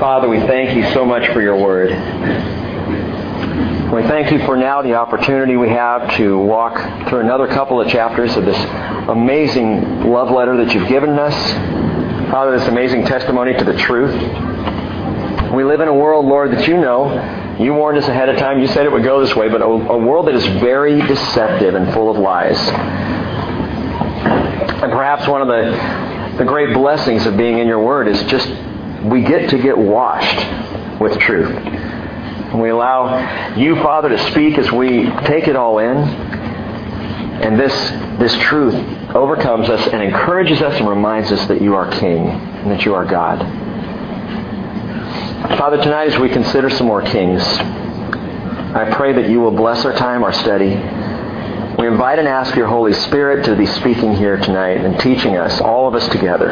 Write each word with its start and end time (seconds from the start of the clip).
Father, 0.00 0.30
we 0.30 0.40
thank 0.40 0.74
you 0.74 0.94
so 0.94 1.04
much 1.04 1.30
for 1.30 1.42
your 1.42 1.56
word. 1.56 1.90
We 3.92 4.02
thank 4.04 4.32
you 4.32 4.38
for 4.46 4.56
now 4.56 4.80
the 4.80 4.94
opportunity 4.94 5.58
we 5.58 5.68
have 5.68 6.16
to 6.16 6.38
walk 6.38 7.06
through 7.10 7.20
another 7.20 7.46
couple 7.46 7.78
of 7.78 7.86
chapters 7.86 8.34
of 8.34 8.46
this 8.46 8.56
amazing 9.10 10.10
love 10.10 10.30
letter 10.30 10.56
that 10.64 10.72
you've 10.72 10.88
given 10.88 11.18
us. 11.18 11.34
Father, 12.30 12.58
this 12.58 12.66
amazing 12.66 13.04
testimony 13.04 13.52
to 13.52 13.62
the 13.62 13.76
truth. 13.76 14.14
We 15.52 15.64
live 15.64 15.80
in 15.80 15.88
a 15.88 15.94
world, 15.94 16.24
Lord, 16.24 16.52
that 16.52 16.66
you 16.66 16.78
know. 16.78 17.56
You 17.60 17.74
warned 17.74 17.98
us 17.98 18.08
ahead 18.08 18.30
of 18.30 18.38
time. 18.38 18.58
You 18.58 18.68
said 18.68 18.86
it 18.86 18.92
would 18.92 19.04
go 19.04 19.20
this 19.22 19.36
way, 19.36 19.50
but 19.50 19.60
a, 19.60 19.66
a 19.66 19.98
world 19.98 20.28
that 20.28 20.34
is 20.34 20.46
very 20.62 20.98
deceptive 21.02 21.74
and 21.74 21.92
full 21.92 22.10
of 22.10 22.16
lies. 22.16 22.58
And 24.80 24.92
perhaps 24.92 25.28
one 25.28 25.42
of 25.42 25.48
the, 25.48 26.38
the 26.38 26.44
great 26.46 26.72
blessings 26.72 27.26
of 27.26 27.36
being 27.36 27.58
in 27.58 27.66
your 27.66 27.80
word 27.84 28.08
is 28.08 28.22
just 28.22 28.48
we 29.04 29.22
get 29.22 29.50
to 29.50 29.58
get 29.58 29.76
washed 29.76 31.00
with 31.00 31.18
truth. 31.18 31.54
We 32.54 32.70
allow 32.70 33.54
you, 33.56 33.76
Father, 33.76 34.08
to 34.08 34.18
speak 34.30 34.58
as 34.58 34.70
we 34.72 35.04
take 35.24 35.48
it 35.48 35.56
all 35.56 35.78
in. 35.78 35.96
And 37.40 37.58
this, 37.58 37.72
this 38.18 38.36
truth 38.42 38.74
overcomes 39.14 39.70
us 39.70 39.86
and 39.88 40.02
encourages 40.02 40.60
us 40.60 40.78
and 40.78 40.88
reminds 40.88 41.32
us 41.32 41.46
that 41.46 41.62
you 41.62 41.74
are 41.74 41.90
King 41.90 42.28
and 42.28 42.70
that 42.70 42.84
you 42.84 42.94
are 42.94 43.04
God. 43.04 43.38
Father, 45.56 45.78
tonight 45.78 46.12
as 46.12 46.18
we 46.18 46.28
consider 46.28 46.68
some 46.68 46.86
more 46.86 47.02
kings, 47.02 47.42
I 47.42 48.92
pray 48.94 49.14
that 49.14 49.30
you 49.30 49.40
will 49.40 49.50
bless 49.52 49.84
our 49.84 49.94
time, 49.94 50.22
our 50.22 50.32
study. 50.32 50.68
We 51.80 51.88
invite 51.88 52.18
and 52.18 52.28
ask 52.28 52.54
your 52.56 52.66
Holy 52.66 52.92
Spirit 52.92 53.46
to 53.46 53.56
be 53.56 53.64
speaking 53.64 54.14
here 54.14 54.36
tonight 54.36 54.78
and 54.84 55.00
teaching 55.00 55.36
us, 55.36 55.60
all 55.60 55.88
of 55.88 55.94
us 55.94 56.06
together. 56.08 56.50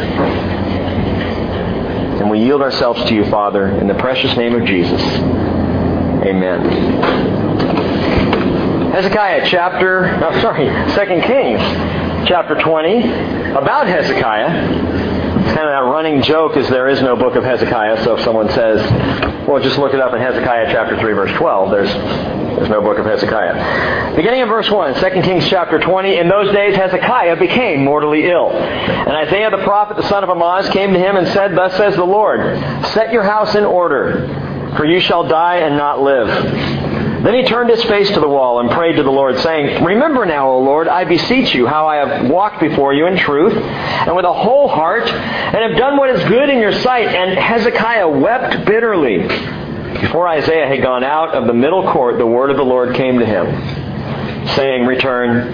And 2.29 2.39
we 2.39 2.45
yield 2.45 2.61
ourselves 2.61 3.03
to 3.05 3.15
you, 3.15 3.25
Father, 3.31 3.69
in 3.69 3.87
the 3.87 3.95
precious 3.95 4.37
name 4.37 4.55
of 4.55 4.67
Jesus. 4.67 5.01
Amen. 5.01 6.61
Hezekiah 8.93 9.47
chapter, 9.47 10.15
no, 10.21 10.39
sorry, 10.43 10.67
2 10.67 11.27
Kings 11.27 12.29
chapter 12.29 12.55
20, 12.55 12.99
about 13.53 13.87
Hezekiah. 13.87 14.47
It's 14.51 15.55
kind 15.55 15.69
of 15.69 15.73
that 15.73 15.89
running 15.91 16.21
joke 16.21 16.59
is 16.59 16.69
there 16.69 16.89
is 16.89 17.01
no 17.01 17.17
book 17.17 17.35
of 17.35 17.45
Hezekiah, 17.45 18.05
so 18.05 18.19
if 18.19 18.25
someone 18.25 18.51
says, 18.51 18.83
well, 19.49 19.63
just 19.63 19.79
look 19.79 19.95
it 19.95 20.01
up 20.01 20.13
in 20.13 20.21
Hezekiah 20.21 20.71
chapter 20.71 21.01
3, 21.01 21.13
verse 21.15 21.33
12, 21.39 21.71
there's, 21.71 21.89
there's 21.89 22.69
no 22.69 22.83
book 22.83 22.99
of 22.99 23.07
Hezekiah. 23.07 24.15
Beginning 24.15 24.41
in 24.41 24.49
verse 24.49 24.71
1, 24.71 24.95
2 24.95 25.23
Kings 25.23 25.49
chapter 25.49 25.79
20, 25.79 26.19
in 26.19 26.29
those 26.29 26.53
days 26.53 26.77
Hezekiah 26.77 27.37
became 27.37 27.83
mortally 27.83 28.27
ill. 28.27 28.51
And 28.51 29.09
Isaiah 29.09 29.51
the 29.51 29.65
prophet, 29.65 29.97
the 29.97 30.07
son 30.07 30.23
of 30.23 30.29
Amoz, 30.29 30.69
came 30.69 30.93
to 30.93 30.99
him 30.99 31.17
and 31.17 31.27
said, 31.29 31.57
Thus 31.57 31.75
says 31.79 31.97
the 31.97 32.05
Lord, 32.05 32.41
Set 32.89 33.11
your 33.11 33.23
house 33.23 33.55
in 33.55 33.65
order, 33.65 34.75
for 34.77 34.85
you 34.85 35.01
shall 35.01 35.27
die 35.27 35.57
and 35.57 35.79
not 35.79 36.03
live. 36.03 36.29
Then 37.23 37.35
he 37.35 37.43
turned 37.43 37.69
his 37.69 37.83
face 37.85 38.09
to 38.11 38.21
the 38.21 38.29
wall 38.29 38.61
and 38.61 38.71
prayed 38.71 38.97
to 38.97 39.03
the 39.03 39.11
Lord, 39.11 39.39
saying, 39.41 39.85
Remember 39.85 40.25
now, 40.25 40.51
O 40.51 40.61
Lord, 40.61 40.87
I 40.87 41.05
beseech 41.05 41.53
you, 41.53 41.67
how 41.67 41.87
I 41.87 41.97
have 41.97 42.31
walked 42.31 42.61
before 42.61 42.95
you 42.95 43.07
in 43.07 43.17
truth 43.17 43.55
and 43.55 44.15
with 44.15 44.25
a 44.25 44.33
whole 44.33 44.69
heart, 44.69 45.09
and 45.09 45.57
have 45.57 45.77
done 45.77 45.97
what 45.97 46.11
is 46.11 46.23
good 46.29 46.49
in 46.49 46.59
your 46.59 46.73
sight. 46.73 47.09
And 47.09 47.37
Hezekiah 47.37 48.09
wept 48.09 48.65
bitterly. 48.65 49.27
Before 50.01 50.29
Isaiah 50.29 50.69
had 50.69 50.81
gone 50.81 51.03
out 51.03 51.35
of 51.35 51.47
the 51.47 51.55
middle 51.55 51.91
court, 51.91 52.19
the 52.19 52.27
word 52.27 52.51
of 52.51 52.57
the 52.57 52.65
Lord 52.65 52.95
came 52.95 53.19
to 53.19 53.27
him, 53.27 53.47
saying, 54.55 54.87
Return, 54.87 55.53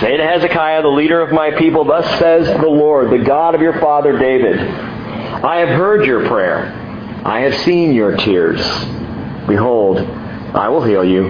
say 0.00 0.16
to 0.16 0.26
Hezekiah, 0.26 0.82
the 0.82 0.88
leader 0.88 1.20
of 1.20 1.32
my 1.32 1.52
people, 1.52 1.84
Thus 1.84 2.06
says 2.18 2.46
the 2.46 2.66
Lord, 2.66 3.10
the 3.10 3.24
God 3.24 3.54
of 3.54 3.60
your 3.60 3.78
father 3.78 4.18
David, 4.18 4.58
I 4.58 5.58
have 5.58 5.68
heard 5.68 6.06
your 6.06 6.26
prayer. 6.26 6.80
I 7.24 7.40
have 7.40 7.54
seen 7.60 7.94
your 7.94 8.16
tears. 8.16 8.60
Behold, 9.46 9.98
I 10.54 10.68
will 10.68 10.82
heal 10.82 11.04
you. 11.04 11.26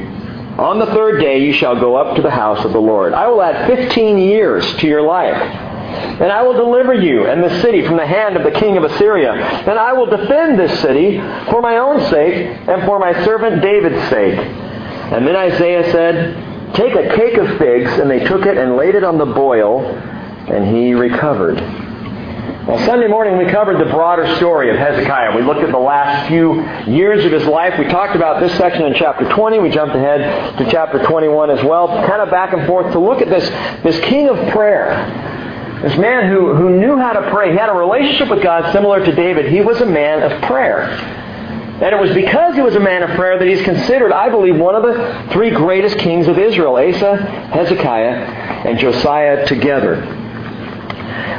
On 0.58 0.78
the 0.78 0.86
third 0.86 1.20
day 1.20 1.44
you 1.44 1.52
shall 1.52 1.74
go 1.74 1.96
up 1.96 2.16
to 2.16 2.22
the 2.22 2.30
house 2.30 2.64
of 2.64 2.72
the 2.72 2.80
Lord. 2.80 3.12
I 3.12 3.26
will 3.26 3.42
add 3.42 3.66
fifteen 3.66 4.18
years 4.18 4.64
to 4.76 4.86
your 4.86 5.02
life. 5.02 5.34
And 5.34 6.30
I 6.30 6.42
will 6.42 6.52
deliver 6.52 6.94
you 6.94 7.26
and 7.26 7.42
the 7.42 7.60
city 7.60 7.84
from 7.86 7.96
the 7.96 8.06
hand 8.06 8.36
of 8.36 8.44
the 8.44 8.58
king 8.58 8.76
of 8.76 8.84
Assyria. 8.84 9.32
And 9.32 9.78
I 9.78 9.92
will 9.92 10.06
defend 10.06 10.58
this 10.58 10.80
city 10.80 11.18
for 11.50 11.60
my 11.60 11.78
own 11.78 12.00
sake 12.10 12.46
and 12.68 12.84
for 12.84 12.98
my 12.98 13.12
servant 13.24 13.62
David's 13.62 14.08
sake. 14.10 14.38
And 14.38 15.26
then 15.26 15.36
Isaiah 15.36 15.90
said, 15.90 16.74
Take 16.74 16.94
a 16.94 17.16
cake 17.16 17.36
of 17.36 17.58
figs. 17.58 17.90
And 17.98 18.10
they 18.10 18.20
took 18.20 18.46
it 18.46 18.56
and 18.56 18.76
laid 18.76 18.94
it 18.94 19.04
on 19.04 19.18
the 19.18 19.26
boil, 19.26 19.84
and 19.86 20.76
he 20.76 20.94
recovered. 20.94 21.58
Well, 22.66 22.78
Sunday 22.86 23.08
morning 23.08 23.36
we 23.36 23.44
covered 23.52 23.78
the 23.78 23.90
broader 23.90 24.36
story 24.36 24.70
of 24.70 24.76
Hezekiah. 24.76 25.36
We 25.36 25.42
looked 25.42 25.60
at 25.60 25.70
the 25.70 25.76
last 25.76 26.28
few 26.28 26.62
years 26.90 27.22
of 27.22 27.30
his 27.30 27.44
life. 27.44 27.78
We 27.78 27.84
talked 27.88 28.16
about 28.16 28.40
this 28.40 28.56
section 28.56 28.86
in 28.86 28.94
chapter 28.94 29.28
20. 29.28 29.58
We 29.58 29.68
jumped 29.68 29.94
ahead 29.94 30.56
to 30.56 30.70
chapter 30.70 31.04
21 31.04 31.50
as 31.50 31.62
well, 31.62 31.88
kind 31.88 32.22
of 32.22 32.30
back 32.30 32.54
and 32.54 32.66
forth 32.66 32.90
to 32.92 32.98
look 32.98 33.20
at 33.20 33.28
this, 33.28 33.46
this 33.82 34.02
king 34.06 34.30
of 34.30 34.38
prayer. 34.54 34.96
This 35.82 35.98
man 35.98 36.30
who, 36.30 36.54
who 36.54 36.80
knew 36.80 36.96
how 36.96 37.12
to 37.12 37.30
pray. 37.30 37.52
He 37.52 37.58
had 37.58 37.68
a 37.68 37.74
relationship 37.74 38.30
with 38.30 38.42
God 38.42 38.72
similar 38.72 39.04
to 39.04 39.12
David. 39.14 39.52
He 39.52 39.60
was 39.60 39.82
a 39.82 39.86
man 39.86 40.22
of 40.22 40.40
prayer. 40.44 40.84
And 40.88 41.94
it 41.94 42.00
was 42.00 42.14
because 42.14 42.54
he 42.54 42.62
was 42.62 42.76
a 42.76 42.80
man 42.80 43.02
of 43.02 43.10
prayer 43.10 43.38
that 43.38 43.46
he's 43.46 43.60
considered, 43.60 44.10
I 44.10 44.30
believe, 44.30 44.56
one 44.56 44.74
of 44.74 44.84
the 44.84 45.28
three 45.34 45.50
greatest 45.50 45.98
kings 45.98 46.28
of 46.28 46.38
Israel 46.38 46.78
Asa, 46.78 47.16
Hezekiah, 47.16 48.64
and 48.64 48.78
Josiah 48.78 49.44
together. 49.44 50.22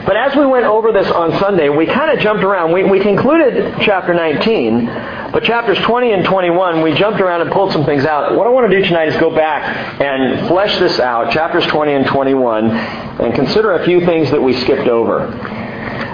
But 0.06 0.16
as 0.16 0.36
we 0.36 0.46
went 0.46 0.66
over 0.66 0.92
this 0.92 1.10
on 1.12 1.38
Sunday, 1.40 1.68
we 1.70 1.86
kind 1.86 2.12
of 2.12 2.20
jumped 2.20 2.44
around. 2.44 2.72
We, 2.72 2.84
we 2.84 3.00
concluded 3.00 3.76
chapter 3.82 4.14
19, 4.14 4.86
but 5.32 5.44
chapters 5.44 5.78
20 5.80 6.12
and 6.12 6.24
21, 6.24 6.82
we 6.82 6.94
jumped 6.94 7.20
around 7.20 7.42
and 7.42 7.52
pulled 7.52 7.74
some 7.74 7.86
things 7.86 8.06
out. 8.06 8.36
What 8.36 8.48
I 8.48 8.52
want 8.52 8.72
to 8.72 8.80
do 8.80 8.86
tonight 8.86 9.10
is 9.10 9.18
go 9.18 9.36
back 9.36 10.00
and 10.00 10.48
flesh 10.48 10.78
this 10.80 11.00
out, 11.00 11.32
chapters 11.32 11.66
20 11.66 11.94
and 11.94 12.06
21, 12.06 12.70
and 12.70 13.34
consider 13.34 13.74
a 13.74 13.84
few 13.84 14.06
things 14.06 14.30
that 14.32 14.42
we 14.42 14.54
skipped 14.62 14.88
over. 14.88 15.28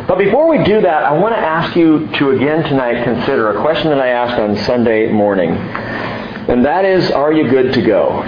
But 0.08 0.18
before 0.18 0.48
we 0.48 0.64
do 0.64 0.82
that, 0.82 1.04
I 1.04 1.12
want 1.12 1.36
to 1.36 1.40
ask 1.40 1.76
you 1.76 2.08
to 2.18 2.32
again 2.32 2.64
tonight 2.64 3.04
consider 3.04 3.52
a 3.52 3.62
question 3.62 3.90
that 3.90 4.00
I 4.00 4.08
asked 4.08 4.40
on 4.40 4.58
Sunday 4.66 5.12
morning. 5.12 5.52
And 5.52 6.66
that 6.66 6.86
is, 6.86 7.12
are 7.12 7.32
you 7.32 7.50
good 7.50 7.74
to 7.74 7.82
go? 7.82 8.24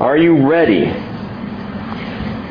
Are 0.00 0.16
you 0.16 0.46
ready 0.46 1.07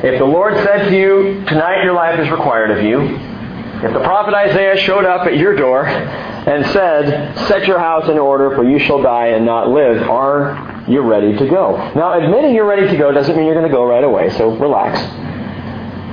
if 0.04 0.20
the 0.20 0.26
Lord 0.26 0.54
said 0.64 0.90
to 0.90 0.96
you, 0.96 1.44
tonight 1.46 1.84
your 1.84 1.94
life 1.94 2.20
is 2.20 2.30
required 2.30 2.72
of 2.72 2.84
you, 2.84 3.02
if 3.02 3.94
the 3.94 4.00
prophet 4.00 4.34
Isaiah 4.34 4.78
showed 4.78 5.06
up 5.06 5.28
at 5.28 5.38
your 5.38 5.56
door 5.56 5.86
and 5.88 6.66
said, 6.68 7.38
set 7.48 7.68
your 7.68 7.80
house 7.80 8.10
in 8.10 8.18
order 8.18 8.56
for 8.56 8.64
you 8.64 8.80
shall 8.80 9.02
die 9.02 9.28
and 9.28 9.46
not 9.46 9.70
live, 9.70 10.02
are 10.10 10.84
you 10.88 11.02
ready 11.02 11.38
to 11.38 11.48
go? 11.48 11.78
Now, 11.94 12.20
admitting 12.20 12.56
you're 12.56 12.68
ready 12.68 12.88
to 12.88 12.98
go 12.98 13.12
doesn't 13.12 13.36
mean 13.36 13.46
you're 13.46 13.56
going 13.56 13.70
to 13.70 13.72
go 13.72 13.86
right 13.86 14.04
away, 14.04 14.30
so 14.32 14.56
relax. 14.58 15.00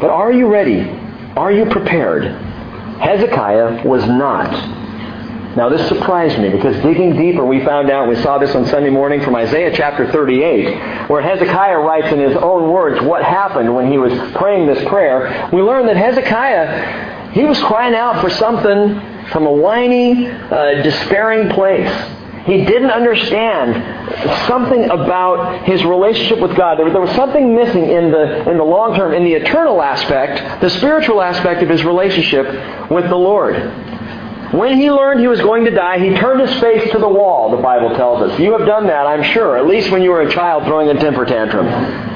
But 0.00 0.10
are 0.10 0.32
you 0.32 0.48
ready? 0.48 0.82
Are 1.36 1.52
you 1.52 1.66
prepared? 1.66 2.24
Hezekiah 3.00 3.86
was 3.86 4.04
not. 4.06 4.52
Now, 5.56 5.68
this 5.68 5.86
surprised 5.88 6.36
me 6.40 6.48
because 6.48 6.74
digging 6.82 7.16
deeper, 7.16 7.44
we 7.44 7.64
found 7.64 7.88
out, 7.88 8.08
we 8.08 8.16
saw 8.22 8.38
this 8.38 8.52
on 8.56 8.66
Sunday 8.66 8.90
morning 8.90 9.22
from 9.22 9.36
Isaiah 9.36 9.72
chapter 9.72 10.10
38, 10.10 11.08
where 11.08 11.22
Hezekiah 11.22 11.78
writes 11.78 12.12
in 12.12 12.18
his 12.18 12.36
own 12.36 12.72
words 12.72 13.00
what 13.04 13.22
happened 13.22 13.72
when 13.72 13.90
he 13.90 13.96
was 13.96 14.12
praying 14.32 14.66
this 14.66 14.84
prayer. 14.88 15.48
We 15.52 15.62
learned 15.62 15.88
that 15.88 15.96
Hezekiah, 15.96 17.30
he 17.30 17.44
was 17.44 17.60
crying 17.62 17.94
out 17.94 18.20
for 18.20 18.30
something 18.30 19.00
from 19.30 19.46
a 19.46 19.52
whiny, 19.52 20.26
uh, 20.26 20.82
despairing 20.82 21.50
place. 21.50 21.88
He 22.46 22.64
didn't 22.64 22.90
understand 22.90 24.26
something 24.48 24.90
about 24.90 25.66
his 25.66 25.84
relationship 25.84 26.40
with 26.40 26.56
God. 26.56 26.80
There, 26.80 26.90
there, 26.90 27.00
was 27.00 27.14
something 27.14 27.54
missing 27.54 27.88
in 27.88 28.10
the, 28.10 28.50
in 28.50 28.58
the 28.58 28.64
long 28.64 28.96
term, 28.96 29.14
in 29.14 29.22
the 29.22 29.34
eternal 29.34 29.80
aspect, 29.80 30.60
the 30.60 30.68
spiritual 30.68 31.22
aspect 31.22 31.62
of 31.62 31.68
his 31.68 31.84
relationship 31.84 32.90
with 32.90 33.08
the 33.08 33.16
Lord. 33.16 33.54
When 34.54 34.78
he 34.78 34.88
learned 34.88 35.18
he 35.18 35.26
was 35.26 35.40
going 35.40 35.64
to 35.64 35.72
die, 35.72 35.98
he 35.98 36.14
turned 36.14 36.40
his 36.40 36.60
face 36.60 36.92
to 36.92 36.98
the 36.98 37.08
wall, 37.08 37.50
the 37.50 37.60
Bible 37.60 37.96
tells 37.96 38.30
us. 38.30 38.38
You 38.38 38.56
have 38.56 38.66
done 38.66 38.86
that, 38.86 39.04
I'm 39.04 39.24
sure, 39.32 39.56
at 39.56 39.66
least 39.66 39.90
when 39.90 40.02
you 40.02 40.10
were 40.10 40.22
a 40.22 40.32
child 40.32 40.64
throwing 40.64 40.88
a 40.90 40.94
temper 40.94 41.24
tantrum. 41.24 41.66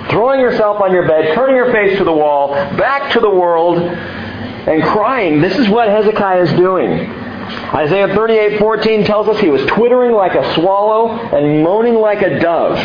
Throwing 0.09 0.39
yourself 0.39 0.81
on 0.81 0.93
your 0.93 1.09
bed, 1.09 1.35
turning 1.35 1.57
your 1.57 1.73
face 1.73 1.99
to 1.99 2.05
the 2.05 2.13
wall, 2.13 2.55
back 2.77 3.13
to 3.15 3.21
the 3.21 3.31
world, 3.31 3.79
and 3.79 4.85
crying. 4.85 5.41
This 5.41 5.59
is 5.59 5.69
what 5.69 5.89
Hezekiah 5.89 6.43
is 6.43 6.53
doing. 6.53 7.11
Isaiah 7.75 8.09
38:14 8.09 9.05
tells 9.05 9.27
us 9.27 9.41
he 9.41 9.51
was 9.51 9.65
twittering 9.67 10.13
like 10.13 10.35
a 10.35 10.55
swallow 10.55 11.11
and 11.11 11.65
moaning 11.65 11.95
like 11.95 12.23
a 12.23 12.39
dove 12.39 12.79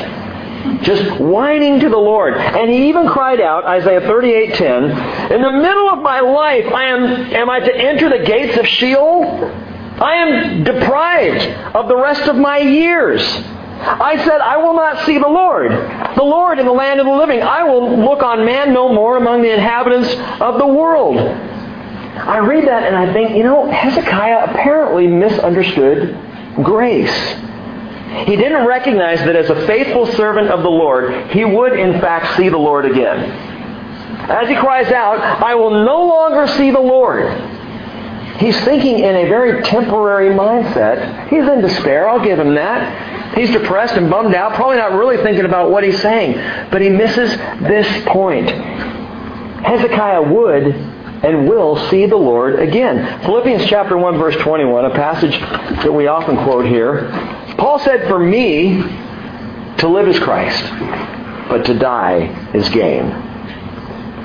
just 0.81 1.19
whining 1.19 1.79
to 1.81 1.89
the 1.89 1.97
Lord. 1.97 2.35
And 2.35 2.69
he 2.69 2.89
even 2.89 3.07
cried 3.07 3.41
out, 3.41 3.65
Isaiah 3.65 4.01
38:10, 4.01 5.31
"In 5.31 5.41
the 5.41 5.51
middle 5.51 5.89
of 5.89 5.99
my 5.99 6.19
life, 6.19 6.71
I 6.73 6.85
am 6.85 7.03
am 7.33 7.49
I 7.49 7.59
to 7.59 7.75
enter 7.75 8.09
the 8.09 8.19
gates 8.19 8.57
of 8.57 8.67
Sheol? 8.67 9.51
I 9.99 10.15
am 10.15 10.63
deprived 10.63 11.47
of 11.73 11.87
the 11.87 11.97
rest 11.97 12.27
of 12.27 12.35
my 12.35 12.57
years." 12.57 13.43
I 13.85 14.15
said, 14.17 14.39
I 14.39 14.57
will 14.57 14.75
not 14.75 14.99
see 14.99 15.17
the 15.17 15.27
Lord, 15.27 15.71
the 16.15 16.23
Lord 16.23 16.57
in 16.57 16.65
the 16.65 16.71
land 16.71 17.01
of 17.01 17.05
the 17.05 17.11
living. 17.11 17.41
I 17.41 17.63
will 17.63 17.97
look 17.97 18.23
on 18.23 18.45
man 18.45 18.71
no 18.71 18.93
more 18.93 19.17
among 19.17 19.41
the 19.41 19.51
inhabitants 19.51 20.15
of 20.39 20.57
the 20.57 20.65
world. 20.65 21.17
I 21.17 22.37
read 22.37 22.67
that 22.67 22.83
and 22.83 22.95
I 22.95 23.11
think, 23.11 23.35
you 23.35 23.43
know, 23.43 23.69
Hezekiah 23.69 24.51
apparently 24.51 25.07
misunderstood 25.07 26.17
grace. 26.61 27.35
He 28.25 28.35
didn't 28.35 28.65
recognize 28.67 29.19
that 29.19 29.35
as 29.35 29.49
a 29.49 29.65
faithful 29.65 30.05
servant 30.13 30.49
of 30.49 30.61
the 30.61 30.69
Lord, 30.69 31.31
he 31.31 31.45
would 31.45 31.79
in 31.79 31.99
fact 31.99 32.37
see 32.37 32.49
the 32.49 32.57
Lord 32.57 32.85
again. 32.85 33.19
As 34.29 34.47
he 34.47 34.55
cries 34.55 34.91
out, 34.91 35.19
I 35.19 35.55
will 35.55 35.83
no 35.83 36.05
longer 36.05 36.47
see 36.47 36.71
the 36.71 36.79
Lord. 36.79 37.29
He's 38.37 38.59
thinking 38.63 38.99
in 38.99 39.15
a 39.15 39.27
very 39.27 39.63
temporary 39.63 40.33
mindset. 40.33 41.29
He's 41.29 41.47
in 41.47 41.61
despair, 41.61 42.09
I'll 42.09 42.23
give 42.23 42.39
him 42.39 42.55
that. 42.55 43.35
He's 43.37 43.49
depressed 43.51 43.95
and 43.95 44.09
bummed 44.09 44.35
out, 44.35 44.53
probably 44.53 44.77
not 44.77 44.93
really 44.93 45.17
thinking 45.17 45.45
about 45.45 45.71
what 45.71 45.83
he's 45.83 45.99
saying. 46.01 46.35
But 46.69 46.81
he 46.81 46.89
misses 46.89 47.35
this 47.61 48.05
point. 48.05 48.49
Hezekiah 48.49 50.21
would 50.21 50.65
and 51.23 51.47
will 51.47 51.77
see 51.89 52.05
the 52.05 52.17
Lord 52.17 52.59
again. 52.59 53.21
Philippians 53.23 53.65
chapter 53.65 53.97
1 53.97 54.17
verse 54.17 54.35
21, 54.37 54.85
a 54.85 54.89
passage 54.91 55.39
that 55.83 55.91
we 55.91 56.07
often 56.07 56.35
quote 56.43 56.65
here. 56.65 57.09
Paul 57.63 57.79
said, 57.79 58.09
For 58.09 58.19
me, 58.19 58.81
to 59.77 59.87
live 59.87 60.09
is 60.09 60.19
Christ, 60.19 60.61
but 61.47 61.63
to 61.67 61.73
die 61.79 62.51
is 62.53 62.67
gain. 62.67 63.09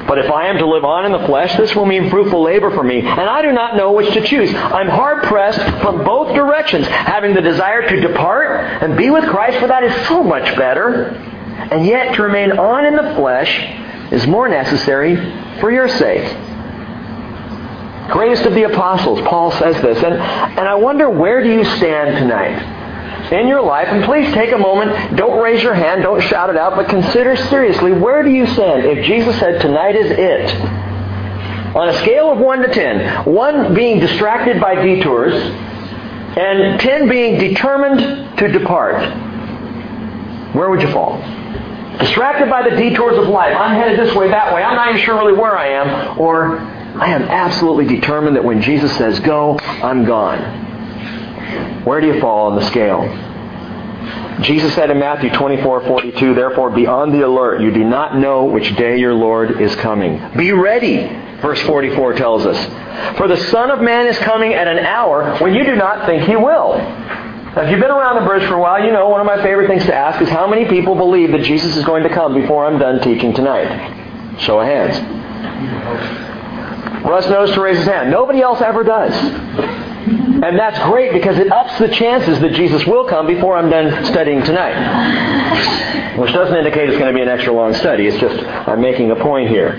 But 0.09 0.19
if 0.19 0.29
I 0.29 0.49
am 0.49 0.59
to 0.59 0.67
live 0.67 0.85
on 0.85 1.07
in 1.07 1.13
the 1.13 1.25
flesh, 1.25 1.57
this 1.57 1.73
will 1.77 1.87
mean 1.87 2.11
fruitful 2.11 2.43
labor 2.43 2.75
for 2.75 2.83
me, 2.83 2.99
and 2.99 3.21
I 3.21 3.43
do 3.43 3.53
not 3.53 3.77
know 3.77 3.93
which 3.93 4.13
to 4.15 4.27
choose. 4.27 4.53
I'm 4.53 4.89
hard 4.89 5.23
pressed 5.23 5.61
from 5.83 6.05
both 6.05 6.35
directions, 6.35 6.89
having 6.89 7.33
the 7.33 7.41
desire 7.41 7.89
to 7.89 8.01
depart 8.01 8.83
and 8.83 8.97
be 8.97 9.09
with 9.09 9.23
Christ, 9.27 9.61
for 9.61 9.69
that 9.69 9.85
is 9.85 10.09
so 10.09 10.25
much 10.25 10.57
better. 10.57 11.05
And 11.71 11.87
yet 11.87 12.17
to 12.17 12.23
remain 12.25 12.51
on 12.59 12.87
in 12.87 12.97
the 12.97 13.15
flesh 13.15 13.57
is 14.11 14.27
more 14.27 14.49
necessary 14.49 15.15
for 15.61 15.71
your 15.71 15.87
sake. 15.87 16.25
Greatest 18.11 18.47
of 18.47 18.55
the 18.55 18.65
apostles, 18.65 19.21
Paul 19.21 19.53
says 19.53 19.81
this. 19.81 20.03
And, 20.03 20.15
and 20.15 20.69
I 20.69 20.75
wonder 20.75 21.09
where 21.09 21.41
do 21.41 21.53
you 21.53 21.65
stand 21.77 22.19
tonight? 22.19 22.78
In 23.33 23.49
your 23.49 23.63
life, 23.63 23.89
and 23.89 24.05
please 24.05 24.33
take 24.35 24.53
a 24.53 24.59
moment, 24.59 25.17
don't 25.17 25.41
raise 25.43 25.63
your 25.63 25.75
hand, 25.75 26.03
don't 26.03 26.23
shout 26.23 26.51
it 26.51 26.57
out, 26.57 26.77
but 26.77 26.89
consider 26.89 27.37
seriously, 27.37 27.93
where 27.93 28.23
do 28.23 28.31
you 28.31 28.47
stand 28.47 28.85
if 28.85 29.05
Jesus 29.07 29.39
said 29.39 29.61
tonight 29.61 29.97
is 29.97 30.11
it? 30.11 30.55
On 31.77 31.89
a 31.89 31.99
scale 31.99 32.33
of 32.33 32.39
1 32.39 32.63
to 32.63 32.69
10, 32.73 33.25
1 33.33 33.75
being 33.75 34.01
distracted 34.01 34.61
by 34.61 34.75
detours, 34.75 35.35
and 35.35 36.81
10 36.81 37.09
being 37.09 37.39
determined 37.39 38.39
to 38.39 38.49
depart, 38.49 39.03
where 40.55 40.71
would 40.71 40.81
you 40.81 40.91
fall? 40.93 41.19
Distracted 41.99 42.49
by 42.49 42.69
the 42.69 42.77
detours 42.77 43.19
of 43.19 43.29
life. 43.29 43.55
I'm 43.57 43.77
headed 43.77 43.99
this 43.99 44.15
way, 44.15 44.29
that 44.29 44.55
way. 44.55 44.63
I'm 44.63 44.77
not 44.77 44.91
even 44.91 45.03
sure 45.03 45.17
really 45.17 45.33
where 45.33 45.59
I 45.59 45.69
am. 45.69 46.19
Or 46.19 46.59
I 46.59 47.11
am 47.11 47.23
absolutely 47.23 47.87
determined 47.87 48.37
that 48.37 48.45
when 48.45 48.63
Jesus 48.63 48.97
says 48.97 49.19
go, 49.21 49.59
I'm 49.59 50.05
gone. 50.05 50.68
Where 51.85 52.01
do 52.01 52.07
you 52.07 52.21
fall 52.21 52.51
on 52.51 52.57
the 52.57 52.67
scale? 52.67 53.07
Jesus 54.43 54.73
said 54.75 54.91
in 54.91 54.99
Matthew 54.99 55.31
24, 55.31 55.87
42, 55.87 56.35
Therefore 56.35 56.71
be 56.71 56.87
on 56.87 57.11
the 57.11 57.27
alert. 57.27 57.61
You 57.61 57.73
do 57.73 57.83
not 57.85 58.17
know 58.17 58.45
which 58.45 58.75
day 58.77 58.99
your 58.99 59.15
Lord 59.15 59.61
is 59.61 59.75
coming. 59.77 60.21
Be 60.37 60.53
ready, 60.53 61.07
verse 61.41 61.61
44 61.63 62.15
tells 62.15 62.47
us. 62.47 63.17
For 63.17 63.27
the 63.27 63.37
Son 63.37 63.71
of 63.71 63.81
Man 63.81 64.07
is 64.07 64.17
coming 64.19 64.55
at 64.55 64.69
an 64.69 64.79
hour 64.79 65.37
when 65.39 65.55
you 65.55 65.65
do 65.65 65.75
not 65.75 66.07
think 66.07 66.23
he 66.25 66.37
will. 66.37 66.79
Now, 66.79 67.63
if 67.63 67.71
you've 67.71 67.81
been 67.81 67.91
around 67.91 68.21
the 68.21 68.29
bridge 68.29 68.47
for 68.47 68.55
a 68.55 68.61
while, 68.61 68.85
you 68.85 68.93
know 68.93 69.09
one 69.09 69.21
of 69.21 69.27
my 69.27 69.43
favorite 69.43 69.67
things 69.67 69.85
to 69.87 69.95
ask 69.95 70.23
is 70.23 70.29
how 70.29 70.47
many 70.47 70.67
people 70.67 70.95
believe 70.95 71.33
that 71.33 71.43
Jesus 71.43 71.77
is 71.77 71.85
going 71.85 72.05
to 72.05 72.11
come 72.11 72.35
before 72.41 72.67
I'm 72.67 72.79
done 72.79 73.01
teaching 73.01 73.35
tonight? 73.35 74.39
Show 74.41 74.61
of 74.61 74.67
hands. 74.67 74.97
Russ 77.05 77.29
knows 77.29 77.51
to 77.55 77.61
raise 77.61 77.79
his 77.79 77.87
hand. 77.87 78.11
Nobody 78.11 78.41
else 78.41 78.61
ever 78.61 78.85
does. 78.85 79.13
And 80.41 80.57
that's 80.57 80.79
great 80.89 81.13
because 81.13 81.37
it 81.37 81.51
ups 81.51 81.79
the 81.79 81.89
chances 81.89 82.39
that 82.41 82.53
Jesus 82.53 82.87
will 82.87 83.05
come 83.09 83.27
before 83.27 83.57
I'm 83.57 83.71
done 83.71 84.05
studying 84.05 84.45
tonight. 84.45 86.17
Which 86.17 86.33
doesn't 86.33 86.57
indicate 86.57 86.89
it's 86.89 86.99
going 86.99 87.13
to 87.13 87.17
be 87.17 87.23
an 87.23 87.29
extra 87.29 87.53
long 87.53 87.75
study. 87.75 88.07
It's 88.07 88.19
just 88.19 88.39
I'm 88.47 88.81
making 88.81 89.11
a 89.11 89.17
point 89.17 89.49
here. 89.49 89.77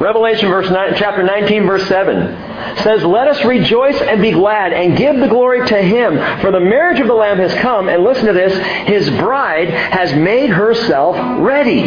Revelation 0.00 0.48
verse 0.48 0.70
9, 0.70 0.94
chapter 0.96 1.22
19 1.22 1.66
verse 1.66 1.86
7 1.88 2.78
says, 2.78 3.04
Let 3.04 3.28
us 3.28 3.44
rejoice 3.44 4.00
and 4.00 4.22
be 4.22 4.30
glad 4.30 4.72
and 4.72 4.96
give 4.96 5.16
the 5.16 5.28
glory 5.28 5.66
to 5.66 5.76
Him, 5.76 6.16
for 6.40 6.52
the 6.52 6.60
marriage 6.60 7.00
of 7.00 7.06
the 7.06 7.14
Lamb 7.14 7.38
has 7.38 7.52
come, 7.60 7.90
and 7.90 8.02
listen 8.02 8.26
to 8.26 8.32
this, 8.32 8.56
His 8.88 9.10
bride 9.18 9.68
has 9.68 10.14
made 10.14 10.48
herself 10.48 11.16
ready. 11.40 11.82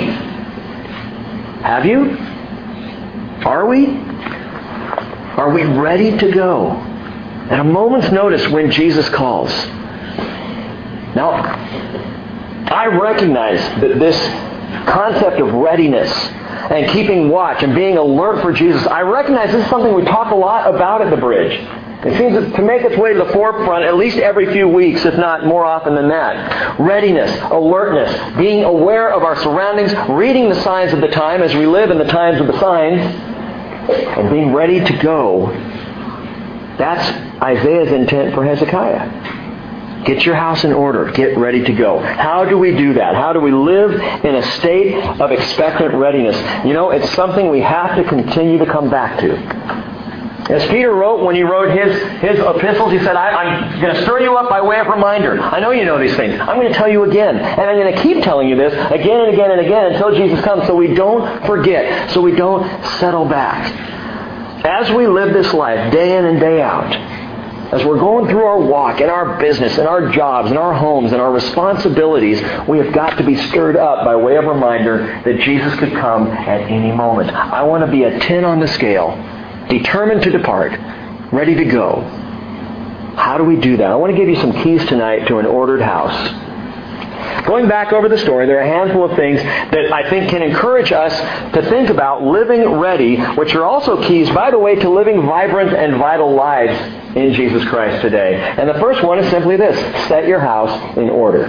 Have 1.63 1.87
you? 1.87 2.17
Are 3.45 3.67
we? 3.67 3.87
Are 5.37 5.51
we 5.51 5.63
ready 5.63 6.17
to 6.19 6.31
go? 6.31 6.90
At 7.51 7.59
a 7.59 7.63
moment's 7.63 8.09
notice 8.11 8.47
when 8.47 8.71
Jesus 8.71 9.09
calls. 9.09 9.51
Now, 11.13 11.31
I 12.71 12.85
recognize 12.85 13.59
that 13.81 13.99
this 13.99 14.17
concept 14.87 15.41
of 15.41 15.53
readiness 15.53 16.09
and 16.09 16.89
keeping 16.91 17.27
watch 17.27 17.61
and 17.61 17.75
being 17.75 17.97
alert 17.97 18.41
for 18.41 18.53
Jesus, 18.53 18.87
I 18.87 19.01
recognize 19.01 19.51
this 19.51 19.65
is 19.65 19.69
something 19.69 19.93
we 19.93 20.05
talk 20.05 20.31
a 20.31 20.35
lot 20.35 20.73
about 20.73 21.01
at 21.01 21.09
the 21.09 21.17
bridge. 21.17 21.59
It 22.05 22.17
seems 22.17 22.55
to 22.55 22.61
make 22.61 22.83
its 22.83 22.97
way 22.97 23.13
to 23.13 23.19
the 23.25 23.31
forefront 23.33 23.83
at 23.83 23.95
least 23.95 24.17
every 24.17 24.51
few 24.53 24.69
weeks, 24.69 25.05
if 25.05 25.15
not 25.17 25.45
more 25.45 25.65
often 25.65 25.93
than 25.93 26.07
that. 26.07 26.79
Readiness, 26.79 27.29
alertness, 27.51 28.37
being 28.37 28.63
aware 28.63 29.11
of 29.11 29.23
our 29.23 29.35
surroundings, 29.35 29.93
reading 30.09 30.47
the 30.47 30.59
signs 30.63 30.93
of 30.93 31.01
the 31.01 31.09
time 31.09 31.43
as 31.43 31.53
we 31.53 31.67
live 31.67 31.91
in 31.91 31.97
the 31.97 32.05
times 32.05 32.39
of 32.39 32.47
the 32.47 32.57
signs, 32.59 33.01
and 34.17 34.29
being 34.29 34.53
ready 34.53 34.79
to 34.83 34.97
go. 34.97 35.47
That's 36.77 37.30
Isaiah's 37.41 37.91
intent 37.91 38.33
for 38.33 38.45
Hezekiah. 38.45 39.41
Get 40.05 40.25
your 40.25 40.35
house 40.35 40.63
in 40.63 40.73
order. 40.73 41.11
Get 41.11 41.37
ready 41.37 41.63
to 41.63 41.73
go. 41.73 41.99
How 41.99 42.45
do 42.45 42.57
we 42.57 42.75
do 42.75 42.93
that? 42.93 43.15
How 43.15 43.33
do 43.33 43.39
we 43.39 43.51
live 43.51 43.91
in 44.25 44.35
a 44.35 44.43
state 44.57 44.95
of 44.95 45.31
expectant 45.31 45.93
readiness? 45.93 46.35
You 46.65 46.73
know, 46.73 46.91
it's 46.91 47.09
something 47.11 47.49
we 47.49 47.61
have 47.61 47.95
to 47.97 48.03
continue 48.03 48.57
to 48.57 48.65
come 48.65 48.89
back 48.89 49.19
to. 49.19 49.35
As 50.51 50.67
Peter 50.69 50.91
wrote 50.91 51.23
when 51.23 51.35
he 51.35 51.43
wrote 51.43 51.69
his, 51.69 51.95
his 52.19 52.39
epistles, 52.39 52.91
he 52.91 52.99
said, 52.99 53.15
I, 53.15 53.69
am 53.69 53.81
going 53.81 53.95
to 53.95 54.01
stir 54.01 54.21
you 54.21 54.35
up 54.37 54.49
by 54.49 54.59
way 54.61 54.79
of 54.79 54.87
reminder. 54.87 55.39
I 55.39 55.59
know 55.59 55.71
you 55.71 55.85
know 55.85 55.99
these 55.99 56.15
things. 56.15 56.39
I'm 56.41 56.57
going 56.57 56.67
to 56.67 56.73
tell 56.73 56.89
you 56.89 57.03
again. 57.03 57.37
And 57.37 57.61
I'm 57.61 57.77
going 57.77 57.93
to 57.93 58.01
keep 58.01 58.23
telling 58.23 58.49
you 58.49 58.55
this 58.55 58.73
again 58.73 59.21
and 59.21 59.33
again 59.33 59.51
and 59.51 59.61
again 59.61 59.93
until 59.93 60.15
Jesus 60.15 60.43
comes 60.43 60.65
so 60.65 60.75
we 60.75 60.93
don't 60.93 61.45
forget, 61.45 62.11
so 62.11 62.21
we 62.21 62.35
don't 62.35 62.63
settle 62.99 63.25
back. 63.25 63.71
As 64.65 64.91
we 64.91 65.07
live 65.07 65.31
this 65.33 65.53
life 65.53 65.91
day 65.93 66.17
in 66.17 66.25
and 66.25 66.39
day 66.39 66.61
out, 66.61 67.10
as 67.71 67.85
we're 67.85 67.99
going 67.99 68.27
through 68.27 68.43
our 68.43 68.59
walk 68.59 68.99
and 68.99 69.09
our 69.09 69.39
business 69.39 69.77
and 69.77 69.87
our 69.87 70.09
jobs 70.11 70.49
and 70.49 70.59
our 70.59 70.73
homes 70.73 71.13
and 71.13 71.21
our 71.21 71.31
responsibilities, 71.31 72.41
we 72.67 72.77
have 72.77 72.93
got 72.93 73.17
to 73.17 73.23
be 73.23 73.37
stirred 73.47 73.77
up 73.77 74.03
by 74.03 74.15
way 74.15 74.35
of 74.35 74.43
reminder 74.45 75.21
that 75.23 75.39
Jesus 75.39 75.73
could 75.79 75.93
come 75.93 76.27
at 76.27 76.61
any 76.69 76.91
moment. 76.91 77.29
I 77.29 77.63
want 77.63 77.85
to 77.85 77.91
be 77.91 78.03
a 78.03 78.19
10 78.19 78.43
on 78.43 78.59
the 78.59 78.67
scale, 78.67 79.11
determined 79.69 80.21
to 80.23 80.31
depart, 80.31 80.77
ready 81.31 81.55
to 81.55 81.65
go. 81.65 82.01
How 83.15 83.37
do 83.37 83.45
we 83.45 83.55
do 83.55 83.77
that? 83.77 83.89
I 83.89 83.95
want 83.95 84.11
to 84.11 84.17
give 84.17 84.27
you 84.27 84.35
some 84.35 84.51
keys 84.63 84.85
tonight 84.87 85.27
to 85.27 85.37
an 85.37 85.45
ordered 85.45 85.81
house. 85.81 86.50
Going 87.45 87.67
back 87.67 87.93
over 87.93 88.07
the 88.07 88.17
story, 88.17 88.45
there 88.45 88.57
are 88.57 88.61
a 88.61 88.67
handful 88.67 89.09
of 89.09 89.15
things 89.15 89.41
that 89.41 89.91
I 89.91 90.09
think 90.09 90.29
can 90.29 90.41
encourage 90.41 90.91
us 90.91 91.11
to 91.53 91.67
think 91.69 91.89
about 91.89 92.23
living 92.23 92.65
ready, 92.79 93.17
which 93.35 93.55
are 93.55 93.65
also 93.65 94.01
keys, 94.07 94.29
by 94.29 94.51
the 94.51 94.59
way, 94.59 94.75
to 94.75 94.89
living 94.89 95.25
vibrant 95.25 95.73
and 95.73 95.97
vital 95.97 96.33
lives 96.33 96.77
in 97.15 97.33
Jesus 97.33 97.63
Christ 97.65 98.01
today. 98.01 98.35
And 98.35 98.69
the 98.69 98.79
first 98.79 99.03
one 99.03 99.19
is 99.19 99.29
simply 99.29 99.57
this 99.57 99.77
set 100.07 100.27
your 100.27 100.39
house 100.39 100.97
in 100.97 101.09
order. 101.09 101.47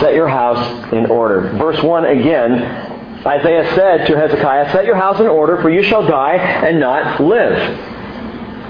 Set 0.00 0.14
your 0.14 0.28
house 0.28 0.92
in 0.92 1.06
order. 1.06 1.50
Verse 1.58 1.82
1 1.82 2.04
again, 2.06 2.62
Isaiah 3.26 3.74
said 3.74 4.06
to 4.06 4.16
Hezekiah, 4.16 4.72
Set 4.72 4.84
your 4.84 4.96
house 4.96 5.20
in 5.20 5.26
order, 5.26 5.60
for 5.60 5.70
you 5.70 5.82
shall 5.82 6.06
die 6.06 6.36
and 6.36 6.80
not 6.80 7.20
live. 7.20 7.94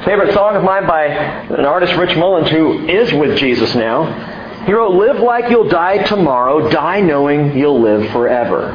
Favorite 0.05 0.33
song 0.35 0.57
of 0.57 0.63
mine 0.63 0.87
by 0.87 1.07
an 1.07 1.65
artist, 1.65 1.95
Rich 1.95 2.17
Mullins, 2.17 2.49
who 2.51 2.87
is 2.87 3.13
with 3.13 3.39
Jesus 3.39 3.75
now. 3.75 4.35
He 4.67 4.73
wrote, 4.73 4.95
Live 4.95 5.21
like 5.21 5.49
you'll 5.49 5.69
die 5.69 6.03
tomorrow, 6.03 6.69
die 6.71 7.01
knowing 7.01 7.57
you'll 7.57 7.81
live 7.81 8.11
forever. 8.11 8.73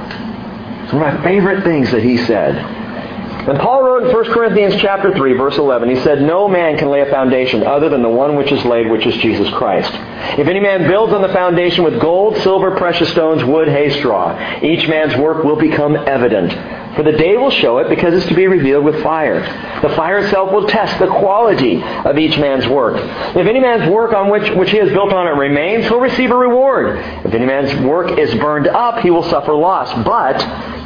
It's 0.84 0.94
one 0.94 1.04
of 1.04 1.14
my 1.14 1.24
favorite 1.24 1.64
things 1.64 1.92
that 1.92 2.02
he 2.02 2.18
said. 2.18 2.56
And 2.56 3.60
Paul 3.60 3.84
wrote 3.84 4.08
in 4.08 4.14
1 4.14 4.24
Corinthians 4.34 4.76
chapter 4.82 5.14
3, 5.14 5.34
verse 5.34 5.58
11, 5.58 5.90
he 5.90 5.96
said, 6.02 6.22
No 6.22 6.48
man 6.48 6.78
can 6.78 6.90
lay 6.90 7.02
a 7.02 7.10
foundation 7.10 7.64
other 7.64 7.90
than 7.90 8.04
the 8.04 8.10
one 8.10 8.36
which 8.36 8.52
is 8.52 8.64
laid, 8.66 8.90
which 8.90 9.06
is 9.06 9.16
Jesus 9.18 9.50
Christ. 9.56 9.92
If 10.40 10.48
any 10.48 10.60
man 10.60 10.88
builds 10.88 11.14
on 11.14 11.22
the 11.22 11.30
foundation 11.30 11.84
with 11.84 12.00
gold, 12.00 12.38
silver, 12.38 12.76
precious 12.76 13.10
stones, 13.10 13.44
wood, 13.44 13.68
hay, 13.68 13.90
straw, 14.00 14.38
each 14.62 14.88
man's 14.88 15.16
work 15.18 15.44
will 15.44 15.58
become 15.58 15.96
evident 15.96 16.52
for 16.96 17.04
the 17.04 17.14
day 17.14 17.38
will 17.38 17.52
show 17.52 17.78
it 17.78 17.90
because 17.90 18.14
it's 18.14 18.26
to 18.28 18.34
be 18.34 18.48
revealed 18.48 18.84
with 18.84 19.02
fire. 19.02 19.40
The 19.82 19.96
fire 19.96 20.20
itself 20.20 20.52
will 20.52 20.68
test 20.68 21.00
the 21.00 21.08
quality 21.08 21.82
of 21.82 22.18
each 22.18 22.38
man's 22.38 22.68
work. 22.68 22.96
If 23.36 23.48
any 23.48 23.60
man's 23.60 23.90
work 23.90 24.14
on 24.14 24.30
which, 24.30 24.52
which 24.52 24.72
he 24.72 24.78
has 24.78 24.90
built 24.90 25.14
on 25.14 25.28
it 25.28 25.32
remains, 25.32 25.86
he'll 25.86 26.02
receive 26.02 26.32
a 26.32 26.36
reward. 26.36 26.98
If 27.26 27.34
any 27.34 27.46
man's 27.46 27.74
work 27.86 28.18
is 28.20 28.34
burned 28.36 28.68
up, 28.68 29.00
he 29.00 29.10
will 29.10 29.24
suffer 29.24 29.54
loss. 29.54 29.92
But 30.04 30.42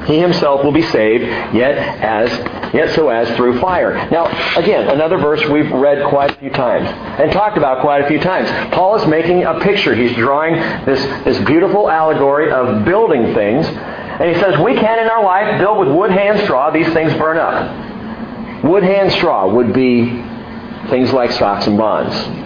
he 0.06 0.20
himself 0.20 0.64
will 0.64 0.72
be 0.72 0.82
saved, 0.82 1.24
yet 1.54 1.78
as 1.78 2.30
yet 2.74 2.94
so 2.96 3.10
as 3.10 3.36
through 3.36 3.60
fire. 3.60 3.94
Now, 4.12 4.26
again, 4.58 4.90
another 4.90 5.18
verse 5.18 5.44
we've 5.50 5.72
read 5.72 6.08
quite 6.10 6.32
a 6.32 6.40
few 6.40 6.50
times 6.52 6.88
and 7.20 7.32
talked 7.32 7.58
about 7.58 7.82
quite 7.82 8.04
a 8.04 8.08
few 8.08 8.20
times. 8.20 8.50
Paul 8.74 8.96
is 8.96 9.08
making 9.08 9.44
a 9.44 9.60
picture. 9.62 9.96
He's 9.96 10.16
drawing 10.16 10.56
this, 10.86 11.02
this 11.24 11.44
beautiful 11.46 11.90
allegory 11.90 12.52
of 12.52 12.86
building 12.86 13.34
things. 13.34 13.66
And 13.66 14.34
he 14.34 14.40
says, 14.40 14.60
we 14.64 14.76
can 14.76 15.00
in 15.00 15.10
our 15.10 15.24
life 15.24 15.60
build 15.60 15.80
with 15.80 15.90
wood, 15.90 16.12
hay, 16.12 16.28
and 16.28 16.40
straw. 16.42 16.72
These 16.72 16.92
things 16.94 17.14
burn 17.14 17.38
up. 17.38 18.64
Wood, 18.64 18.84
hay, 18.84 19.00
and 19.00 19.12
straw 19.12 19.54
would 19.54 19.74
be 19.74 20.24
things 20.90 21.12
like 21.12 21.32
stocks 21.32 21.68
and 21.68 21.78
bonds 21.78 22.45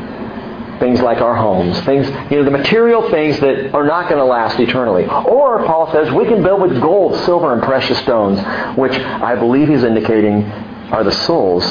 things 0.79 1.01
like 1.01 1.19
our 1.19 1.35
homes, 1.35 1.79
things, 1.81 2.07
you 2.31 2.37
know, 2.37 2.43
the 2.43 2.51
material 2.51 3.09
things 3.09 3.39
that 3.39 3.73
are 3.73 3.85
not 3.85 4.09
going 4.09 4.19
to 4.19 4.25
last 4.25 4.59
eternally. 4.59 5.05
Or, 5.05 5.63
Paul 5.65 5.91
says, 5.91 6.11
we 6.13 6.25
can 6.25 6.41
build 6.41 6.61
with 6.61 6.81
gold, 6.81 7.15
silver, 7.25 7.53
and 7.53 7.61
precious 7.61 7.99
stones, 7.99 8.39
which 8.77 8.93
I 8.93 9.35
believe 9.35 9.67
he's 9.67 9.83
indicating 9.83 10.45
are 10.91 11.03
the 11.03 11.11
souls 11.11 11.65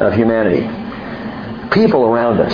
of 0.00 0.14
humanity. 0.14 0.68
People 1.70 2.04
around 2.04 2.40
us. 2.40 2.52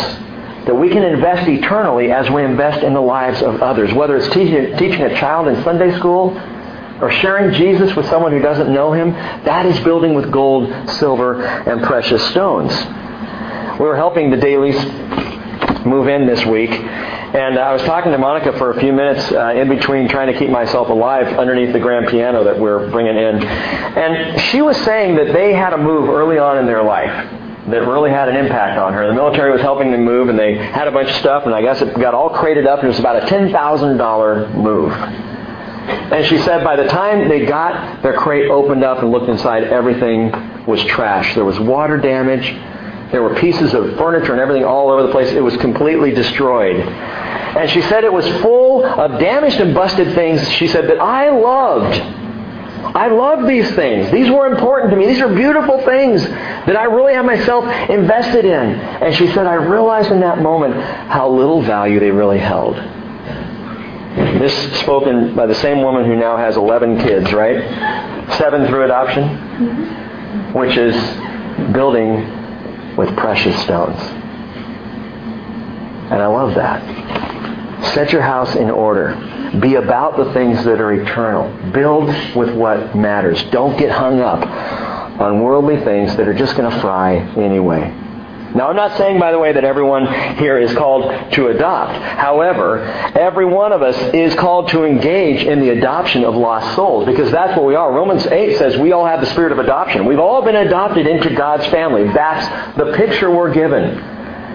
That 0.66 0.76
we 0.76 0.90
can 0.90 1.02
invest 1.02 1.48
eternally 1.48 2.12
as 2.12 2.30
we 2.30 2.44
invest 2.44 2.84
in 2.84 2.94
the 2.94 3.00
lives 3.00 3.42
of 3.42 3.60
others. 3.60 3.92
Whether 3.92 4.16
it's 4.16 4.28
teaching, 4.28 4.76
teaching 4.76 5.02
a 5.02 5.18
child 5.18 5.48
in 5.48 5.60
Sunday 5.64 5.96
school 5.98 6.38
or 7.00 7.10
sharing 7.10 7.52
Jesus 7.52 7.96
with 7.96 8.06
someone 8.06 8.30
who 8.30 8.38
doesn't 8.38 8.72
know 8.72 8.92
him, 8.92 9.10
that 9.10 9.66
is 9.66 9.78
building 9.80 10.14
with 10.14 10.30
gold, 10.30 10.72
silver, 10.90 11.42
and 11.42 11.82
precious 11.82 12.24
stones. 12.30 12.72
We 13.80 13.86
were 13.86 13.96
helping 13.96 14.30
the 14.30 14.36
Dailies 14.36 14.76
move 15.86 16.08
in 16.08 16.26
this 16.26 16.44
week. 16.46 16.70
And 16.70 17.58
I 17.58 17.72
was 17.72 17.82
talking 17.82 18.12
to 18.12 18.18
Monica 18.18 18.56
for 18.58 18.70
a 18.70 18.80
few 18.80 18.92
minutes 18.92 19.32
uh, 19.32 19.54
in 19.54 19.68
between 19.68 20.08
trying 20.08 20.32
to 20.32 20.38
keep 20.38 20.50
myself 20.50 20.88
alive 20.88 21.26
underneath 21.38 21.72
the 21.72 21.80
grand 21.80 22.08
piano 22.08 22.44
that 22.44 22.58
we're 22.58 22.90
bringing 22.90 23.16
in. 23.16 23.42
And 23.42 24.40
she 24.42 24.62
was 24.62 24.76
saying 24.84 25.16
that 25.16 25.32
they 25.32 25.52
had 25.52 25.72
a 25.72 25.78
move 25.78 26.08
early 26.08 26.38
on 26.38 26.58
in 26.58 26.66
their 26.66 26.82
life 26.82 27.10
that 27.70 27.86
really 27.86 28.10
had 28.10 28.28
an 28.28 28.36
impact 28.36 28.78
on 28.78 28.92
her. 28.92 29.06
The 29.06 29.14
military 29.14 29.52
was 29.52 29.60
helping 29.60 29.92
them 29.92 30.04
move, 30.04 30.28
and 30.28 30.38
they 30.38 30.56
had 30.56 30.88
a 30.88 30.90
bunch 30.90 31.08
of 31.08 31.16
stuff, 31.16 31.46
and 31.46 31.54
I 31.54 31.62
guess 31.62 31.80
it 31.80 31.94
got 31.94 32.12
all 32.12 32.30
crated 32.30 32.66
up, 32.66 32.80
and 32.80 32.86
it 32.86 32.88
was 32.88 32.98
about 32.98 33.22
a 33.22 33.26
$10,000 33.26 34.54
move. 34.54 34.92
And 34.92 36.26
she 36.26 36.38
said 36.38 36.62
by 36.62 36.76
the 36.76 36.84
time 36.84 37.28
they 37.28 37.44
got 37.44 38.02
their 38.02 38.14
crate 38.14 38.50
opened 38.50 38.84
up 38.84 38.98
and 38.98 39.10
looked 39.10 39.28
inside, 39.28 39.64
everything 39.64 40.30
was 40.66 40.82
trash. 40.84 41.34
There 41.34 41.44
was 41.44 41.58
water 41.58 41.96
damage. 41.96 42.52
There 43.12 43.23
were 43.23 43.35
pieces 43.35 43.75
of 43.75 43.97
furniture 43.97 44.33
and 44.33 44.40
everything 44.40 44.64
all 44.64 44.90
over 44.90 45.02
the 45.02 45.12
place. 45.12 45.31
It 45.31 45.42
was 45.42 45.57
completely 45.59 46.12
destroyed. 46.12 46.76
And 46.76 47.71
she 47.71 47.83
said 47.83 48.04
it 48.04 48.12
was 48.12 48.26
full 48.40 48.85
of 48.85 49.21
damaged 49.21 49.61
and 49.61 49.75
busted 49.75 50.14
things, 50.14 50.49
she 50.52 50.66
said, 50.66 50.88
that 50.88 50.99
I 50.99 51.28
loved. 51.28 51.95
I 52.97 53.09
love 53.09 53.47
these 53.47 53.71
things. 53.73 54.11
These 54.11 54.31
were 54.31 54.47
important 54.47 54.90
to 54.90 54.97
me. 54.97 55.07
These 55.07 55.21
are 55.21 55.33
beautiful 55.33 55.85
things 55.85 56.25
that 56.25 56.76
I 56.76 56.85
really 56.85 57.12
have 57.14 57.25
myself 57.25 57.64
invested 57.88 58.45
in. 58.45 58.52
And 58.52 59.14
she 59.14 59.26
said, 59.28 59.47
I 59.47 59.54
realized 59.54 60.11
in 60.11 60.21
that 60.21 60.40
moment 60.40 60.75
how 60.75 61.28
little 61.31 61.62
value 61.62 62.00
they 62.00 62.11
really 62.11 62.38
held. 62.38 62.76
This 64.40 64.81
spoken 64.81 65.35
by 65.35 65.47
the 65.47 65.54
same 65.54 65.83
woman 65.83 66.07
who 66.07 66.16
now 66.16 66.37
has 66.37 66.57
11 66.57 66.99
kids, 66.99 67.33
right? 67.33 67.62
Seven 68.37 68.66
through 68.66 68.85
adoption, 68.85 70.52
which 70.54 70.76
is 70.76 70.95
building 71.73 72.41
with 72.96 73.16
precious 73.16 73.61
stones. 73.62 73.99
And 76.11 76.20
I 76.20 76.26
love 76.26 76.54
that. 76.54 76.82
Set 77.94 78.12
your 78.12 78.22
house 78.22 78.54
in 78.54 78.70
order. 78.70 79.14
Be 79.61 79.75
about 79.75 80.16
the 80.16 80.32
things 80.32 80.64
that 80.64 80.80
are 80.80 80.92
eternal. 80.92 81.72
Build 81.72 82.08
with 82.34 82.54
what 82.54 82.94
matters. 82.94 83.42
Don't 83.50 83.78
get 83.78 83.90
hung 83.90 84.20
up 84.20 84.46
on 85.20 85.42
worldly 85.42 85.82
things 85.84 86.16
that 86.16 86.26
are 86.28 86.34
just 86.34 86.56
going 86.56 86.70
to 86.70 86.80
fry 86.80 87.16
anyway. 87.37 88.01
Now, 88.54 88.68
I'm 88.68 88.76
not 88.76 88.99
saying, 88.99 89.18
by 89.18 89.32
the 89.32 89.38
way, 89.38 89.52
that 89.52 89.64
everyone 89.64 90.06
here 90.37 90.59
is 90.59 90.75
called 90.75 91.32
to 91.32 91.49
adopt. 91.49 91.92
However, 91.92 92.80
every 92.82 93.47
one 93.47 93.73
of 93.73 93.82
us 93.82 93.97
is 94.14 94.35
called 94.35 94.68
to 94.71 94.85
engage 94.85 95.42
in 95.42 95.61
the 95.61 95.71
adoption 95.71 96.25
of 96.25 96.35
lost 96.35 96.76
souls 96.76 97.06
because 97.06 97.30
that's 97.30 97.56
what 97.56 97.66
we 97.66 97.75
are. 97.75 97.90
Romans 97.92 98.26
8 98.26 98.59
says 98.59 98.76
we 98.76 98.92
all 98.92 99.06
have 99.06 99.21
the 99.21 99.26
spirit 99.26 99.52
of 99.52 99.59
adoption. 99.59 100.04
We've 100.04 100.18
all 100.18 100.42
been 100.42 100.56
adopted 100.56 101.06
into 101.06 101.35
God's 101.35 101.66
family. 101.68 102.04
That's 102.12 102.76
the 102.76 102.92
picture 102.92 103.30
we're 103.30 103.54
given. 103.54 103.85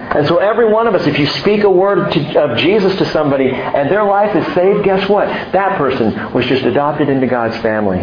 And 0.08 0.26
so 0.26 0.38
every 0.38 0.72
one 0.72 0.86
of 0.86 0.94
us, 0.94 1.06
if 1.06 1.18
you 1.18 1.26
speak 1.26 1.64
a 1.64 1.70
word 1.70 2.12
to, 2.12 2.40
of 2.42 2.58
Jesus 2.58 2.96
to 2.96 3.04
somebody 3.06 3.50
and 3.50 3.90
their 3.90 4.04
life 4.04 4.34
is 4.34 4.54
saved, 4.54 4.84
guess 4.84 5.06
what? 5.08 5.26
That 5.52 5.76
person 5.76 6.32
was 6.32 6.46
just 6.46 6.62
adopted 6.64 7.08
into 7.10 7.26
God's 7.26 7.56
family. 7.58 7.98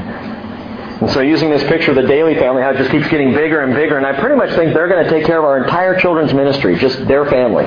And 1.02 1.12
so 1.12 1.20
using 1.20 1.50
this 1.50 1.64
picture 1.64 1.92
of 1.92 1.96
the 1.96 2.08
Daily 2.08 2.36
family, 2.36 2.62
how 2.62 2.70
it 2.72 2.78
just 2.78 2.92
keeps 2.92 3.08
getting 3.10 3.34
bigger 3.34 3.62
and 3.62 3.74
bigger, 3.74 3.98
and 3.98 4.06
I 4.06 4.20
pretty 4.20 4.36
much 4.36 4.50
think 4.56 4.74
they're 4.74 4.88
going 4.88 5.04
to 5.04 5.10
take 5.10 5.26
care 5.26 5.40
of 5.40 5.44
our 5.44 5.64
entire 5.64 6.00
children's 6.00 6.34
ministry, 6.34 6.78
just 6.78 7.06
their 7.08 7.26
family. 7.26 7.66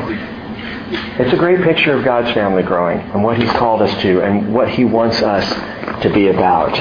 It's 0.91 1.33
a 1.35 1.37
great 1.37 1.63
picture 1.63 1.93
of 1.93 2.05
God's 2.05 2.33
family 2.33 2.63
growing 2.63 2.99
and 2.99 3.23
what 3.23 3.37
He's 3.37 3.51
called 3.51 3.83
us 3.83 4.03
to 4.03 4.23
and 4.23 4.55
what 4.55 4.71
He 4.71 4.85
wants 4.85 5.21
us 5.21 5.45
to 6.03 6.11
be 6.13 6.29
about. 6.29 6.73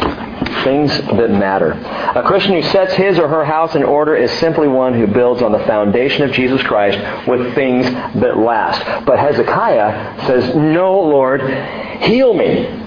Things 0.63 0.89
that 0.92 1.30
matter. 1.30 1.72
A 1.72 2.24
Christian 2.24 2.54
who 2.54 2.62
sets 2.62 2.94
his 2.94 3.20
or 3.20 3.27
her 3.27 3.44
house 3.44 3.75
in 3.75 3.84
order 3.84 4.16
is 4.16 4.32
simply 4.39 4.68
one 4.68 4.94
who 4.94 5.08
builds 5.08 5.42
on 5.42 5.51
the 5.51 5.60
foundation 5.60 6.24
of 6.24 6.32
Jesus 6.32 6.62
Christ 6.63 7.27
with 7.27 7.54
things 7.56 7.86
that 7.86 8.38
last. 8.38 9.06
But 9.06 9.20
Hezekiah 9.20 10.27
says, 10.27 10.56
No, 10.56 11.00
Lord, 11.00 11.42
heal 12.04 12.34
me. 12.34 12.87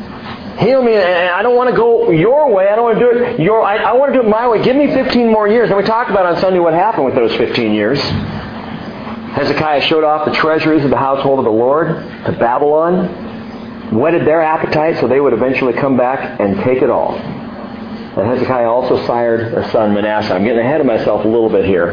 Heal 0.61 0.83
me, 0.83 0.95
and 0.95 1.31
I 1.31 1.41
don't 1.41 1.57
want 1.57 1.71
to 1.71 1.77
go 1.77 2.11
your 2.11 2.53
way. 2.53 2.69
I 2.69 2.77
don't 2.77 2.85
want 2.85 2.99
to 2.99 3.05
do 3.05 3.11
it 3.25 3.41
your. 3.41 3.63
I, 3.63 3.77
I 3.77 3.93
want 3.95 4.13
to 4.13 4.21
do 4.21 4.27
it 4.27 4.29
my 4.29 4.47
way. 4.47 4.63
Give 4.63 4.77
me 4.77 4.89
15 4.89 5.33
more 5.33 5.49
years. 5.49 5.71
And 5.71 5.79
we 5.79 5.85
talked 5.85 6.11
about 6.11 6.27
on 6.27 6.39
Sunday 6.39 6.59
what 6.59 6.75
happened 6.75 7.07
with 7.07 7.15
those 7.15 7.35
15 7.37 7.73
years. 7.73 7.99
Hezekiah 7.99 9.81
showed 9.83 10.05
off 10.05 10.27
the 10.27 10.35
treasuries 10.35 10.85
of 10.85 10.91
the 10.91 10.99
household 10.99 11.39
of 11.39 11.47
the 11.47 11.51
Lord 11.51 11.89
to 12.27 12.33
Babylon, 12.39 13.95
whetted 13.99 14.27
their 14.27 14.43
appetite 14.43 15.01
so 15.01 15.09
they 15.09 15.21
would 15.21 15.33
eventually 15.33 15.73
come 15.73 15.97
back 15.97 16.39
and 16.39 16.57
take 16.63 16.83
it 16.83 16.91
all. 16.91 17.15
And 17.15 18.27
Hezekiah 18.27 18.69
also 18.69 19.07
sired 19.07 19.55
a 19.55 19.71
son, 19.71 19.95
Manasseh. 19.95 20.35
I'm 20.35 20.45
getting 20.45 20.59
ahead 20.59 20.81
of 20.81 20.87
myself 20.87 21.25
a 21.25 21.29
little 21.29 21.49
bit 21.49 21.65
here. 21.65 21.93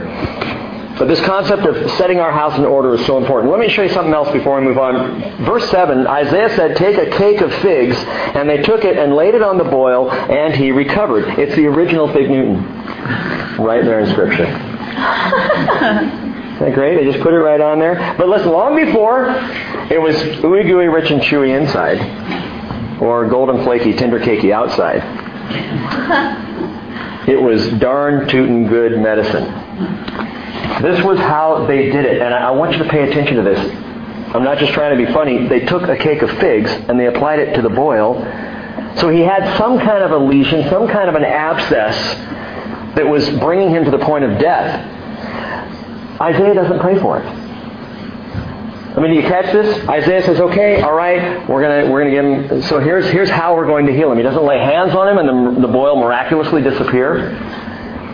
But 0.97 1.07
this 1.07 1.21
concept 1.21 1.63
of 1.63 1.91
setting 1.91 2.19
our 2.19 2.31
house 2.31 2.57
in 2.57 2.65
order 2.65 2.95
is 2.95 3.05
so 3.05 3.17
important. 3.17 3.51
Let 3.51 3.59
me 3.59 3.69
show 3.69 3.83
you 3.83 3.89
something 3.89 4.13
else 4.13 4.31
before 4.31 4.59
we 4.59 4.65
move 4.65 4.79
on. 4.79 5.45
Verse 5.45 5.69
7, 5.69 6.07
Isaiah 6.07 6.49
said, 6.55 6.75
Take 6.75 6.97
a 6.97 7.11
cake 7.17 7.41
of 7.41 7.53
figs, 7.61 7.95
and 7.97 8.49
they 8.49 8.63
took 8.63 8.83
it 8.83 8.97
and 8.97 9.15
laid 9.15 9.35
it 9.35 9.43
on 9.43 9.57
the 9.57 9.63
boil, 9.63 10.11
and 10.11 10.55
he 10.55 10.71
recovered. 10.71 11.37
It's 11.37 11.55
the 11.55 11.67
original 11.67 12.11
fig 12.13 12.29
Newton. 12.29 12.63
Right 13.59 13.83
there 13.83 13.99
in 13.99 14.09
Scripture. 14.11 14.45
Isn't 16.57 16.59
that 16.59 16.73
great? 16.73 16.97
They 16.97 17.11
just 17.11 17.23
put 17.23 17.33
it 17.33 17.39
right 17.39 17.61
on 17.61 17.77
there. 17.79 18.15
But 18.17 18.27
listen, 18.29 18.49
long 18.49 18.75
before, 18.75 19.29
it 19.91 20.01
was 20.01 20.15
ooey 20.15 20.65
gooey, 20.65 20.87
rich 20.87 21.11
and 21.11 21.21
chewy 21.21 21.55
inside, 21.55 22.99
or 22.99 23.27
golden 23.29 23.63
flaky, 23.63 23.93
tender 23.93 24.19
cakey 24.19 24.51
outside. 24.51 25.03
It 27.29 27.39
was 27.39 27.67
darn 27.79 28.27
tootin' 28.27 28.67
good 28.67 28.99
medicine. 28.99 29.43
This 30.81 31.03
was 31.03 31.17
how 31.17 31.65
they 31.67 31.89
did 31.89 32.05
it, 32.05 32.21
and 32.21 32.33
I 32.33 32.51
want 32.51 32.73
you 32.73 32.83
to 32.83 32.89
pay 32.89 33.09
attention 33.09 33.37
to 33.37 33.43
this. 33.43 33.59
I'm 34.35 34.43
not 34.43 34.57
just 34.57 34.73
trying 34.73 34.97
to 34.97 35.05
be 35.05 35.11
funny. 35.13 35.47
They 35.47 35.61
took 35.61 35.83
a 35.83 35.95
cake 35.95 36.21
of 36.21 36.29
figs 36.39 36.69
and 36.69 36.99
they 36.99 37.07
applied 37.07 37.39
it 37.39 37.55
to 37.55 37.61
the 37.61 37.69
boil. 37.69 38.21
So 38.97 39.09
he 39.09 39.21
had 39.21 39.57
some 39.57 39.79
kind 39.79 40.03
of 40.03 40.11
a 40.11 40.17
lesion, 40.17 40.69
some 40.69 40.87
kind 40.87 41.07
of 41.07 41.15
an 41.15 41.23
abscess 41.23 41.95
that 42.95 43.07
was 43.07 43.29
bringing 43.39 43.69
him 43.69 43.85
to 43.85 43.91
the 43.91 43.99
point 43.99 44.25
of 44.25 44.37
death. 44.39 44.83
Isaiah 46.19 46.53
doesn't 46.53 46.79
pray 46.79 46.99
for 46.99 47.19
it. 47.19 47.25
I 47.25 48.99
mean, 48.99 49.11
do 49.11 49.15
you 49.15 49.27
catch 49.27 49.53
this? 49.53 49.87
Isaiah 49.87 50.23
says, 50.23 50.39
"Okay, 50.39 50.81
all 50.81 50.93
right, 50.93 51.47
we're 51.47 51.61
gonna 51.61 51.91
we're 51.91 52.03
gonna 52.03 52.15
give 52.15 52.25
him. 52.25 52.61
So 52.63 52.79
here's 52.79 53.05
here's 53.11 53.29
how 53.29 53.55
we're 53.55 53.67
going 53.67 53.85
to 53.85 53.93
heal 53.93 54.11
him. 54.11 54.17
He 54.17 54.23
doesn't 54.23 54.43
lay 54.43 54.57
hands 54.57 54.95
on 54.95 55.07
him 55.07 55.19
and 55.19 55.57
the, 55.57 55.67
the 55.67 55.71
boil 55.71 55.95
miraculously 55.95 56.63
disappear. 56.63 57.29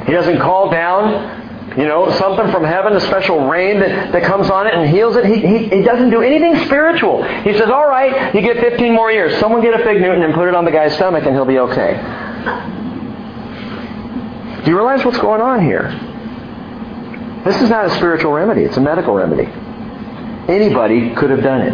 He 0.05 0.12
doesn't 0.12 0.39
call 0.39 0.69
down 0.69 1.42
you 1.77 1.85
know, 1.85 2.11
something 2.17 2.51
from 2.51 2.63
heaven, 2.63 2.93
a 2.93 2.99
special 3.01 3.47
rain 3.47 3.79
that, 3.79 4.11
that 4.11 4.23
comes 4.23 4.49
on 4.49 4.67
it 4.67 4.73
and 4.73 4.89
heals 4.89 5.15
it. 5.15 5.25
He, 5.25 5.39
he, 5.39 5.57
he 5.69 5.81
doesn't 5.81 6.11
do 6.11 6.21
anything 6.21 6.65
spiritual. 6.65 7.23
He 7.41 7.53
says, 7.53 7.69
all 7.69 7.87
right, 7.87 8.33
you 8.35 8.41
get 8.41 8.57
15 8.57 8.93
more 8.93 9.11
years. 9.11 9.39
Someone 9.39 9.61
get 9.61 9.79
a 9.79 9.83
fig 9.83 9.99
Newton 9.99 10.23
and 10.23 10.33
put 10.33 10.47
it 10.47 10.55
on 10.55 10.65
the 10.65 10.71
guy's 10.71 10.93
stomach 10.95 11.25
and 11.25 11.33
he'll 11.33 11.45
be 11.45 11.59
okay. 11.59 11.93
Do 14.63 14.71
you 14.71 14.77
realize 14.77 15.03
what's 15.03 15.17
going 15.17 15.41
on 15.41 15.61
here? 15.61 15.89
This 17.43 17.61
is 17.61 17.69
not 17.69 17.85
a 17.85 17.89
spiritual 17.95 18.31
remedy. 18.31 18.61
It's 18.63 18.77
a 18.77 18.81
medical 18.81 19.13
remedy. 19.13 19.45
Anybody 20.47 21.13
could 21.15 21.29
have 21.29 21.41
done 21.41 21.61
it. 21.61 21.73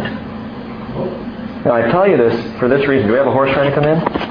Now, 1.64 1.74
I 1.74 1.82
tell 1.90 2.08
you 2.08 2.16
this 2.16 2.58
for 2.58 2.68
this 2.68 2.86
reason. 2.88 3.06
Do 3.06 3.12
we 3.12 3.18
have 3.18 3.26
a 3.26 3.32
horse 3.32 3.52
trying 3.52 3.70
to 3.70 3.74
come 3.74 3.84
in? 3.84 4.29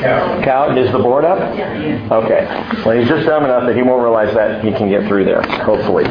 Cow. 0.00 0.42
Cow, 0.42 0.76
is 0.76 0.90
the 0.92 0.98
board 0.98 1.24
up? 1.24 1.38
Okay. 1.38 2.46
Well, 2.84 2.98
he's 2.98 3.08
just 3.08 3.26
dumb 3.26 3.44
enough 3.44 3.66
that 3.66 3.74
he 3.74 3.82
won't 3.82 4.02
realize 4.02 4.34
that 4.34 4.64
he 4.64 4.70
can 4.72 4.88
get 4.88 5.06
through 5.08 5.24
there, 5.24 5.42
hopefully. 5.42 6.04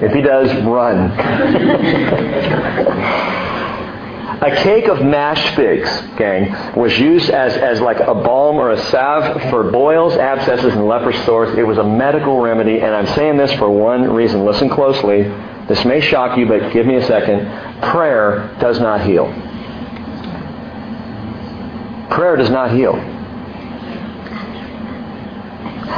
If 0.00 0.12
he 0.12 0.22
does, 0.22 0.52
run. 0.64 1.10
A 4.42 4.56
cake 4.62 4.88
of 4.88 5.00
mashed 5.02 5.54
figs, 5.56 5.88
gang, 6.18 6.52
was 6.76 6.98
used 6.98 7.30
as, 7.30 7.56
as 7.56 7.80
like 7.80 8.00
a 8.00 8.14
balm 8.14 8.56
or 8.56 8.72
a 8.72 8.78
salve 8.90 9.40
for 9.50 9.70
boils, 9.70 10.14
abscesses, 10.16 10.74
and 10.74 10.86
leprous 10.86 11.24
sores. 11.24 11.56
It 11.56 11.66
was 11.66 11.78
a 11.78 11.84
medical 11.84 12.40
remedy, 12.40 12.80
and 12.80 12.94
I'm 12.94 13.06
saying 13.14 13.38
this 13.38 13.52
for 13.54 13.70
one 13.70 14.12
reason. 14.12 14.44
Listen 14.44 14.68
closely. 14.68 15.22
This 15.68 15.84
may 15.86 16.00
shock 16.00 16.36
you, 16.36 16.46
but 16.46 16.72
give 16.72 16.84
me 16.84 16.96
a 16.96 17.06
second. 17.06 17.46
Prayer 17.90 18.54
does 18.60 18.78
not 18.80 19.06
heal. 19.06 19.32
Prayer 22.14 22.36
does 22.36 22.50
not 22.50 22.70
heal. 22.70 22.94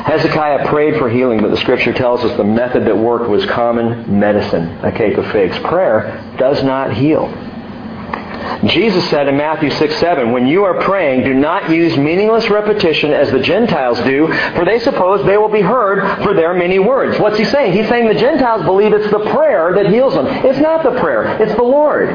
Hezekiah 0.07 0.67
prayed 0.69 0.97
for 0.99 1.11
healing, 1.11 1.43
but 1.43 1.51
the 1.51 1.59
scripture 1.59 1.93
tells 1.93 2.25
us 2.25 2.35
the 2.39 2.45
method 2.45 2.87
that 2.87 2.97
worked 2.97 3.29
was 3.29 3.45
common 3.47 4.19
medicine, 4.19 4.79
a 4.83 4.91
cake 4.91 5.19
of 5.19 5.31
figs. 5.31 5.59
Prayer 5.59 6.35
does 6.39 6.63
not 6.63 6.97
heal. 6.97 7.29
Jesus 8.65 9.07
said 9.11 9.29
in 9.29 9.37
Matthew 9.37 9.69
6 9.71 9.97
7, 9.97 10.33
When 10.33 10.47
you 10.47 10.65
are 10.65 10.81
praying, 10.85 11.25
do 11.25 11.35
not 11.35 11.69
use 11.71 11.99
meaningless 11.99 12.49
repetition 12.49 13.13
as 13.13 13.31
the 13.31 13.41
Gentiles 13.41 13.99
do, 14.01 14.33
for 14.55 14.65
they 14.65 14.79
suppose 14.79 15.23
they 15.27 15.37
will 15.37 15.51
be 15.51 15.61
heard 15.61 16.23
for 16.23 16.33
their 16.33 16.55
many 16.55 16.79
words. 16.79 17.19
What's 17.21 17.37
he 17.37 17.45
saying? 17.45 17.75
He's 17.75 17.89
saying 17.89 18.09
the 18.09 18.19
Gentiles 18.19 18.63
believe 18.65 18.95
it's 18.95 19.11
the 19.11 19.31
prayer 19.35 19.75
that 19.75 19.93
heals 19.93 20.15
them. 20.15 20.27
It's 20.27 20.61
not 20.61 20.83
the 20.83 20.99
prayer, 20.99 21.43
it's 21.43 21.55
the 21.57 21.63
Lord. 21.63 22.09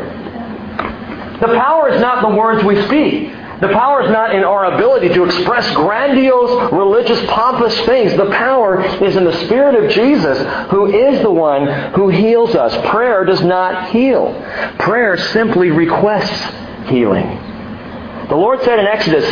The 1.39 1.47
power 1.47 1.89
is 1.89 2.01
not 2.01 2.21
the 2.21 2.35
words 2.35 2.63
we 2.63 2.81
speak. 2.85 3.40
The 3.61 3.69
power 3.69 4.03
is 4.03 4.09
not 4.09 4.33
in 4.33 4.43
our 4.43 4.73
ability 4.73 5.09
to 5.09 5.23
express 5.23 5.71
grandiose, 5.75 6.71
religious, 6.73 7.23
pompous 7.27 7.79
things. 7.81 8.11
The 8.17 8.31
power 8.31 8.81
is 8.83 9.15
in 9.15 9.23
the 9.23 9.45
Spirit 9.45 9.83
of 9.83 9.91
Jesus, 9.91 10.39
who 10.71 10.87
is 10.87 11.21
the 11.21 11.31
one 11.31 11.67
who 11.93 12.09
heals 12.09 12.55
us. 12.55 12.75
Prayer 12.89 13.23
does 13.23 13.41
not 13.41 13.91
heal. 13.91 14.33
Prayer 14.79 15.15
simply 15.15 15.69
requests 15.69 16.89
healing. 16.89 17.50
The 18.31 18.37
Lord 18.37 18.63
said 18.63 18.79
in 18.79 18.87
Exodus 18.87 19.25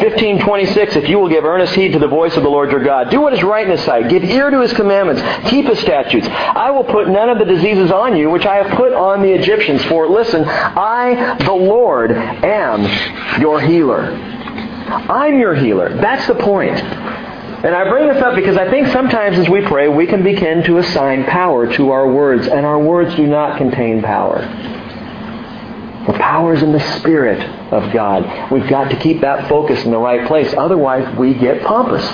15:26, 0.00 0.94
"If 0.94 1.08
you 1.08 1.18
will 1.18 1.28
give 1.28 1.44
earnest 1.44 1.74
heed 1.74 1.94
to 1.94 1.98
the 1.98 2.06
voice 2.06 2.36
of 2.36 2.44
the 2.44 2.48
Lord 2.48 2.70
your 2.70 2.84
God, 2.84 3.10
do 3.10 3.20
what 3.20 3.32
is 3.32 3.42
right 3.42 3.64
in 3.64 3.72
his 3.72 3.80
sight, 3.80 4.08
give 4.08 4.22
ear 4.22 4.48
to 4.48 4.60
his 4.60 4.72
commandments, 4.74 5.20
keep 5.46 5.66
his 5.66 5.80
statutes, 5.80 6.28
I 6.54 6.70
will 6.70 6.84
put 6.84 7.08
none 7.08 7.28
of 7.30 7.40
the 7.40 7.46
diseases 7.46 7.90
on 7.90 8.16
you 8.16 8.30
which 8.30 8.46
I 8.46 8.58
have 8.58 8.68
put 8.76 8.92
on 8.92 9.22
the 9.22 9.32
Egyptians, 9.32 9.82
for 9.86 10.06
listen, 10.06 10.44
I 10.48 11.34
the 11.40 11.52
Lord 11.52 12.12
am 12.12 12.86
your 13.40 13.58
healer." 13.58 14.06
I'm 15.10 15.36
your 15.36 15.54
healer. 15.54 15.88
That's 15.88 16.28
the 16.28 16.36
point. 16.36 16.80
And 17.64 17.74
I 17.74 17.88
bring 17.88 18.06
this 18.06 18.22
up 18.22 18.36
because 18.36 18.56
I 18.56 18.70
think 18.70 18.86
sometimes 18.86 19.36
as 19.36 19.48
we 19.48 19.62
pray, 19.62 19.88
we 19.88 20.06
can 20.06 20.22
begin 20.22 20.62
to 20.62 20.78
assign 20.78 21.24
power 21.24 21.66
to 21.72 21.90
our 21.90 22.06
words, 22.06 22.46
and 22.46 22.64
our 22.64 22.78
words 22.78 23.16
do 23.16 23.26
not 23.26 23.56
contain 23.58 24.00
power. 24.00 24.46
The 26.06 26.12
power 26.14 26.54
is 26.54 26.62
in 26.62 26.72
the 26.72 26.98
Spirit 26.98 27.40
of 27.72 27.92
God. 27.92 28.52
We've 28.52 28.68
got 28.68 28.90
to 28.90 28.96
keep 28.98 29.22
that 29.22 29.48
focus 29.48 29.84
in 29.84 29.90
the 29.90 29.98
right 29.98 30.26
place. 30.26 30.52
Otherwise, 30.56 31.16
we 31.16 31.32
get 31.34 31.62
pompous. 31.62 32.04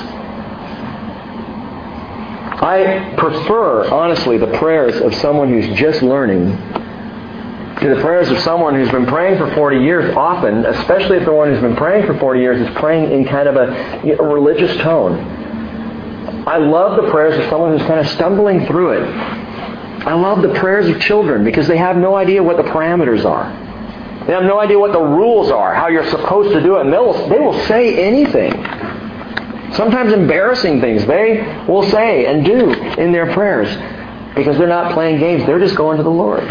I 2.63 3.15
prefer, 3.17 3.89
honestly, 3.91 4.39
the 4.39 4.59
prayers 4.59 5.01
of 5.01 5.15
someone 5.17 5.49
who's 5.49 5.77
just 5.79 6.03
learning 6.03 6.51
to 7.81 7.95
the 7.95 8.01
prayers 8.03 8.31
of 8.31 8.39
someone 8.41 8.75
who's 8.75 8.91
been 8.91 9.07
praying 9.07 9.39
for 9.39 9.53
40 9.55 9.79
years 9.79 10.15
often, 10.15 10.67
especially 10.67 11.17
if 11.17 11.25
the 11.25 11.33
one 11.33 11.49
who's 11.49 11.63
been 11.63 11.77
praying 11.77 12.07
for 12.07 12.17
40 12.19 12.41
years 12.41 12.61
is 12.61 12.77
praying 12.77 13.11
in 13.11 13.25
kind 13.25 13.49
of 13.49 13.57
a, 13.57 14.13
a 14.13 14.23
religious 14.23 14.77
tone. 14.83 15.19
I 16.47 16.59
love 16.59 17.03
the 17.03 17.11
prayers 17.11 17.43
of 17.43 17.49
someone 17.51 17.77
who's 17.77 17.87
kind 17.87 17.99
of 17.99 18.09
stumbling 18.09 18.67
through 18.67 18.93
it. 18.93 19.09
I 20.07 20.15
love 20.15 20.43
the 20.43 20.55
prayers 20.61 20.89
of 20.89 21.01
children 21.01 21.43
because 21.43 21.67
they 21.67 21.79
have 21.79 21.97
no 21.97 22.15
idea 22.15 22.43
what 22.43 22.57
the 22.59 22.63
parameters 22.63 23.25
are. 23.25 23.70
They 24.31 24.37
have 24.37 24.45
no 24.45 24.61
idea 24.61 24.79
what 24.79 24.93
the 24.93 25.03
rules 25.03 25.51
are, 25.51 25.75
how 25.75 25.89
you're 25.89 26.09
supposed 26.09 26.53
to 26.53 26.63
do 26.63 26.77
it, 26.77 26.83
and 26.83 26.93
they 26.93 26.99
will, 26.99 27.29
they 27.29 27.41
will 27.41 27.67
say 27.67 27.99
anything. 27.99 28.53
Sometimes 29.75 30.13
embarrassing 30.13 30.81
things 30.81 31.05
they 31.05 31.65
will 31.67 31.83
say 31.91 32.27
and 32.27 32.45
do 32.45 32.71
in 32.71 33.11
their 33.11 33.33
prayers 33.33 33.67
because 34.37 34.57
they're 34.57 34.69
not 34.69 34.95
playing 34.95 35.19
games. 35.19 35.45
They're 35.47 35.59
just 35.59 35.75
going 35.75 35.97
to 35.97 36.05
the 36.05 36.11
Lord. 36.11 36.45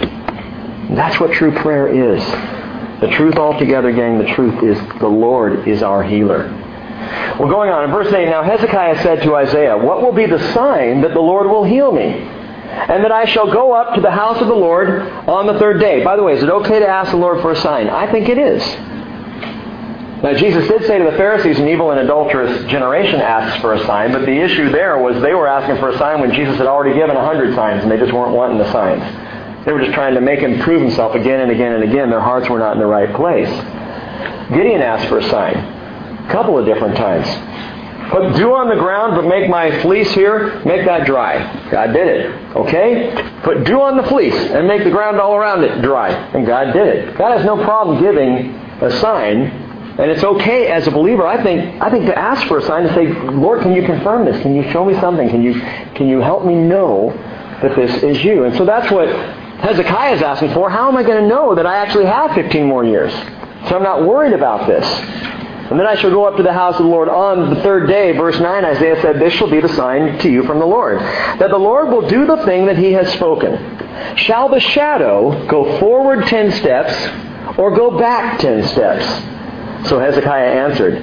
That's 0.90 1.22
what 1.22 1.32
true 1.32 1.54
prayer 1.54 1.88
is. 1.88 2.22
The 3.00 3.16
truth 3.16 3.38
altogether, 3.38 3.94
gang, 3.94 4.18
the 4.18 4.34
truth 4.36 4.62
is 4.62 4.78
the 5.00 5.08
Lord 5.08 5.66
is 5.66 5.82
our 5.82 6.04
healer. 6.04 6.50
We're 7.40 7.50
going 7.50 7.70
on 7.70 7.86
in 7.86 7.92
verse 7.92 8.12
8. 8.12 8.26
Now 8.26 8.44
Hezekiah 8.44 9.02
said 9.04 9.24
to 9.24 9.36
Isaiah, 9.38 9.78
What 9.78 10.02
will 10.02 10.12
be 10.12 10.26
the 10.26 10.52
sign 10.52 11.00
that 11.04 11.14
the 11.14 11.22
Lord 11.22 11.48
will 11.48 11.64
heal 11.64 11.94
me? 11.94 12.30
And 12.70 13.04
that 13.04 13.12
I 13.12 13.26
shall 13.26 13.52
go 13.52 13.74
up 13.74 13.96
to 13.96 14.02
the 14.02 14.12
house 14.12 14.40
of 14.42 14.48
the 14.48 14.56
Lord 14.56 14.90
on 15.28 15.48
the 15.48 15.58
third 15.60 15.80
day. 15.80 16.04
By 16.04 16.16
the 16.16 16.24
way, 16.24 16.34
is 16.34 16.44
it 16.44 16.50
okay 16.50 16.80
to 16.80 16.88
ask 16.88 17.12
the 17.12 17.18
Lord 17.18 17.42
for 17.42 17.52
a 17.52 17.56
sign? 17.56 17.90
I 17.90 18.12
think 18.12 18.30
it 18.30 18.38
is. 18.38 18.64
Now, 20.22 20.34
Jesus 20.34 20.68
did 20.68 20.86
say 20.86 20.98
to 20.98 21.06
the 21.06 21.16
Pharisees, 21.16 21.60
an 21.60 21.68
evil 21.70 21.92
and 21.92 22.00
adulterous 22.02 22.70
generation 22.70 23.22
asks 23.22 23.62
for 23.62 23.74
a 23.74 23.86
sign, 23.86 24.12
but 24.12 24.26
the 24.26 24.36
issue 24.36 24.70
there 24.70 24.98
was 24.98 25.22
they 25.22 25.34
were 25.34 25.48
asking 25.48 25.78
for 25.78 25.90
a 25.90 25.98
sign 25.98 26.20
when 26.20 26.34
Jesus 26.34 26.58
had 26.58 26.68
already 26.68 26.94
given 26.94 27.16
a 27.16 27.24
hundred 27.24 27.56
signs, 27.56 27.84
and 27.84 27.92
they 27.92 27.98
just 27.98 28.12
weren't 28.12 28.36
wanting 28.36 28.58
the 28.58 28.70
signs. 28.72 29.02
They 29.66 29.72
were 29.72 29.80
just 29.80 29.94
trying 29.94 30.16
to 30.16 30.22
make 30.22 30.40
him 30.40 30.60
prove 30.60 30.82
himself 30.82 31.16
again 31.16 31.40
and 31.40 31.52
again 31.52 31.74
and 31.74 31.84
again. 31.84 32.10
Their 32.10 32.20
hearts 32.20 32.50
were 32.50 32.60
not 32.60 32.74
in 32.74 32.80
the 32.80 32.88
right 32.88 33.14
place. 33.16 33.50
Gideon 34.50 34.82
asked 34.82 35.08
for 35.08 35.20
a 35.20 35.30
sign 35.30 35.56
a 35.56 36.32
couple 36.32 36.58
of 36.58 36.66
different 36.66 36.98
times. 36.98 37.28
Put 38.10 38.36
dew 38.36 38.54
on 38.54 38.70
the 38.70 38.76
ground, 38.76 39.16
but 39.16 39.26
make 39.26 39.50
my 39.50 39.82
fleece 39.82 40.12
here, 40.12 40.64
make 40.66 40.86
that 40.86 41.06
dry. 41.06 41.70
God 41.70 41.94
did 41.94 42.08
it. 42.08 42.56
Okay? 42.56 43.42
Put 43.44 43.66
dew 43.66 43.82
on 43.82 43.98
the 43.98 44.04
fleece 44.04 44.34
and 44.34 44.68
make 44.68 44.84
the 44.84 44.92
ground 44.92 45.20
all 45.20 45.36
around 45.36 45.64
it 45.64 45.82
dry. 45.82 46.10
And 46.10 46.46
God 46.46 46.74
did 46.74 46.88
it. 46.88 47.18
God 47.18 47.38
has 47.38 47.46
no 47.46 47.64
problem 47.64 48.02
giving 48.02 48.56
a 48.82 48.92
sign 49.00 49.68
and 50.00 50.10
it's 50.10 50.24
okay 50.24 50.68
as 50.68 50.88
a 50.88 50.92
believer, 50.92 51.28
I 51.28 51.44
think, 51.44 51.82
I 51.82 51.90
think 51.90 52.06
to 52.06 52.18
ask 52.18 52.48
for 52.48 52.60
a 52.60 52.62
sign 52.62 52.84
to 52.84 52.94
say, 52.94 53.08
Lord, 53.08 53.62
can 53.62 53.74
you 53.74 53.86
confirm 53.86 54.24
this? 54.24 54.42
Can 54.42 54.56
you 54.56 54.64
show 54.72 54.86
me 54.86 54.98
something? 55.02 55.28
Can 55.28 55.44
you, 55.44 55.60
can 55.94 56.08
you 56.08 56.22
help 56.22 56.46
me 56.46 56.56
know 56.56 57.12
that 57.62 57.76
this 57.76 58.02
is 58.02 58.24
you? 58.24 58.46
And 58.46 58.56
so 58.56 58.64
that's 58.64 58.90
what 58.90 59.10
Hezekiah 59.10 60.16
is 60.16 60.22
asking 60.22 60.54
for. 60.54 60.70
How 60.70 60.88
am 60.88 60.96
I 60.96 61.04
going 61.04 61.22
to 61.22 61.28
know 61.28 61.54
that 61.54 61.66
I 61.66 61.76
actually 61.80 62.06
have 62.06 62.32
15 62.32 62.66
more 62.66 62.86
years? 62.86 63.12
So 63.68 63.76
I'm 63.76 63.84
not 63.84 64.06
worried 64.08 64.32
about 64.32 64.68
this. 64.68 64.88
And 65.70 65.80
then 65.80 65.86
I 65.86 65.96
shall 65.96 66.10
go 66.10 66.26
up 66.26 66.36
to 66.38 66.44
the 66.44 66.54
house 66.54 66.76
of 66.78 66.84
the 66.84 66.90
Lord 66.90 67.10
on 67.10 67.54
the 67.54 67.62
third 67.62 67.88
day. 67.88 68.14
Verse 68.14 68.40
9, 68.40 68.66
Isaiah 68.66 69.00
said, 69.02 69.20
This 69.20 69.34
shall 69.34 69.50
be 69.50 69.62
the 69.62 69.70
sign 69.70 70.18
to 70.20 70.30
you 70.30 70.44
from 70.44 70.58
the 70.58 70.66
Lord, 70.66 71.00
that 71.00 71.50
the 71.52 71.58
Lord 71.60 71.90
will 71.90 72.08
do 72.08 72.26
the 72.26 72.44
thing 72.46 72.66
that 72.66 72.78
he 72.78 72.92
has 72.94 73.12
spoken. 73.14 74.18
Shall 74.18 74.50
the 74.50 74.60
shadow 74.60 75.46
go 75.48 75.80
forward 75.80 76.26
ten 76.26 76.52
steps, 76.54 76.94
or 77.60 77.76
go 77.76 78.00
back 78.00 78.40
ten 78.40 78.66
steps? 78.68 79.06
So 79.90 80.00
Hezekiah 80.00 80.70
answered, 80.70 80.96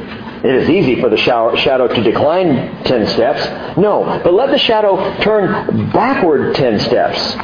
It 0.45 0.55
is 0.55 0.69
easy 0.69 1.01
for 1.01 1.11
the 1.11 1.17
shadow 1.17 1.87
to 1.87 2.03
decline 2.03 2.83
ten 2.85 3.07
steps. 3.07 3.79
No, 3.79 4.21
but 4.25 4.35
let 4.35 4.51
the 4.51 4.59
shadow 4.59 5.17
turn 5.21 5.91
backward 5.93 6.57
ten 6.57 6.81
steps. 6.81 7.37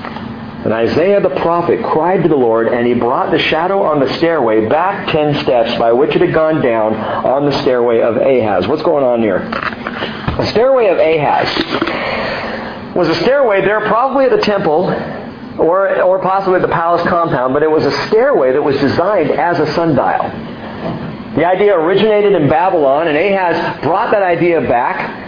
And 0.64 0.72
Isaiah 0.72 1.20
the 1.20 1.30
prophet 1.30 1.84
cried 1.84 2.22
to 2.22 2.28
the 2.28 2.36
Lord, 2.36 2.68
and 2.68 2.86
he 2.86 2.94
brought 2.94 3.32
the 3.32 3.38
shadow 3.38 3.82
on 3.82 3.98
the 3.98 4.12
stairway 4.14 4.68
back 4.68 5.10
ten 5.10 5.34
steps 5.42 5.76
by 5.78 5.92
which 5.92 6.14
it 6.14 6.20
had 6.20 6.32
gone 6.32 6.62
down 6.62 6.94
on 6.94 7.44
the 7.46 7.62
stairway 7.62 8.00
of 8.00 8.16
Ahaz. 8.16 8.68
What's 8.68 8.82
going 8.82 9.04
on 9.04 9.20
here? 9.20 9.40
The 9.40 10.46
stairway 10.46 10.86
of 10.86 10.98
Ahaz 10.98 12.94
was 12.94 13.08
a 13.08 13.14
stairway 13.16 13.62
there 13.62 13.80
probably 13.88 14.26
at 14.26 14.30
the 14.30 14.38
temple 14.38 14.84
or, 15.58 16.00
or 16.02 16.18
possibly 16.20 16.56
at 16.56 16.62
the 16.62 16.72
palace 16.72 17.06
compound, 17.08 17.54
but 17.54 17.62
it 17.62 17.70
was 17.70 17.84
a 17.84 18.06
stairway 18.08 18.52
that 18.52 18.62
was 18.62 18.78
designed 18.78 19.30
as 19.30 19.58
a 19.58 19.66
sundial. 19.74 20.30
The 21.36 21.46
idea 21.46 21.74
originated 21.74 22.34
in 22.34 22.48
Babylon, 22.48 23.08
and 23.08 23.16
Ahaz 23.16 23.82
brought 23.82 24.10
that 24.12 24.22
idea 24.22 24.60
back, 24.60 25.21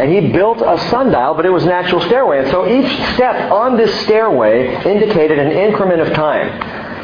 and 0.00 0.10
he 0.10 0.32
built 0.32 0.62
a 0.62 0.78
sundial, 0.88 1.34
but 1.34 1.44
it 1.44 1.50
was 1.50 1.64
an 1.64 1.70
actual 1.70 2.00
stairway. 2.00 2.38
And 2.38 2.50
so 2.50 2.66
each 2.66 2.90
step 3.14 3.52
on 3.52 3.76
this 3.76 3.94
stairway 4.00 4.82
indicated 4.84 5.38
an 5.38 5.52
increment 5.52 6.00
of 6.00 6.14
time. 6.14 6.58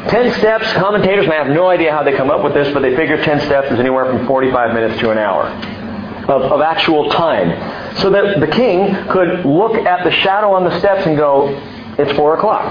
Ten 0.09 0.33
steps, 0.39 0.73
commentators 0.73 1.27
may 1.27 1.35
have 1.35 1.49
no 1.49 1.67
idea 1.67 1.91
how 1.91 2.01
they 2.01 2.13
come 2.13 2.31
up 2.31 2.43
with 2.43 2.55
this, 2.55 2.73
but 2.73 2.81
they 2.81 2.95
figure 2.95 3.23
ten 3.23 3.39
steps 3.41 3.71
is 3.71 3.79
anywhere 3.79 4.05
from 4.05 4.25
45 4.25 4.73
minutes 4.73 4.99
to 5.01 5.11
an 5.11 5.19
hour 5.19 5.43
of, 6.27 6.41
of 6.51 6.61
actual 6.61 7.11
time. 7.11 7.95
So 7.97 8.09
that 8.09 8.39
the 8.39 8.47
king 8.47 8.95
could 9.09 9.45
look 9.45 9.75
at 9.75 10.03
the 10.03 10.11
shadow 10.11 10.53
on 10.53 10.63
the 10.63 10.79
steps 10.79 11.05
and 11.05 11.15
go, 11.15 11.49
it's 11.99 12.11
4 12.13 12.37
o'clock. 12.37 12.65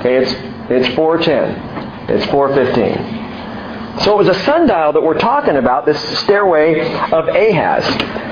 Okay, 0.00 0.16
it's, 0.16 0.32
it's 0.70 0.88
4.10. 0.94 2.10
It's 2.10 2.26
4.15. 2.26 4.02
So 4.04 4.12
it 4.12 4.16
was 4.18 4.28
a 4.28 4.44
sundial 4.44 4.92
that 4.92 5.02
we're 5.02 5.18
talking 5.18 5.56
about, 5.56 5.86
this 5.86 5.98
stairway 6.20 6.80
of 7.10 7.28
Ahaz. 7.28 8.29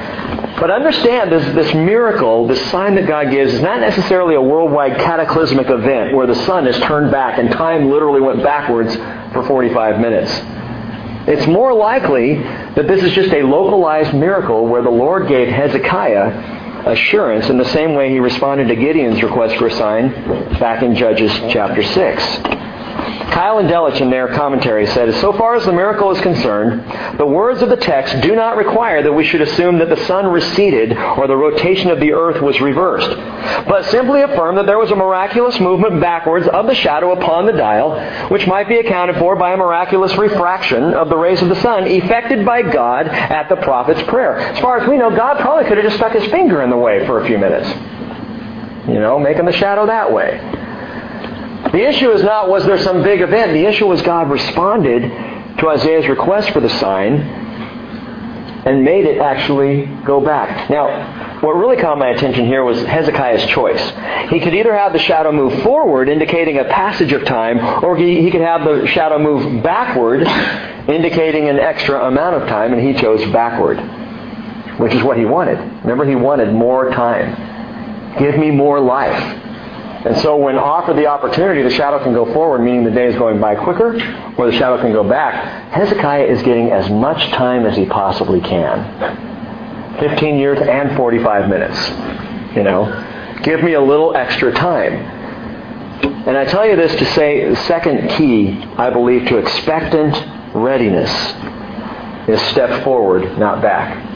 But 0.60 0.70
understand 0.70 1.30
this, 1.30 1.44
this 1.54 1.74
miracle, 1.74 2.48
this 2.48 2.60
sign 2.70 2.96
that 2.96 3.06
God 3.06 3.30
gives, 3.30 3.54
is 3.54 3.60
not 3.60 3.80
necessarily 3.80 4.34
a 4.34 4.42
worldwide 4.42 4.96
cataclysmic 4.96 5.70
event 5.70 6.16
where 6.16 6.26
the 6.26 6.34
sun 6.46 6.66
is 6.66 6.76
turned 6.80 7.12
back 7.12 7.38
and 7.38 7.50
time 7.52 7.90
literally 7.90 8.20
went 8.20 8.42
backwards 8.42 8.94
for 9.32 9.46
45 9.46 10.00
minutes. 10.00 10.32
It's 11.28 11.46
more 11.46 11.74
likely 11.74 12.36
that 12.42 12.88
this 12.88 13.02
is 13.02 13.12
just 13.12 13.32
a 13.32 13.42
localized 13.42 14.14
miracle 14.14 14.66
where 14.66 14.82
the 14.82 14.90
Lord 14.90 15.28
gave 15.28 15.48
Hezekiah 15.48 16.86
assurance 16.86 17.48
in 17.50 17.58
the 17.58 17.66
same 17.66 17.94
way 17.94 18.10
he 18.10 18.18
responded 18.18 18.68
to 18.68 18.74
Gideon's 18.74 19.22
request 19.22 19.56
for 19.56 19.66
a 19.66 19.72
sign 19.72 20.10
back 20.58 20.82
in 20.82 20.94
Judges 20.96 21.30
chapter 21.52 21.82
6. 21.82 22.24
Keil 22.98 23.60
and 23.60 23.68
Delitzsch 23.68 24.00
in 24.00 24.10
their 24.10 24.28
commentary 24.34 24.86
said, 24.86 25.14
so 25.20 25.32
far 25.32 25.54
as 25.54 25.64
the 25.64 25.72
miracle 25.72 26.10
is 26.10 26.20
concerned, 26.20 27.18
the 27.18 27.26
words 27.26 27.62
of 27.62 27.68
the 27.68 27.76
text 27.76 28.20
do 28.22 28.34
not 28.34 28.56
require 28.56 29.02
that 29.02 29.12
we 29.12 29.24
should 29.24 29.40
assume 29.40 29.78
that 29.78 29.88
the 29.88 30.04
sun 30.06 30.26
receded 30.26 30.96
or 30.96 31.28
the 31.28 31.36
rotation 31.36 31.90
of 31.90 32.00
the 32.00 32.12
earth 32.12 32.42
was 32.42 32.60
reversed, 32.60 33.10
but 33.68 33.84
simply 33.86 34.22
affirm 34.22 34.56
that 34.56 34.66
there 34.66 34.78
was 34.78 34.90
a 34.90 34.96
miraculous 34.96 35.60
movement 35.60 36.00
backwards 36.00 36.48
of 36.48 36.66
the 36.66 36.74
shadow 36.74 37.12
upon 37.12 37.46
the 37.46 37.52
dial, 37.52 38.28
which 38.28 38.46
might 38.46 38.68
be 38.68 38.78
accounted 38.78 39.16
for 39.16 39.36
by 39.36 39.52
a 39.52 39.56
miraculous 39.56 40.16
refraction 40.16 40.94
of 40.94 41.08
the 41.08 41.16
rays 41.16 41.40
of 41.40 41.48
the 41.48 41.60
sun 41.62 41.86
effected 41.86 42.44
by 42.44 42.62
God 42.62 43.06
at 43.06 43.48
the 43.48 43.56
prophet's 43.56 44.02
prayer. 44.08 44.38
As 44.38 44.58
far 44.60 44.78
as 44.78 44.88
we 44.88 44.98
know, 44.98 45.14
God 45.14 45.38
probably 45.38 45.64
could 45.68 45.76
have 45.78 45.86
just 45.86 45.96
stuck 45.96 46.12
his 46.12 46.28
finger 46.30 46.62
in 46.62 46.70
the 46.70 46.76
way 46.76 47.06
for 47.06 47.20
a 47.20 47.26
few 47.26 47.38
minutes. 47.38 47.68
You 48.88 49.00
know, 49.00 49.18
making 49.18 49.44
the 49.44 49.52
shadow 49.52 49.86
that 49.86 50.12
way. 50.12 50.57
The 51.72 51.86
issue 51.86 52.10
is 52.12 52.22
not 52.22 52.48
was 52.48 52.64
there 52.64 52.78
some 52.78 53.02
big 53.02 53.20
event. 53.20 53.52
The 53.52 53.66
issue 53.66 53.86
was 53.86 54.00
God 54.02 54.30
responded 54.30 55.02
to 55.58 55.68
Isaiah's 55.68 56.08
request 56.08 56.50
for 56.50 56.60
the 56.60 56.70
sign 56.70 57.20
and 58.64 58.84
made 58.84 59.04
it 59.04 59.18
actually 59.18 59.86
go 60.04 60.20
back. 60.20 60.70
Now, 60.70 61.40
what 61.40 61.52
really 61.52 61.76
caught 61.76 61.98
my 61.98 62.08
attention 62.08 62.46
here 62.46 62.64
was 62.64 62.82
Hezekiah's 62.82 63.44
choice. 63.46 63.80
He 64.30 64.40
could 64.40 64.54
either 64.54 64.74
have 64.74 64.92
the 64.92 64.98
shadow 64.98 65.30
move 65.30 65.62
forward, 65.62 66.08
indicating 66.08 66.58
a 66.58 66.64
passage 66.64 67.12
of 67.12 67.24
time, 67.24 67.84
or 67.84 67.96
he, 67.96 68.22
he 68.22 68.30
could 68.30 68.40
have 68.40 68.64
the 68.64 68.86
shadow 68.88 69.18
move 69.18 69.62
backward, 69.62 70.26
indicating 70.88 71.48
an 71.48 71.58
extra 71.58 72.06
amount 72.06 72.36
of 72.36 72.48
time, 72.48 72.72
and 72.72 72.82
he 72.82 72.94
chose 73.00 73.20
backward, 73.30 73.78
which 74.80 74.94
is 74.94 75.02
what 75.02 75.16
he 75.16 75.24
wanted. 75.24 75.58
Remember, 75.82 76.04
he 76.04 76.16
wanted 76.16 76.52
more 76.52 76.90
time. 76.90 78.18
Give 78.18 78.36
me 78.36 78.50
more 78.50 78.80
life. 78.80 79.44
And 80.08 80.16
so 80.22 80.38
when 80.38 80.56
offered 80.56 80.96
the 80.96 81.04
opportunity, 81.04 81.60
the 81.60 81.68
shadow 81.68 82.02
can 82.02 82.14
go 82.14 82.32
forward, 82.32 82.60
meaning 82.60 82.82
the 82.82 82.90
day 82.90 83.08
is 83.08 83.16
going 83.16 83.38
by 83.42 83.54
quicker, 83.54 83.92
or 84.38 84.50
the 84.50 84.56
shadow 84.56 84.80
can 84.80 84.90
go 84.90 85.06
back. 85.06 85.70
Hezekiah 85.70 86.24
is 86.24 86.42
getting 86.44 86.70
as 86.70 86.88
much 86.88 87.30
time 87.32 87.66
as 87.66 87.76
he 87.76 87.84
possibly 87.84 88.40
can. 88.40 90.00
15 90.00 90.38
years 90.38 90.58
and 90.66 90.96
45 90.96 91.50
minutes. 91.50 92.56
You 92.56 92.62
know, 92.62 93.40
give 93.42 93.62
me 93.62 93.74
a 93.74 93.82
little 93.82 94.16
extra 94.16 94.50
time. 94.50 94.94
And 96.26 96.38
I 96.38 96.46
tell 96.46 96.66
you 96.66 96.74
this 96.74 96.94
to 96.96 97.04
say 97.12 97.46
the 97.46 97.56
second 97.66 98.08
key, 98.12 98.62
I 98.78 98.88
believe, 98.88 99.28
to 99.28 99.36
expectant 99.36 100.14
readiness 100.54 101.10
is 102.30 102.40
step 102.48 102.82
forward, 102.82 103.38
not 103.38 103.60
back. 103.60 104.07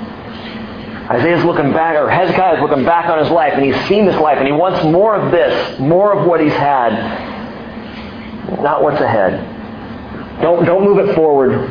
Isaiah's 1.13 1.45
looking 1.45 1.73
back, 1.73 1.97
or 1.97 2.09
Hezekiah 2.09 2.57
is 2.57 2.61
looking 2.63 2.87
back 2.87 3.11
on 3.11 3.19
his 3.19 3.31
life, 3.31 3.53
and 3.55 3.63
he's 3.63 3.77
seen 3.87 4.07
this 4.07 4.17
life, 4.17 4.39
and 4.39 4.47
he 4.47 4.53
wants 4.53 4.83
more 4.85 5.15
of 5.15 5.31
this, 5.31 5.79
more 5.79 6.19
of 6.19 6.27
what 6.27 6.41
he's 6.41 6.55
had, 6.55 6.93
not 8.63 8.83
what's 8.83 9.01
ahead. 9.01 10.41
Don't, 10.41 10.65
don't 10.65 10.85
move 10.85 11.07
it 11.07 11.15
forward, 11.15 11.69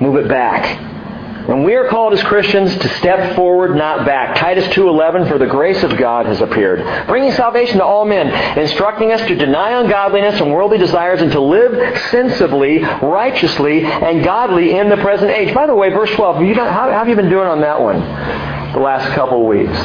move 0.00 0.16
it 0.16 0.28
back. 0.28 0.84
And 1.48 1.64
we 1.64 1.74
are 1.74 1.88
called 1.88 2.12
as 2.12 2.22
Christians 2.22 2.76
to 2.76 2.88
step 2.98 3.34
forward, 3.34 3.74
not 3.74 4.04
back. 4.06 4.36
Titus 4.36 4.66
2.11, 4.66 5.28
for 5.28 5.38
the 5.38 5.46
grace 5.46 5.82
of 5.82 5.96
God 5.96 6.26
has 6.26 6.40
appeared, 6.40 7.06
bringing 7.08 7.32
salvation 7.32 7.78
to 7.78 7.84
all 7.84 8.04
men, 8.04 8.28
instructing 8.58 9.12
us 9.12 9.26
to 9.26 9.34
deny 9.34 9.80
ungodliness 9.80 10.40
and 10.40 10.52
worldly 10.52 10.78
desires 10.78 11.22
and 11.22 11.32
to 11.32 11.40
live 11.40 11.98
sensibly, 12.10 12.80
righteously, 12.80 13.82
and 13.82 14.22
godly 14.22 14.76
in 14.76 14.88
the 14.88 14.98
present 14.98 15.30
age. 15.30 15.52
By 15.54 15.66
the 15.66 15.74
way, 15.74 15.88
verse 15.88 16.10
12, 16.10 16.36
have 16.36 16.44
you 16.44 16.54
how, 16.54 16.70
how 16.70 16.90
have 16.90 17.08
you 17.08 17.16
been 17.16 17.30
doing 17.30 17.48
on 17.48 17.62
that 17.62 17.80
one 17.80 18.57
the 18.72 18.80
last 18.80 19.14
couple 19.14 19.46
weeks? 19.46 19.78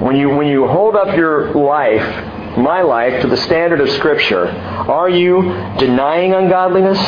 When 0.00 0.16
you, 0.16 0.30
when 0.30 0.46
you 0.46 0.66
hold 0.66 0.94
up 0.94 1.16
your 1.16 1.54
life, 1.54 2.58
my 2.58 2.82
life, 2.82 3.22
to 3.22 3.28
the 3.28 3.36
standard 3.38 3.80
of 3.80 3.90
Scripture, 3.90 4.48
are 4.48 5.08
you 5.08 5.42
denying 5.78 6.34
ungodliness? 6.34 6.98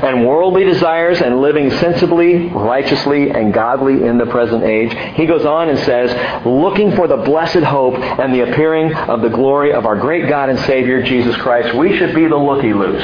and 0.00 0.26
worldly 0.26 0.64
desires 0.64 1.20
and 1.20 1.40
living 1.40 1.70
sensibly, 1.72 2.48
righteously, 2.48 3.30
and 3.30 3.52
godly 3.52 4.06
in 4.06 4.16
the 4.16 4.26
present 4.26 4.64
age. 4.64 4.92
He 5.14 5.26
goes 5.26 5.44
on 5.44 5.68
and 5.68 5.78
says, 5.80 6.46
looking 6.46 6.96
for 6.96 7.06
the 7.06 7.18
blessed 7.18 7.64
hope 7.64 7.96
and 7.96 8.32
the 8.32 8.50
appearing 8.50 8.94
of 8.94 9.20
the 9.20 9.28
glory 9.28 9.72
of 9.72 9.84
our 9.84 9.96
great 9.96 10.28
God 10.28 10.48
and 10.48 10.58
Savior, 10.60 11.02
Jesus 11.02 11.36
Christ. 11.36 11.76
We 11.76 11.98
should 11.98 12.14
be 12.14 12.26
the 12.26 12.36
looky-loos 12.36 13.02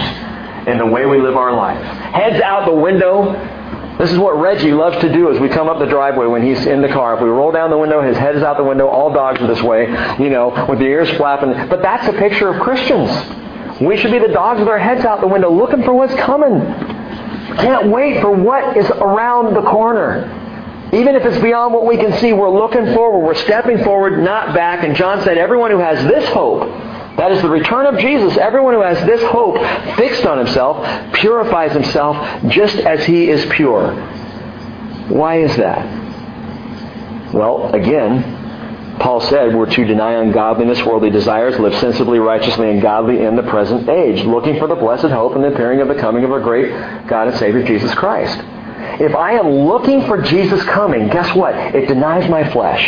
in 0.66 0.78
the 0.78 0.86
way 0.86 1.06
we 1.06 1.20
live 1.20 1.36
our 1.36 1.54
life. 1.54 1.82
Heads 2.14 2.40
out 2.42 2.64
the 2.66 2.74
window. 2.74 3.34
This 3.98 4.12
is 4.12 4.18
what 4.18 4.38
Reggie 4.38 4.72
loves 4.72 4.98
to 5.00 5.10
do 5.10 5.32
as 5.32 5.40
we 5.40 5.48
come 5.48 5.68
up 5.68 5.78
the 5.78 5.86
driveway 5.86 6.26
when 6.26 6.42
he's 6.42 6.66
in 6.66 6.82
the 6.82 6.88
car. 6.88 7.14
If 7.14 7.22
we 7.22 7.28
roll 7.28 7.50
down 7.50 7.70
the 7.70 7.78
window, 7.78 8.02
his 8.02 8.16
head 8.16 8.36
is 8.36 8.42
out 8.42 8.58
the 8.58 8.64
window. 8.64 8.88
All 8.88 9.10
dogs 9.10 9.40
are 9.40 9.46
this 9.46 9.62
way, 9.62 9.86
you 10.18 10.28
know, 10.28 10.66
with 10.68 10.80
the 10.80 10.84
ears 10.84 11.10
flapping. 11.16 11.68
But 11.68 11.80
that's 11.80 12.06
a 12.06 12.12
picture 12.12 12.48
of 12.48 12.60
Christians. 12.60 13.10
We 13.80 13.96
should 13.96 14.10
be 14.10 14.18
the 14.18 14.28
dogs 14.28 14.58
with 14.58 14.68
our 14.68 14.78
heads 14.78 15.04
out 15.06 15.20
the 15.20 15.26
window 15.26 15.50
looking 15.50 15.82
for 15.82 15.94
what's 15.94 16.14
coming. 16.14 16.60
Can't 17.56 17.88
wait 17.90 18.20
for 18.20 18.30
what 18.30 18.76
is 18.76 18.86
around 18.90 19.54
the 19.54 19.62
corner. 19.62 20.42
Even 20.92 21.16
if 21.16 21.24
it's 21.24 21.42
beyond 21.42 21.72
what 21.72 21.86
we 21.86 21.96
can 21.96 22.12
see, 22.18 22.32
we're 22.34 22.50
looking 22.50 22.92
forward. 22.94 23.26
We're 23.26 23.34
stepping 23.34 23.82
forward, 23.82 24.22
not 24.22 24.54
back. 24.54 24.84
And 24.84 24.94
John 24.94 25.22
said, 25.22 25.38
everyone 25.38 25.70
who 25.70 25.78
has 25.78 26.04
this 26.04 26.28
hope, 26.30 26.68
that 27.16 27.32
is 27.32 27.40
the 27.40 27.48
return 27.48 27.86
of 27.86 27.98
Jesus, 27.98 28.36
everyone 28.36 28.74
who 28.74 28.82
has 28.82 28.98
this 29.06 29.22
hope 29.30 29.56
fixed 29.96 30.26
on 30.26 30.38
himself 30.38 31.14
purifies 31.14 31.72
himself 31.72 32.16
just 32.48 32.76
as 32.76 33.04
he 33.06 33.30
is 33.30 33.44
pure. 33.46 33.94
Why 35.08 35.40
is 35.40 35.56
that? 35.56 36.04
Well, 37.32 37.74
again, 37.74 38.98
Paul 38.98 39.20
said 39.20 39.54
we're 39.54 39.70
to 39.70 39.84
deny 39.84 40.12
ungodliness, 40.14 40.82
worldly 40.84 41.10
desires, 41.10 41.58
live 41.58 41.74
sensibly, 41.76 42.18
righteously, 42.18 42.70
and 42.70 42.80
godly 42.80 43.22
in 43.22 43.36
the 43.36 43.42
present 43.42 43.88
age, 43.88 44.24
looking 44.24 44.58
for 44.58 44.66
the 44.68 44.74
blessed 44.74 45.06
hope 45.06 45.34
and 45.34 45.44
the 45.44 45.48
appearing 45.48 45.80
of 45.80 45.88
the 45.88 45.94
coming 45.94 46.24
of 46.24 46.32
our 46.32 46.40
great 46.40 46.70
God 47.06 47.28
and 47.28 47.36
Savior 47.38 47.62
Jesus 47.62 47.94
Christ. 47.94 48.38
If 49.00 49.14
I 49.14 49.32
am 49.32 49.48
looking 49.48 50.06
for 50.06 50.22
Jesus 50.22 50.62
coming, 50.64 51.08
guess 51.08 51.34
what? 51.36 51.54
It 51.74 51.88
denies 51.88 52.28
my 52.30 52.50
flesh. 52.50 52.84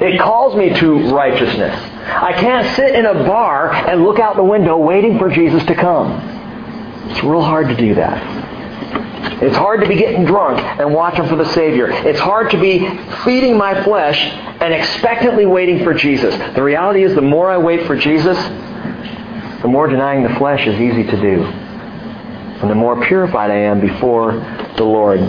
It 0.00 0.20
calls 0.20 0.56
me 0.56 0.70
to 0.78 1.14
righteousness. 1.14 1.89
I 2.10 2.32
can't 2.32 2.76
sit 2.76 2.94
in 2.94 3.06
a 3.06 3.14
bar 3.14 3.72
and 3.72 4.02
look 4.02 4.18
out 4.18 4.36
the 4.36 4.44
window 4.44 4.76
waiting 4.76 5.18
for 5.18 5.30
Jesus 5.30 5.64
to 5.66 5.74
come. 5.74 6.12
It's 7.10 7.22
real 7.22 7.42
hard 7.42 7.68
to 7.68 7.76
do 7.76 7.94
that. 7.94 8.40
It's 9.42 9.56
hard 9.56 9.80
to 9.80 9.88
be 9.88 9.96
getting 9.96 10.26
drunk 10.26 10.60
and 10.60 10.92
watching 10.92 11.26
for 11.26 11.36
the 11.36 11.46
Savior. 11.52 11.90
It's 11.90 12.20
hard 12.20 12.50
to 12.50 12.60
be 12.60 12.86
feeding 13.24 13.56
my 13.56 13.82
flesh 13.84 14.20
and 14.20 14.74
expectantly 14.74 15.46
waiting 15.46 15.82
for 15.82 15.94
Jesus. 15.94 16.34
The 16.54 16.62
reality 16.62 17.04
is 17.04 17.14
the 17.14 17.22
more 17.22 17.50
I 17.50 17.56
wait 17.56 17.86
for 17.86 17.96
Jesus, 17.96 18.36
the 19.62 19.68
more 19.68 19.86
denying 19.88 20.22
the 20.22 20.34
flesh 20.36 20.66
is 20.66 20.78
easy 20.78 21.04
to 21.04 21.20
do. 21.20 21.44
And 21.44 22.68
the 22.68 22.74
more 22.74 23.02
purified 23.06 23.50
I 23.50 23.56
am 23.56 23.80
before 23.80 24.32
the 24.76 24.84
Lord. 24.84 25.20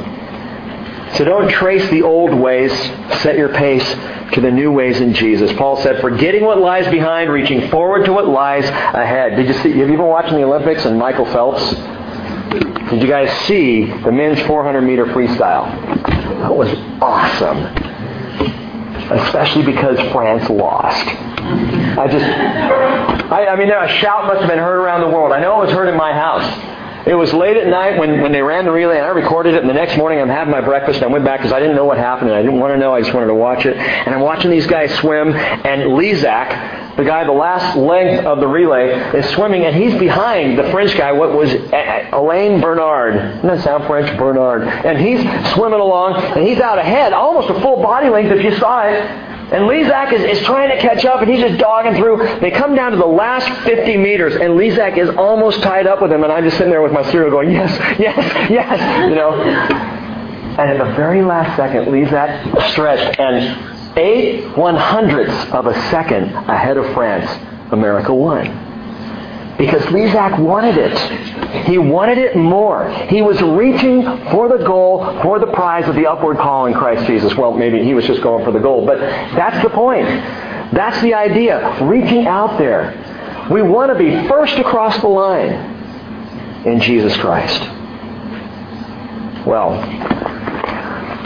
So 1.15 1.25
don't 1.25 1.49
trace 1.49 1.89
the 1.89 2.03
old 2.03 2.33
ways. 2.33 2.71
Set 3.21 3.35
your 3.37 3.49
pace 3.49 3.85
to 4.33 4.41
the 4.41 4.51
new 4.51 4.71
ways 4.71 5.01
in 5.01 5.13
Jesus. 5.13 5.51
Paul 5.53 5.81
said, 5.81 5.99
forgetting 5.99 6.43
what 6.43 6.59
lies 6.59 6.87
behind, 6.89 7.29
reaching 7.29 7.69
forward 7.69 8.05
to 8.05 8.13
what 8.13 8.27
lies 8.27 8.65
ahead. 8.65 9.35
Did 9.35 9.47
you 9.47 9.53
see, 9.55 9.71
have 9.79 9.89
you 9.89 9.97
been 9.97 10.07
watching 10.07 10.35
the 10.35 10.43
Olympics 10.43 10.85
and 10.85 10.97
Michael 10.97 11.25
Phelps? 11.25 11.61
Did 12.91 13.01
you 13.01 13.07
guys 13.07 13.31
see 13.45 13.85
the 13.85 14.11
men's 14.11 14.39
400 14.41 14.81
meter 14.81 15.05
freestyle? 15.05 15.65
That 16.41 16.55
was 16.55 16.69
awesome. 17.01 17.57
Especially 19.11 19.63
because 19.63 19.99
France 20.11 20.49
lost. 20.49 21.07
I 21.97 22.07
just, 22.07 22.25
I, 23.31 23.47
I 23.47 23.55
mean, 23.57 23.69
a 23.69 23.87
shout 23.99 24.25
must 24.27 24.39
have 24.39 24.49
been 24.49 24.59
heard 24.59 24.77
around 24.77 25.01
the 25.01 25.09
world. 25.09 25.33
I 25.33 25.41
know 25.41 25.61
it 25.61 25.65
was 25.65 25.73
heard 25.73 25.89
in 25.89 25.97
my 25.97 26.13
house. 26.13 26.70
It 27.05 27.15
was 27.15 27.33
late 27.33 27.57
at 27.57 27.67
night 27.67 27.97
when, 27.97 28.21
when 28.21 28.31
they 28.31 28.41
ran 28.41 28.65
the 28.65 28.71
relay, 28.71 28.97
and 28.97 29.05
I 29.05 29.09
recorded 29.09 29.55
it. 29.55 29.61
And 29.61 29.69
the 29.69 29.73
next 29.73 29.97
morning, 29.97 30.19
I'm 30.19 30.29
having 30.29 30.51
my 30.51 30.61
breakfast, 30.61 30.97
and 30.97 31.05
I 31.05 31.07
went 31.07 31.25
back 31.25 31.39
because 31.39 31.51
I 31.51 31.59
didn't 31.59 31.75
know 31.75 31.85
what 31.85 31.97
happened, 31.97 32.29
and 32.29 32.37
I 32.37 32.41
didn't 32.41 32.59
want 32.59 32.73
to 32.73 32.77
know. 32.77 32.93
I 32.93 33.01
just 33.01 33.13
wanted 33.13 33.27
to 33.27 33.35
watch 33.35 33.65
it. 33.65 33.75
And 33.77 34.13
I'm 34.13 34.21
watching 34.21 34.51
these 34.51 34.67
guys 34.67 34.93
swim, 34.99 35.33
and 35.33 35.91
Lezak, 35.93 36.95
the 36.97 37.03
guy, 37.03 37.23
the 37.23 37.31
last 37.31 37.75
length 37.77 38.25
of 38.25 38.39
the 38.39 38.47
relay, 38.47 38.91
is 39.17 39.27
swimming, 39.31 39.63
and 39.63 39.75
he's 39.75 39.97
behind 39.99 40.59
the 40.59 40.69
French 40.71 40.95
guy, 40.95 41.11
what 41.11 41.33
was 41.33 41.49
eh, 41.49 41.69
eh, 41.71 42.09
Alain 42.11 42.61
Bernard. 42.61 43.13
Doesn't 43.13 43.47
that 43.47 43.63
sound 43.63 43.85
French? 43.87 44.17
Bernard. 44.17 44.63
And 44.63 44.99
he's 44.99 45.21
swimming 45.53 45.79
along, 45.79 46.15
and 46.15 46.47
he's 46.47 46.59
out 46.59 46.77
ahead, 46.77 47.13
almost 47.13 47.49
a 47.49 47.59
full 47.61 47.81
body 47.81 48.09
length 48.09 48.31
if 48.31 48.43
you 48.43 48.55
saw 48.57 48.83
it. 48.83 49.30
And 49.51 49.65
Lezak 49.65 50.13
is, 50.13 50.39
is 50.39 50.45
trying 50.45 50.69
to 50.69 50.77
catch 50.81 51.03
up, 51.03 51.21
and 51.21 51.29
he's 51.29 51.41
just 51.41 51.59
dogging 51.59 51.95
through. 51.95 52.39
They 52.39 52.51
come 52.51 52.73
down 52.73 52.91
to 52.91 52.97
the 52.97 53.05
last 53.05 53.47
50 53.65 53.97
meters, 53.97 54.33
and 54.35 54.53
Lezak 54.53 54.97
is 54.97 55.09
almost 55.17 55.61
tied 55.61 55.87
up 55.87 56.01
with 56.01 56.11
him, 56.11 56.23
and 56.23 56.31
I'm 56.31 56.43
just 56.45 56.57
sitting 56.57 56.71
there 56.71 56.81
with 56.81 56.93
my 56.93 57.03
cereal 57.11 57.31
going, 57.31 57.51
yes, 57.51 57.71
yes, 57.99 58.49
yes, 58.49 59.09
you 59.09 59.15
know. 59.15 59.33
And 59.33 60.59
at 60.59 60.77
the 60.77 60.93
very 60.95 61.21
last 61.21 61.57
second, 61.57 61.85
Lezak 61.87 62.71
stretched, 62.71 63.19
and 63.19 63.97
eight 63.97 64.45
one 64.57 64.75
hundredths 64.75 65.51
of 65.51 65.65
a 65.65 65.73
second 65.89 66.29
ahead 66.49 66.77
of 66.77 66.85
France, 66.93 67.29
America 67.73 68.13
won. 68.13 68.70
Because 69.61 69.83
Lezak 69.83 70.39
wanted 70.39 70.75
it. 70.75 71.67
He 71.67 71.77
wanted 71.77 72.17
it 72.17 72.35
more. 72.35 72.89
He 73.09 73.21
was 73.21 73.39
reaching 73.43 74.01
for 74.31 74.49
the 74.49 74.65
goal, 74.65 75.21
for 75.21 75.37
the 75.37 75.45
prize 75.53 75.87
of 75.87 75.93
the 75.93 76.07
upward 76.07 76.37
call 76.37 76.65
in 76.65 76.73
Christ 76.73 77.05
Jesus. 77.05 77.35
Well, 77.35 77.53
maybe 77.53 77.83
he 77.83 77.93
was 77.93 78.03
just 78.07 78.23
going 78.23 78.43
for 78.43 78.51
the 78.51 78.59
goal, 78.59 78.87
but 78.87 78.99
that's 78.99 79.61
the 79.61 79.69
point. 79.69 80.07
That's 80.73 80.99
the 81.03 81.13
idea. 81.13 81.77
Reaching 81.83 82.25
out 82.25 82.57
there. 82.57 83.47
We 83.51 83.61
want 83.61 83.95
to 83.95 83.99
be 83.99 84.27
first 84.27 84.57
across 84.57 84.99
the 84.99 85.07
line 85.07 85.53
in 86.65 86.81
Jesus 86.81 87.15
Christ. 87.17 87.61
Well, 89.45 89.79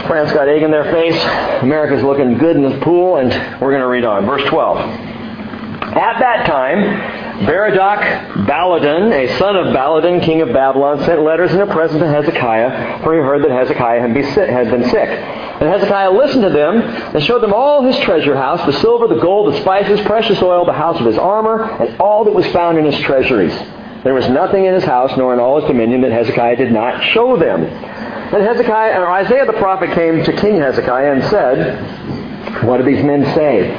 France 0.08 0.30
got 0.32 0.46
egg 0.46 0.60
in 0.60 0.70
their 0.70 0.92
face. 0.92 1.18
America's 1.62 2.02
looking 2.02 2.36
good 2.36 2.56
in 2.56 2.62
the 2.64 2.80
pool, 2.80 3.16
and 3.16 3.30
we're 3.62 3.70
going 3.70 3.80
to 3.80 3.88
read 3.88 4.04
on. 4.04 4.26
Verse 4.26 4.46
12. 4.50 4.76
At 4.76 6.18
that 6.18 6.44
time, 6.44 7.25
Berodach 7.44 8.46
Baladan, 8.46 9.12
a 9.12 9.38
son 9.38 9.56
of 9.56 9.66
Baladan, 9.66 10.22
king 10.24 10.40
of 10.40 10.52
Babylon, 10.52 11.04
sent 11.04 11.22
letters 11.22 11.52
and 11.52 11.60
a 11.60 11.66
present 11.66 12.00
to 12.00 12.08
Hezekiah, 12.08 13.02
for 13.02 13.14
he 13.14 13.20
heard 13.20 13.44
that 13.44 13.50
Hezekiah 13.50 14.00
had 14.00 14.14
been 14.14 14.84
sick. 14.88 15.08
And 15.08 15.68
Hezekiah 15.68 16.12
listened 16.12 16.44
to 16.44 16.50
them 16.50 16.80
and 16.80 17.22
showed 17.22 17.42
them 17.42 17.52
all 17.52 17.82
his 17.82 17.98
treasure 17.98 18.36
house, 18.36 18.64
the 18.64 18.80
silver, 18.80 19.06
the 19.06 19.20
gold, 19.20 19.52
the 19.52 19.60
spices, 19.60 20.00
precious 20.02 20.40
oil, 20.40 20.64
the 20.64 20.72
house 20.72 20.98
of 20.98 21.04
his 21.04 21.18
armor, 21.18 21.64
and 21.64 22.00
all 22.00 22.24
that 22.24 22.32
was 22.32 22.46
found 22.48 22.78
in 22.78 22.86
his 22.86 22.98
treasuries. 23.00 23.54
There 24.02 24.14
was 24.14 24.28
nothing 24.28 24.64
in 24.64 24.72
his 24.72 24.84
house 24.84 25.16
nor 25.18 25.34
in 25.34 25.40
all 25.40 25.60
his 25.60 25.68
dominion 25.68 26.00
that 26.02 26.12
Hezekiah 26.12 26.56
did 26.56 26.72
not 26.72 27.04
show 27.12 27.36
them. 27.36 27.64
And 27.64 28.42
Hezekiah, 28.42 29.00
or 29.00 29.10
Isaiah 29.10 29.44
the 29.44 29.52
prophet 29.54 29.92
came 29.94 30.24
to 30.24 30.32
King 30.32 30.58
Hezekiah 30.58 31.12
and 31.12 31.24
said, 31.24 32.64
What 32.64 32.78
do 32.78 32.84
these 32.84 33.04
men 33.04 33.24
say? 33.34 33.70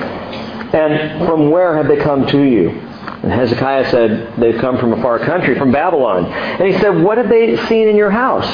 And 0.73 1.25
from 1.25 1.49
where 1.49 1.75
have 1.77 1.87
they 1.87 1.97
come 1.97 2.27
to 2.27 2.43
you? 2.43 2.86
And 3.23 3.31
Hezekiah 3.31 3.89
said, 3.89 4.35
They've 4.37 4.59
come 4.59 4.77
from 4.77 4.93
a 4.93 5.01
far 5.01 5.19
country, 5.19 5.57
from 5.57 5.71
Babylon. 5.71 6.25
And 6.25 6.73
he 6.73 6.79
said, 6.79 7.01
What 7.01 7.17
have 7.17 7.29
they 7.29 7.57
seen 7.67 7.87
in 7.87 7.95
your 7.95 8.11
house? 8.11 8.47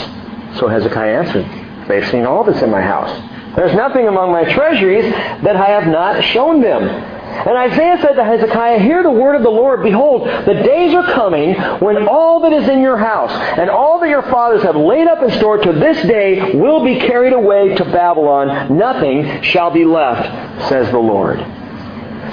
So 0.59 0.67
Hezekiah 0.67 1.23
answered, 1.23 1.87
They've 1.87 2.07
seen 2.09 2.25
all 2.25 2.43
that's 2.43 2.61
in 2.61 2.69
my 2.69 2.81
house. 2.81 3.11
There's 3.55 3.75
nothing 3.75 4.07
among 4.07 4.31
my 4.31 4.51
treasuries 4.51 5.11
that 5.11 5.55
I 5.55 5.67
have 5.67 5.87
not 5.87 6.23
shown 6.23 6.61
them. 6.61 6.83
And 6.83 7.57
Isaiah 7.57 7.97
said 8.01 8.13
to 8.13 8.23
Hezekiah, 8.23 8.79
Hear 8.79 9.03
the 9.03 9.11
word 9.11 9.35
of 9.35 9.43
the 9.43 9.49
Lord. 9.49 9.83
Behold, 9.83 10.27
the 10.27 10.53
days 10.53 10.93
are 10.93 11.03
coming 11.13 11.55
when 11.79 12.07
all 12.07 12.39
that 12.41 12.53
is 12.53 12.69
in 12.69 12.79
your 12.79 12.97
house 12.97 13.31
and 13.57 13.69
all 13.69 13.99
that 13.99 14.09
your 14.09 14.21
fathers 14.23 14.63
have 14.63 14.75
laid 14.75 15.07
up 15.07 15.21
and 15.21 15.33
stored 15.33 15.63
to 15.63 15.73
this 15.73 16.05
day 16.07 16.55
will 16.55 16.83
be 16.83 16.99
carried 16.99 17.33
away 17.33 17.75
to 17.75 17.85
Babylon. 17.85 18.77
Nothing 18.77 19.41
shall 19.43 19.71
be 19.71 19.83
left, 19.83 20.69
says 20.69 20.89
the 20.91 20.99
Lord. 20.99 21.39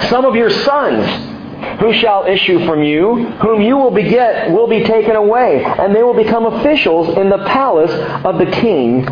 Some 0.09 0.25
of 0.25 0.35
your 0.35 0.49
sons 0.49 1.30
who 1.79 1.93
shall 1.93 2.25
issue 2.25 2.65
from 2.65 2.83
you, 2.83 3.25
whom 3.41 3.61
you 3.61 3.77
will 3.77 3.91
beget, 3.91 4.51
will 4.51 4.67
be 4.67 4.83
taken 4.83 5.15
away, 5.15 5.63
and 5.63 5.95
they 5.95 6.03
will 6.03 6.13
become 6.13 6.45
officials 6.45 7.17
in 7.17 7.29
the 7.29 7.39
palace 7.45 7.91
of 8.25 8.37
the 8.37 8.45
king 8.45 9.07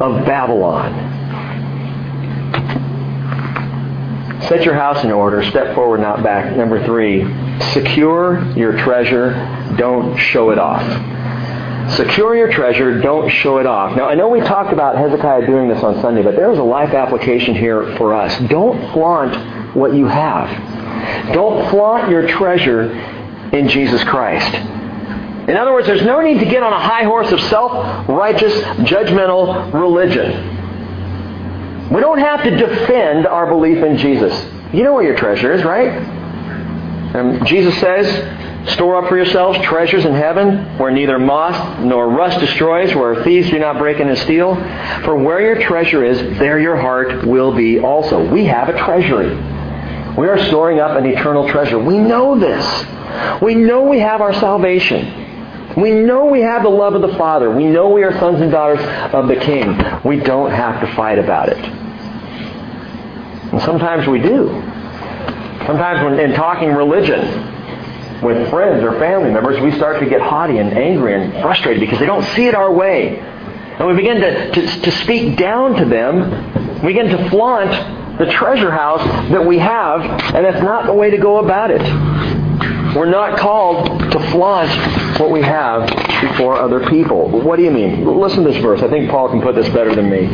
of 0.00 0.24
Babylon. 0.24 1.20
Set 4.48 4.64
your 4.64 4.74
house 4.74 5.04
in 5.04 5.10
order. 5.10 5.42
Step 5.44 5.74
forward, 5.74 6.00
not 6.00 6.22
back. 6.22 6.56
Number 6.56 6.84
three, 6.84 7.22
secure 7.72 8.44
your 8.56 8.76
treasure. 8.76 9.32
Don't 9.78 10.16
show 10.16 10.50
it 10.50 10.58
off. 10.58 10.82
Secure 11.94 12.36
your 12.36 12.50
treasure. 12.50 13.00
Don't 13.00 13.28
show 13.28 13.58
it 13.58 13.66
off. 13.66 13.96
Now, 13.96 14.08
I 14.08 14.14
know 14.14 14.28
we 14.28 14.40
talked 14.40 14.72
about 14.72 14.96
Hezekiah 14.96 15.46
doing 15.46 15.68
this 15.68 15.82
on 15.82 16.00
Sunday, 16.00 16.22
but 16.22 16.36
there's 16.36 16.58
a 16.58 16.62
life 16.62 16.92
application 16.92 17.54
here 17.54 17.96
for 17.96 18.14
us. 18.14 18.36
Don't 18.48 18.92
flaunt 18.92 19.74
what 19.76 19.94
you 19.94 20.06
have. 20.06 20.48
Don't 21.32 21.70
flaunt 21.70 22.10
your 22.10 22.26
treasure 22.28 22.92
in 23.52 23.68
Jesus 23.68 24.02
Christ. 24.04 24.54
In 25.48 25.56
other 25.56 25.72
words, 25.72 25.86
there's 25.86 26.02
no 26.02 26.20
need 26.20 26.38
to 26.38 26.46
get 26.46 26.62
on 26.62 26.72
a 26.72 26.78
high 26.78 27.02
horse 27.04 27.32
of 27.32 27.40
self-righteous, 27.40 28.52
judgmental 28.88 29.72
religion. 29.72 30.60
We 31.92 32.00
don't 32.00 32.20
have 32.20 32.44
to 32.44 32.50
defend 32.56 33.26
our 33.26 33.46
belief 33.46 33.82
in 33.82 33.98
Jesus. 33.98 34.32
You 34.72 34.84
know 34.84 34.94
where 34.94 35.02
your 35.04 35.16
treasure 35.16 35.52
is, 35.52 35.64
right? 35.64 35.90
And 37.14 37.46
Jesus 37.46 37.78
says, 37.80 38.70
Store 38.74 39.02
up 39.02 39.08
for 39.08 39.16
yourselves 39.16 39.58
treasures 39.62 40.04
in 40.04 40.14
heaven 40.14 40.78
where 40.78 40.92
neither 40.92 41.18
moth 41.18 41.80
nor 41.80 42.08
rust 42.08 42.38
destroys, 42.38 42.94
where 42.94 43.24
thieves 43.24 43.50
do 43.50 43.58
not 43.58 43.78
break 43.78 43.98
in 43.98 44.08
and 44.08 44.16
steal. 44.18 44.54
For 45.04 45.16
where 45.16 45.40
your 45.40 45.60
treasure 45.60 46.04
is, 46.04 46.38
there 46.38 46.60
your 46.60 46.76
heart 46.76 47.26
will 47.26 47.52
be 47.52 47.80
also. 47.80 48.24
We 48.24 48.44
have 48.44 48.68
a 48.68 48.78
treasury. 48.78 49.34
We 50.16 50.28
are 50.28 50.38
storing 50.46 50.78
up 50.78 50.96
an 50.96 51.06
eternal 51.06 51.48
treasure. 51.48 51.78
We 51.78 51.96
know 51.96 52.38
this. 52.38 53.40
We 53.40 53.54
know 53.54 53.84
we 53.84 54.00
have 54.00 54.20
our 54.20 54.34
salvation. 54.34 55.74
We 55.76 55.92
know 55.92 56.26
we 56.26 56.42
have 56.42 56.64
the 56.64 56.68
love 56.68 56.94
of 56.94 57.00
the 57.02 57.16
Father. 57.16 57.50
We 57.50 57.64
know 57.64 57.88
we 57.88 58.02
are 58.02 58.12
sons 58.18 58.40
and 58.42 58.50
daughters 58.50 58.80
of 59.14 59.28
the 59.28 59.36
King. 59.36 59.78
We 60.04 60.18
don't 60.18 60.50
have 60.50 60.80
to 60.86 60.94
fight 60.94 61.18
about 61.18 61.48
it. 61.48 61.58
And 63.52 63.60
sometimes 63.62 64.06
we 64.06 64.20
do. 64.20 64.48
Sometimes 65.66 66.04
when 66.04 66.20
in 66.20 66.34
talking 66.34 66.72
religion 66.74 68.20
with 68.22 68.50
friends 68.50 68.84
or 68.84 68.98
family 68.98 69.30
members, 69.30 69.60
we 69.62 69.72
start 69.72 70.00
to 70.00 70.08
get 70.08 70.20
haughty 70.20 70.58
and 70.58 70.76
angry 70.76 71.14
and 71.14 71.32
frustrated 71.40 71.80
because 71.80 71.98
they 71.98 72.06
don't 72.06 72.24
see 72.34 72.46
it 72.46 72.54
our 72.54 72.72
way. 72.72 73.18
And 73.18 73.88
we 73.88 73.94
begin 73.94 74.20
to, 74.20 74.52
to, 74.52 74.80
to 74.82 74.90
speak 75.02 75.38
down 75.38 75.76
to 75.76 75.86
them. 75.86 76.82
We 76.82 76.92
begin 76.92 77.16
to 77.16 77.30
flaunt 77.30 78.01
the 78.18 78.26
treasure 78.26 78.70
house 78.70 79.02
that 79.30 79.44
we 79.44 79.58
have, 79.58 80.00
and 80.34 80.44
that's 80.44 80.62
not 80.62 80.86
the 80.86 80.92
way 80.92 81.10
to 81.10 81.18
go 81.18 81.38
about 81.38 81.70
it. 81.70 81.82
We're 82.94 83.10
not 83.10 83.38
called 83.38 84.00
to 84.12 84.30
flaunt 84.30 84.70
what 85.18 85.30
we 85.30 85.40
have 85.42 85.88
before 86.20 86.56
other 86.56 86.88
people. 86.90 87.28
What 87.28 87.56
do 87.56 87.62
you 87.62 87.70
mean? 87.70 88.04
Listen 88.04 88.44
to 88.44 88.50
this 88.50 88.62
verse. 88.62 88.82
I 88.82 88.88
think 88.88 89.10
Paul 89.10 89.30
can 89.30 89.40
put 89.40 89.54
this 89.54 89.68
better 89.70 89.94
than 89.94 90.10
me. 90.10 90.26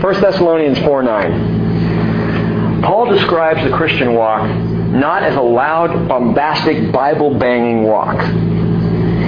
1 0.00 0.20
Thessalonians 0.20 0.78
4 0.80 1.02
9. 1.02 2.82
Paul 2.82 3.06
describes 3.06 3.62
the 3.62 3.76
Christian 3.76 4.14
walk 4.14 4.48
not 4.92 5.22
as 5.22 5.34
a 5.36 5.40
loud, 5.40 6.08
bombastic, 6.08 6.92
Bible 6.92 7.34
banging 7.38 7.84
walk. 7.84 8.20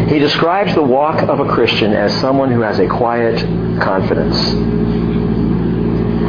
He 0.08 0.18
describes 0.18 0.74
the 0.74 0.82
walk 0.82 1.22
of 1.22 1.40
a 1.40 1.48
Christian 1.48 1.94
as 1.94 2.12
someone 2.20 2.52
who 2.52 2.60
has 2.60 2.78
a 2.78 2.86
quiet 2.86 3.38
confidence. 3.80 4.36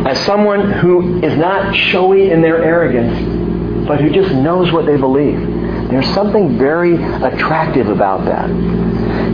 As 0.05 0.23
someone 0.25 0.71
who 0.71 1.23
is 1.23 1.37
not 1.37 1.75
showy 1.75 2.29
in 2.29 2.41
their 2.41 2.63
arrogance, 2.63 3.87
but 3.87 4.01
who 4.01 4.09
just 4.09 4.33
knows 4.33 4.71
what 4.71 4.85
they 4.85 4.97
believe. 4.97 5.39
There's 5.89 6.07
something 6.13 6.57
very 6.57 6.95
attractive 6.95 7.87
about 7.89 8.25
that. 8.25 8.49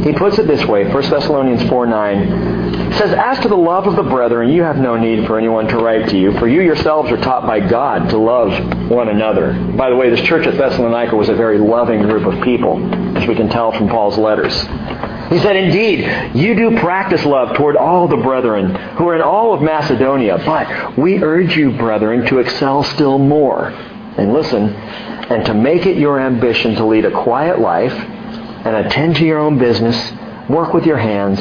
He 0.05 0.13
puts 0.13 0.39
it 0.39 0.47
this 0.47 0.65
way, 0.65 0.84
1 0.91 1.10
Thessalonians 1.10 1.69
4 1.69 1.86
9 1.86 2.91
says, 2.93 3.13
As 3.13 3.39
to 3.39 3.47
the 3.47 3.55
love 3.55 3.88
of 3.88 3.95
the 3.95 4.03
brethren, 4.03 4.49
you 4.49 4.63
have 4.63 4.77
no 4.77 4.97
need 4.97 5.25
for 5.25 5.38
anyone 5.38 5.67
to 5.67 5.77
write 5.77 6.10
to 6.10 6.17
you, 6.17 6.38
for 6.39 6.47
you 6.47 6.62
yourselves 6.62 7.12
are 7.12 7.17
taught 7.17 7.47
by 7.47 7.60
God 7.60 8.10
to 8.10 8.17
love 8.17 8.89
one 8.89 9.10
another. 9.10 9.53
By 9.53 9.89
the 9.89 9.95
way, 9.95 10.10
this 10.10 10.21
church 10.21 10.45
at 10.45 10.57
Thessalonica 10.57 11.15
was 11.15 11.29
a 11.29 11.36
very 11.36 11.57
loving 11.57 12.01
group 12.01 12.25
of 12.25 12.43
people, 12.43 12.77
as 13.17 13.27
we 13.27 13.36
can 13.36 13.49
tell 13.49 13.71
from 13.71 13.88
Paul's 13.89 14.17
letters. 14.17 14.53
He 15.32 15.39
said, 15.39 15.56
Indeed, 15.56 16.36
you 16.36 16.56
do 16.56 16.78
practice 16.82 17.24
love 17.24 17.56
toward 17.56 17.78
all 17.78 18.10
the 18.10 18.17
brethren 18.17 18.76
who 18.98 19.08
are 19.08 19.15
in 19.15 19.22
all 19.22 19.54
of 19.54 19.62
Macedonia, 19.62 20.38
but 20.46 20.98
we 20.98 21.24
urge 21.24 21.56
you, 21.56 21.72
brethren, 21.72 22.26
to 22.28 22.39
excel 22.39 22.84
still 22.84 23.17
more. 23.17 23.70
And 23.70 24.34
listen, 24.34 24.74
and 24.74 25.46
to 25.46 25.54
make 25.54 25.86
it 25.86 25.96
your 25.96 26.20
ambition 26.20 26.76
to 26.76 26.86
lead 26.86 27.06
a 27.06 27.24
quiet 27.24 27.60
life 27.60 27.94
and 27.94 28.76
attend 28.76 29.15
to 29.15 29.26
your 29.26 29.39
own 29.39 29.58
business, 29.58 30.12
work 30.50 30.74
with 30.74 30.86
your 30.86 30.98
hands, 30.98 31.39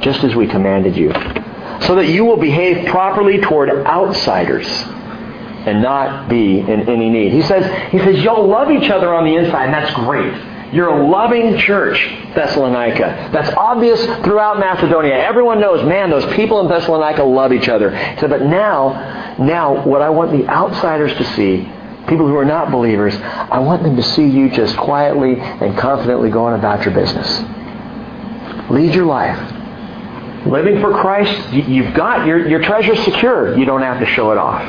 just 0.00 0.22
as 0.22 0.36
we 0.36 0.46
commanded 0.46 0.96
you, 0.96 1.12
so 1.80 1.96
that 1.96 2.06
you 2.08 2.24
will 2.24 2.36
behave 2.36 2.86
properly 2.86 3.40
toward 3.40 3.70
outsiders 3.70 4.68
and 4.68 5.82
not 5.82 6.28
be 6.28 6.60
in 6.60 6.88
any 6.88 7.10
need. 7.10 7.32
He 7.32 7.42
says, 7.42 7.90
he 7.90 7.98
says, 7.98 8.22
you'll 8.22 8.46
love 8.46 8.70
each 8.70 8.88
other 8.88 9.12
on 9.12 9.24
the 9.24 9.34
inside, 9.34 9.64
and 9.64 9.74
that's 9.74 9.94
great. 9.94 10.51
You're 10.72 10.88
a 10.88 11.06
loving 11.06 11.58
church, 11.58 11.98
Thessalonica. 12.34 13.28
That's 13.30 13.54
obvious 13.56 14.02
throughout 14.24 14.58
Macedonia. 14.58 15.14
Everyone 15.14 15.60
knows, 15.60 15.86
man, 15.86 16.08
those 16.08 16.24
people 16.34 16.60
in 16.60 16.68
Thessalonica 16.68 17.22
love 17.22 17.52
each 17.52 17.68
other. 17.68 17.94
He 17.94 18.20
said, 18.20 18.30
but 18.30 18.40
now, 18.40 19.36
now, 19.38 19.84
what 19.84 20.00
I 20.00 20.08
want 20.08 20.32
the 20.32 20.48
outsiders 20.48 21.12
to 21.18 21.24
see 21.34 21.70
people 22.08 22.26
who 22.26 22.36
are 22.36 22.44
not 22.44 22.70
believers, 22.70 23.14
I 23.16 23.58
want 23.58 23.82
them 23.82 23.96
to 23.96 24.02
see 24.02 24.26
you 24.26 24.50
just 24.50 24.74
quietly 24.78 25.38
and 25.38 25.76
confidently 25.76 26.30
going 26.30 26.54
about 26.58 26.86
your 26.86 26.94
business. 26.94 27.28
Lead 28.70 28.94
your 28.94 29.04
life. 29.06 29.38
Living 30.46 30.80
for 30.80 30.90
Christ, 30.92 31.52
you've 31.52 31.94
got 31.94 32.26
your, 32.26 32.48
your 32.48 32.62
treasure 32.62 32.96
secure. 32.96 33.58
You 33.58 33.66
don't 33.66 33.82
have 33.82 34.00
to 34.00 34.06
show 34.06 34.32
it 34.32 34.38
off. 34.38 34.62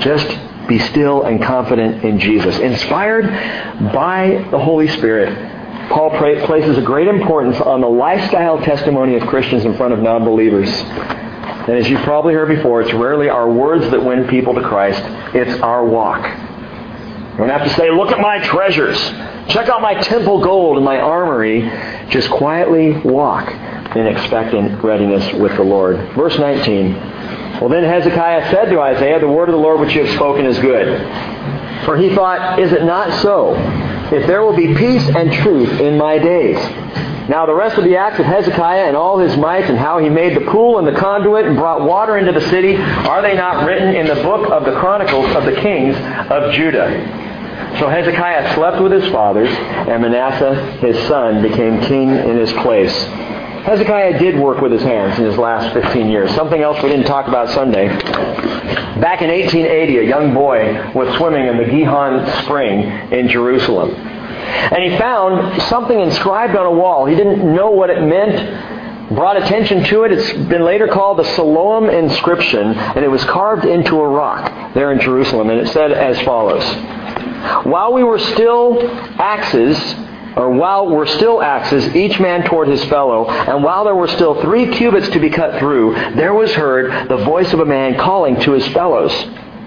Just 0.00 0.26
be 0.70 0.78
still 0.78 1.24
and 1.24 1.42
confident 1.42 2.04
in 2.04 2.18
Jesus. 2.18 2.58
Inspired 2.58 3.26
by 3.92 4.46
the 4.50 4.58
Holy 4.58 4.88
Spirit, 4.88 5.90
Paul 5.90 6.10
places 6.10 6.78
a 6.78 6.82
great 6.82 7.08
importance 7.08 7.60
on 7.60 7.80
the 7.80 7.88
lifestyle 7.88 8.62
testimony 8.62 9.16
of 9.16 9.26
Christians 9.26 9.64
in 9.64 9.76
front 9.76 9.92
of 9.92 9.98
non-believers. 9.98 10.70
And 10.70 11.70
as 11.70 11.90
you've 11.90 12.02
probably 12.02 12.32
heard 12.34 12.48
before, 12.48 12.80
it's 12.80 12.92
rarely 12.94 13.28
our 13.28 13.50
words 13.50 13.90
that 13.90 14.02
win 14.02 14.28
people 14.28 14.54
to 14.54 14.62
Christ. 14.62 15.02
It's 15.34 15.60
our 15.60 15.84
walk. 15.84 16.22
You 17.32 17.38
don't 17.38 17.48
have 17.48 17.64
to 17.64 17.74
say, 17.74 17.90
look 17.90 18.12
at 18.12 18.20
my 18.20 18.38
treasures. 18.38 18.96
Check 19.48 19.68
out 19.68 19.82
my 19.82 19.94
temple 19.94 20.40
gold 20.40 20.76
and 20.76 20.84
my 20.84 20.98
armory. 20.98 21.62
Just 22.10 22.30
quietly 22.30 22.92
walk 22.92 23.50
in 23.96 24.06
expectant 24.06 24.82
readiness 24.84 25.32
with 25.34 25.56
the 25.56 25.62
Lord. 25.62 25.96
Verse 26.14 26.38
19. 26.38 26.94
Well, 27.60 27.68
then 27.68 27.84
Hezekiah 27.84 28.50
said 28.50 28.70
to 28.70 28.80
Isaiah, 28.80 29.20
The 29.20 29.28
word 29.28 29.48
of 29.48 29.52
the 29.52 29.60
Lord 29.60 29.80
which 29.80 29.94
you 29.94 30.04
have 30.04 30.14
spoken 30.16 30.46
is 30.46 30.58
good. 30.58 30.98
For 31.84 31.96
he 31.96 32.14
thought, 32.14 32.58
Is 32.58 32.72
it 32.72 32.84
not 32.84 33.22
so? 33.22 33.54
if 34.12 34.26
there 34.26 34.42
will 34.42 34.56
be 34.56 34.74
peace 34.74 35.08
and 35.08 35.32
truth 35.32 35.80
in 35.80 35.96
my 35.96 36.18
days. 36.18 36.56
Now 37.28 37.46
the 37.46 37.54
rest 37.54 37.78
of 37.78 37.84
the 37.84 37.96
acts 37.96 38.18
of 38.18 38.26
Hezekiah 38.26 38.86
and 38.86 38.96
all 38.96 39.18
his 39.18 39.36
might 39.36 39.64
and 39.64 39.78
how 39.78 39.98
he 39.98 40.08
made 40.08 40.36
the 40.36 40.50
pool 40.50 40.78
and 40.78 40.86
the 40.86 40.98
conduit 40.98 41.46
and 41.46 41.56
brought 41.56 41.82
water 41.82 42.18
into 42.18 42.32
the 42.32 42.40
city, 42.48 42.76
are 42.76 43.22
they 43.22 43.34
not 43.34 43.64
written 43.64 43.94
in 43.94 44.06
the 44.08 44.16
book 44.16 44.50
of 44.50 44.64
the 44.64 44.72
Chronicles 44.80 45.30
of 45.36 45.44
the 45.44 45.54
kings 45.60 45.94
of 46.28 46.52
Judah? 46.52 47.28
So 47.78 47.88
Hezekiah 47.88 48.54
slept 48.56 48.82
with 48.82 48.90
his 48.90 49.08
fathers, 49.12 49.48
and 49.48 50.02
Manasseh, 50.02 50.78
his 50.78 50.98
son, 51.06 51.40
became 51.40 51.80
king 51.82 52.10
in 52.10 52.36
his 52.36 52.52
place. 52.54 52.92
Hezekiah 53.64 54.18
did 54.18 54.40
work 54.40 54.62
with 54.62 54.72
his 54.72 54.82
hands 54.82 55.18
in 55.18 55.26
his 55.26 55.36
last 55.36 55.74
15 55.74 56.08
years. 56.08 56.34
Something 56.34 56.62
else 56.62 56.82
we 56.82 56.88
didn't 56.88 57.06
talk 57.06 57.28
about 57.28 57.50
Sunday. 57.50 57.88
Back 57.88 59.20
in 59.20 59.28
1880, 59.28 59.98
a 59.98 60.02
young 60.02 60.32
boy 60.32 60.92
was 60.94 61.14
swimming 61.18 61.46
in 61.46 61.58
the 61.58 61.64
Gihon 61.64 62.42
Spring 62.44 62.84
in 63.12 63.28
Jerusalem. 63.28 63.90
And 63.90 64.82
he 64.82 64.98
found 64.98 65.60
something 65.62 65.98
inscribed 66.00 66.56
on 66.56 66.64
a 66.64 66.70
wall. 66.70 67.04
He 67.04 67.14
didn't 67.14 67.54
know 67.54 67.70
what 67.70 67.90
it 67.90 68.02
meant, 68.02 69.10
brought 69.14 69.36
attention 69.36 69.84
to 69.84 70.04
it. 70.04 70.12
It's 70.12 70.32
been 70.48 70.64
later 70.64 70.88
called 70.88 71.18
the 71.18 71.24
Siloam 71.24 71.90
inscription, 71.90 72.74
and 72.74 73.04
it 73.04 73.08
was 73.08 73.22
carved 73.24 73.66
into 73.66 74.00
a 74.00 74.08
rock 74.08 74.74
there 74.74 74.90
in 74.92 75.00
Jerusalem. 75.00 75.50
And 75.50 75.60
it 75.60 75.68
said 75.68 75.92
as 75.92 76.18
follows 76.22 76.64
While 77.66 77.92
we 77.92 78.04
were 78.04 78.18
still 78.18 78.80
axes, 79.20 79.78
or 80.36 80.50
while 80.50 80.88
were 80.88 81.06
still 81.06 81.42
axes, 81.42 81.94
each 81.94 82.18
man 82.20 82.44
toward 82.44 82.68
his 82.68 82.84
fellow, 82.84 83.28
and 83.28 83.62
while 83.62 83.84
there 83.84 83.94
were 83.94 84.08
still 84.08 84.40
three 84.40 84.70
cubits 84.76 85.08
to 85.10 85.20
be 85.20 85.30
cut 85.30 85.58
through, 85.58 85.94
there 86.14 86.34
was 86.34 86.52
heard 86.52 87.08
the 87.08 87.24
voice 87.24 87.52
of 87.52 87.60
a 87.60 87.64
man 87.64 87.98
calling 87.98 88.40
to 88.40 88.52
his 88.52 88.66
fellows. 88.68 89.12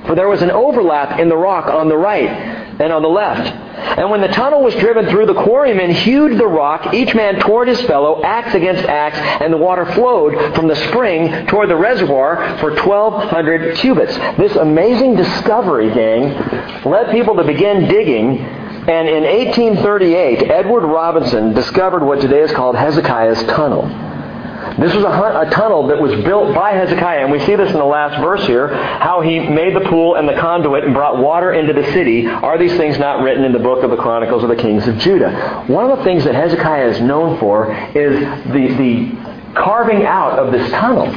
For 0.05 0.15
there 0.15 0.27
was 0.27 0.41
an 0.41 0.51
overlap 0.51 1.19
in 1.19 1.29
the 1.29 1.37
rock 1.37 1.67
on 1.67 1.87
the 1.87 1.97
right 1.97 2.29
and 2.29 2.91
on 2.91 3.01
the 3.01 3.09
left. 3.09 3.47
And 3.97 4.09
when 4.09 4.21
the 4.21 4.27
tunnel 4.27 4.63
was 4.63 4.73
driven 4.75 5.07
through, 5.07 5.27
the 5.27 5.43
quarrymen 5.43 5.91
hewed 5.91 6.37
the 6.37 6.47
rock, 6.47 6.93
each 6.93 7.13
man 7.13 7.39
toward 7.39 7.67
his 7.67 7.79
fellow, 7.83 8.21
axe 8.23 8.53
against 8.53 8.83
axe, 8.83 9.17
and 9.41 9.53
the 9.53 9.57
water 9.57 9.85
flowed 9.93 10.55
from 10.55 10.67
the 10.67 10.75
spring 10.87 11.45
toward 11.47 11.69
the 11.69 11.75
reservoir 11.75 12.57
for 12.59 12.71
1,200 12.71 13.77
cubits. 13.77 14.15
This 14.37 14.55
amazing 14.55 15.15
discovery, 15.15 15.93
gang, 15.93 16.33
led 16.83 17.11
people 17.11 17.35
to 17.35 17.43
begin 17.43 17.87
digging 17.87 18.62
and 18.87 19.07
in 19.07 19.23
1838, 19.23 20.51
Edward 20.51 20.85
Robinson 20.85 21.53
discovered 21.53 22.03
what 22.03 22.19
today 22.19 22.41
is 22.41 22.51
called 22.51 22.75
Hezekiah's 22.75 23.41
Tunnel. 23.43 23.87
This 24.77 24.93
was 24.93 25.03
a, 25.03 25.07
a, 25.07 25.49
tunnel 25.51 25.87
that 25.87 26.01
was 26.01 26.11
built 26.23 26.55
by 26.55 26.71
Hezekiah, 26.71 27.21
and 27.23 27.31
we 27.31 27.39
see 27.45 27.55
this 27.55 27.69
in 27.69 27.77
the 27.77 27.85
last 27.85 28.19
verse 28.21 28.45
here, 28.45 28.67
how 28.67 29.21
he 29.21 29.39
made 29.39 29.75
the 29.75 29.87
pool 29.89 30.15
and 30.15 30.27
the 30.27 30.33
conduit 30.33 30.83
and 30.83 30.93
brought 30.93 31.17
water 31.17 31.53
into 31.53 31.73
the 31.73 31.83
city. 31.93 32.25
Are 32.27 32.57
these 32.57 32.75
things 32.75 32.97
not 32.97 33.21
written 33.21 33.43
in 33.43 33.51
the 33.51 33.59
book 33.59 33.83
of 33.83 33.91
the 33.91 33.97
Chronicles 33.97 34.41
of 34.43 34.49
the 34.49 34.55
Kings 34.55 34.87
of 34.87 34.97
Judah? 34.97 35.63
One 35.67 35.89
of 35.89 35.97
the 35.97 36.03
things 36.03 36.23
that 36.23 36.35
Hezekiah 36.35 36.87
is 36.89 37.01
known 37.01 37.39
for 37.39 37.71
is 37.95 38.19
the, 38.51 38.73
the 38.77 39.53
carving 39.53 40.05
out 40.05 40.39
of 40.39 40.51
this 40.51 40.69
tunnel. 40.71 41.07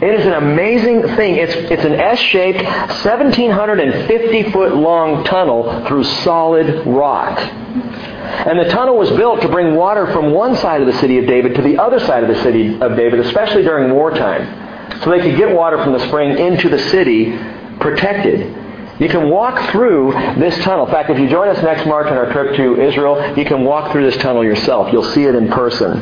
It 0.00 0.20
is 0.20 0.26
an 0.26 0.34
amazing 0.34 1.02
thing. 1.16 1.36
It's, 1.36 1.54
it's 1.54 1.84
an 1.84 1.94
S-shaped, 1.94 2.62
1,750 2.62 4.52
foot 4.52 4.74
long 4.76 5.24
tunnel 5.24 5.84
through 5.86 6.04
solid 6.04 6.86
rock. 6.86 7.36
And 7.38 8.58
the 8.60 8.68
tunnel 8.68 8.96
was 8.96 9.10
built 9.10 9.40
to 9.40 9.48
bring 9.48 9.74
water 9.74 10.06
from 10.12 10.30
one 10.32 10.54
side 10.56 10.80
of 10.80 10.86
the 10.86 10.92
city 11.00 11.18
of 11.18 11.26
David 11.26 11.56
to 11.56 11.62
the 11.62 11.78
other 11.78 11.98
side 11.98 12.22
of 12.22 12.28
the 12.28 12.40
city 12.42 12.80
of 12.80 12.96
David, 12.96 13.18
especially 13.20 13.62
during 13.62 13.92
wartime. 13.92 15.02
So 15.02 15.10
they 15.10 15.20
could 15.20 15.36
get 15.36 15.54
water 15.54 15.82
from 15.82 15.92
the 15.92 16.06
spring 16.06 16.38
into 16.38 16.68
the 16.68 16.78
city 16.78 17.36
protected. 17.80 18.67
You 18.98 19.08
can 19.08 19.30
walk 19.30 19.70
through 19.70 20.12
this 20.38 20.56
tunnel. 20.64 20.86
In 20.86 20.92
fact, 20.92 21.08
if 21.08 21.18
you 21.18 21.28
join 21.28 21.48
us 21.48 21.62
next 21.62 21.86
March 21.86 22.08
on 22.08 22.16
our 22.16 22.32
trip 22.32 22.56
to 22.56 22.80
Israel, 22.80 23.36
you 23.36 23.44
can 23.44 23.64
walk 23.64 23.92
through 23.92 24.10
this 24.10 24.20
tunnel 24.20 24.42
yourself. 24.42 24.92
You'll 24.92 25.12
see 25.12 25.24
it 25.24 25.36
in 25.36 25.48
person. 25.48 26.00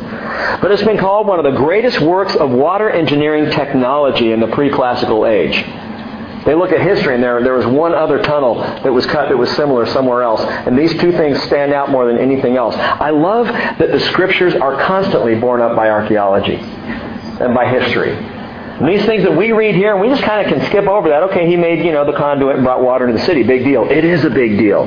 But 0.62 0.70
it's 0.70 0.82
been 0.82 0.96
called 0.96 1.26
one 1.26 1.38
of 1.38 1.44
the 1.44 1.58
greatest 1.58 2.00
works 2.00 2.34
of 2.36 2.50
water 2.50 2.88
engineering 2.88 3.50
technology 3.50 4.32
in 4.32 4.40
the 4.40 4.48
pre-classical 4.48 5.26
age. 5.26 5.62
They 6.46 6.54
look 6.54 6.70
at 6.70 6.80
history, 6.80 7.14
and 7.14 7.22
there, 7.22 7.42
there 7.42 7.54
was 7.54 7.66
one 7.66 7.92
other 7.92 8.22
tunnel 8.22 8.60
that 8.60 8.92
was 8.92 9.04
cut 9.06 9.28
that 9.28 9.36
was 9.36 9.50
similar 9.56 9.84
somewhere 9.84 10.22
else. 10.22 10.40
And 10.40 10.78
these 10.78 10.92
two 10.92 11.10
things 11.12 11.42
stand 11.42 11.72
out 11.72 11.90
more 11.90 12.06
than 12.06 12.18
anything 12.18 12.56
else. 12.56 12.76
I 12.76 13.10
love 13.10 13.46
that 13.46 13.90
the 13.90 14.00
scriptures 14.00 14.54
are 14.54 14.80
constantly 14.86 15.34
borne 15.34 15.60
up 15.60 15.74
by 15.74 15.90
archaeology 15.90 16.54
and 16.54 17.52
by 17.52 17.68
history. 17.68 18.35
And 18.78 18.88
these 18.88 19.04
things 19.06 19.22
that 19.24 19.34
we 19.34 19.52
read 19.52 19.74
here, 19.74 19.96
we 19.96 20.08
just 20.08 20.22
kind 20.22 20.46
of 20.46 20.52
can 20.52 20.66
skip 20.66 20.86
over 20.86 21.08
that. 21.08 21.22
Okay, 21.24 21.46
he 21.48 21.56
made, 21.56 21.84
you 21.84 21.92
know, 21.92 22.04
the 22.04 22.16
conduit 22.16 22.56
and 22.56 22.64
brought 22.64 22.82
water 22.82 23.06
to 23.06 23.12
the 23.12 23.24
city. 23.24 23.42
Big 23.42 23.64
deal. 23.64 23.90
It 23.90 24.04
is 24.04 24.24
a 24.24 24.30
big 24.30 24.58
deal. 24.58 24.86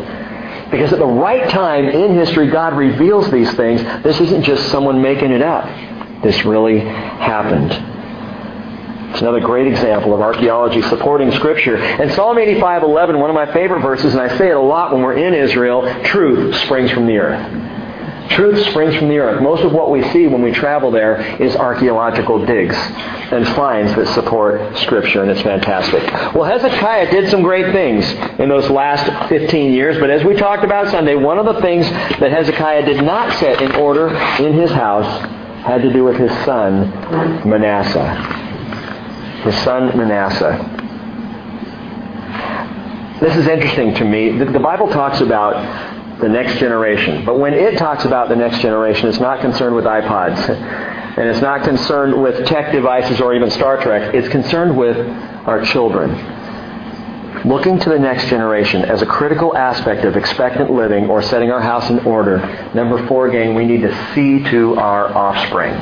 Because 0.69 0.93
at 0.93 0.99
the 0.99 1.05
right 1.05 1.49
time 1.49 1.85
in 1.85 2.13
history, 2.13 2.47
God 2.51 2.77
reveals 2.77 3.31
these 3.31 3.51
things. 3.53 3.81
This 4.03 4.19
isn't 4.21 4.43
just 4.43 4.69
someone 4.69 5.01
making 5.01 5.31
it 5.31 5.41
up. 5.41 5.65
This 6.21 6.45
really 6.45 6.79
happened. 6.79 7.71
It's 9.11 9.21
another 9.21 9.39
great 9.39 9.65
example 9.65 10.13
of 10.13 10.21
archaeology 10.21 10.83
supporting 10.83 11.31
Scripture. 11.31 11.77
And 11.77 12.11
Psalm 12.11 12.37
85:11, 12.37 13.19
one 13.19 13.31
of 13.31 13.35
my 13.35 13.51
favorite 13.51 13.81
verses, 13.81 14.13
and 14.13 14.21
I 14.21 14.37
say 14.37 14.49
it 14.49 14.55
a 14.55 14.61
lot 14.61 14.93
when 14.93 15.01
we're 15.01 15.17
in 15.17 15.33
Israel, 15.33 15.91
truth 16.03 16.55
springs 16.57 16.91
from 16.91 17.07
the 17.07 17.17
earth. 17.17 17.68
Truth 18.29 18.69
springs 18.69 18.95
from 18.95 19.09
the 19.09 19.17
earth. 19.17 19.41
Most 19.41 19.63
of 19.63 19.73
what 19.73 19.89
we 19.89 20.07
see 20.11 20.27
when 20.27 20.41
we 20.41 20.51
travel 20.51 20.91
there 20.91 21.19
is 21.41 21.55
archaeological 21.55 22.45
digs 22.45 22.75
and 22.75 23.47
finds 23.49 23.95
that 23.95 24.07
support 24.13 24.77
Scripture, 24.77 25.23
and 25.23 25.31
it's 25.31 25.41
fantastic. 25.41 26.03
Well, 26.33 26.43
Hezekiah 26.43 27.11
did 27.11 27.29
some 27.29 27.41
great 27.41 27.73
things 27.73 28.05
in 28.39 28.49
those 28.49 28.69
last 28.69 29.29
15 29.29 29.73
years, 29.73 29.97
but 29.99 30.09
as 30.09 30.23
we 30.23 30.35
talked 30.35 30.63
about 30.63 30.89
Sunday, 30.89 31.15
one 31.15 31.39
of 31.39 31.45
the 31.53 31.59
things 31.61 31.89
that 31.89 32.31
Hezekiah 32.31 32.85
did 32.85 33.03
not 33.03 33.37
set 33.39 33.61
in 33.61 33.73
order 33.75 34.09
in 34.39 34.53
his 34.53 34.71
house 34.71 35.07
had 35.63 35.81
to 35.81 35.91
do 35.91 36.03
with 36.03 36.15
his 36.15 36.31
son, 36.45 36.89
Manasseh. 37.49 38.15
His 39.43 39.55
son, 39.63 39.97
Manasseh. 39.97 40.77
This 43.19 43.35
is 43.35 43.47
interesting 43.47 43.95
to 43.95 44.05
me. 44.05 44.37
The 44.37 44.59
Bible 44.59 44.87
talks 44.87 45.19
about 45.19 45.98
the 46.19 46.29
next 46.29 46.59
generation. 46.59 47.25
But 47.25 47.39
when 47.39 47.53
it 47.53 47.77
talks 47.77 48.05
about 48.05 48.29
the 48.29 48.35
next 48.35 48.59
generation, 48.59 49.07
it's 49.07 49.19
not 49.19 49.41
concerned 49.41 49.75
with 49.75 49.85
iPods. 49.85 50.49
And 51.17 51.27
it's 51.27 51.41
not 51.41 51.63
concerned 51.63 52.21
with 52.21 52.45
tech 52.45 52.71
devices 52.71 53.19
or 53.19 53.33
even 53.33 53.49
Star 53.49 53.81
Trek. 53.81 54.13
It's 54.13 54.29
concerned 54.29 54.77
with 54.77 54.97
our 55.47 55.63
children. 55.63 56.11
Looking 57.45 57.79
to 57.79 57.89
the 57.89 57.99
next 57.99 58.27
generation 58.27 58.83
as 58.83 59.01
a 59.01 59.05
critical 59.05 59.55
aspect 59.55 60.03
of 60.03 60.17
expectant 60.17 60.71
living 60.71 61.09
or 61.09 61.21
setting 61.21 61.51
our 61.51 61.61
house 61.61 61.89
in 61.89 61.99
order. 61.99 62.39
Number 62.73 63.05
four, 63.07 63.29
gang, 63.29 63.55
we 63.55 63.65
need 63.65 63.81
to 63.81 64.13
see 64.13 64.43
to 64.49 64.75
our 64.75 65.07
offspring. 65.15 65.73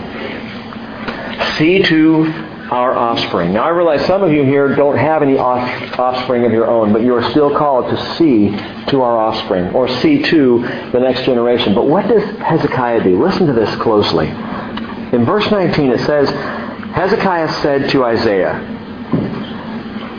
See 1.57 1.81
to 1.83 2.56
our 2.71 2.97
offspring. 2.97 3.53
Now, 3.53 3.63
I 3.63 3.69
realize 3.69 4.05
some 4.05 4.23
of 4.23 4.31
you 4.31 4.43
here 4.43 4.75
don't 4.75 4.97
have 4.97 5.21
any 5.21 5.37
offspring 5.37 6.45
of 6.45 6.51
your 6.51 6.67
own, 6.67 6.91
but 6.91 7.01
you 7.01 7.15
are 7.15 7.29
still 7.31 7.55
called 7.57 7.89
to 7.89 8.15
see 8.15 8.49
to 8.89 9.01
our 9.01 9.17
offspring 9.17 9.73
or 9.73 9.87
see 9.87 10.21
to 10.23 10.59
the 10.91 10.99
next 10.99 11.23
generation. 11.23 11.73
But 11.73 11.87
what 11.87 12.07
does 12.07 12.23
Hezekiah 12.39 13.03
do? 13.03 13.23
Listen 13.23 13.47
to 13.47 13.53
this 13.53 13.73
closely. 13.81 14.27
In 14.27 15.23
verse 15.25 15.49
19, 15.49 15.91
it 15.91 15.99
says, 16.01 16.29
Hezekiah 16.29 17.61
said 17.61 17.89
to 17.91 18.03
Isaiah, 18.03 18.75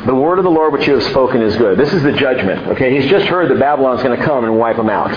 the 0.06 0.14
word 0.14 0.38
of 0.38 0.44
the 0.44 0.50
Lord 0.50 0.72
which 0.72 0.86
you 0.86 0.94
have 0.94 1.02
spoken 1.02 1.42
is 1.42 1.54
good. 1.56 1.78
This 1.78 1.92
is 1.92 2.02
the 2.02 2.12
judgment. 2.12 2.66
Okay, 2.68 2.98
he's 2.98 3.10
just 3.10 3.26
heard 3.26 3.50
that 3.50 3.58
Babylon's 3.58 4.02
going 4.02 4.18
to 4.18 4.24
come 4.24 4.44
and 4.44 4.56
wipe 4.58 4.76
them 4.76 4.88
out. 4.88 5.10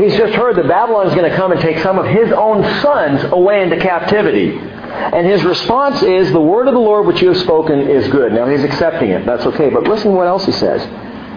He's 0.00 0.16
just 0.16 0.34
heard 0.34 0.56
that 0.56 0.66
Babylon's 0.66 1.14
going 1.14 1.30
to 1.30 1.36
come 1.36 1.52
and 1.52 1.60
take 1.60 1.78
some 1.78 1.98
of 1.98 2.06
his 2.06 2.32
own 2.32 2.64
sons 2.80 3.22
away 3.32 3.62
into 3.62 3.76
captivity. 3.76 4.58
And 4.92 5.26
his 5.26 5.44
response 5.44 6.02
is, 6.02 6.32
The 6.32 6.40
word 6.40 6.68
of 6.68 6.74
the 6.74 6.80
Lord 6.80 7.06
which 7.06 7.22
you 7.22 7.28
have 7.28 7.36
spoken 7.38 7.80
is 7.80 8.08
good. 8.08 8.32
Now 8.32 8.46
he's 8.46 8.64
accepting 8.64 9.10
it. 9.10 9.24
That's 9.24 9.46
okay. 9.46 9.70
But 9.70 9.84
listen 9.84 10.14
what 10.14 10.26
else 10.26 10.44
he 10.44 10.52
says. 10.52 10.82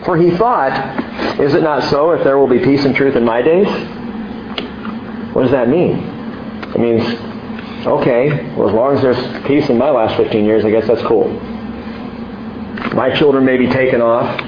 For 0.05 0.17
he 0.17 0.35
thought, 0.37 1.39
Is 1.39 1.53
it 1.53 1.63
not 1.63 1.83
so 1.89 2.11
if 2.11 2.23
there 2.23 2.37
will 2.37 2.47
be 2.47 2.59
peace 2.59 2.85
and 2.85 2.95
truth 2.95 3.15
in 3.15 3.23
my 3.23 3.41
days? 3.41 3.67
What 5.33 5.43
does 5.43 5.51
that 5.51 5.67
mean? 5.67 5.97
It 6.73 6.79
means, 6.79 7.03
okay, 7.85 8.53
well, 8.55 8.69
as 8.69 8.73
long 8.75 8.95
as 8.95 9.01
there's 9.01 9.45
peace 9.45 9.69
in 9.69 9.77
my 9.77 9.89
last 9.89 10.15
15 10.17 10.45
years, 10.45 10.63
I 10.63 10.71
guess 10.71 10.87
that's 10.87 11.01
cool. 11.03 11.27
My 12.93 13.13
children 13.15 13.43
may 13.45 13.57
be 13.57 13.67
taken 13.67 14.01
off 14.01 14.39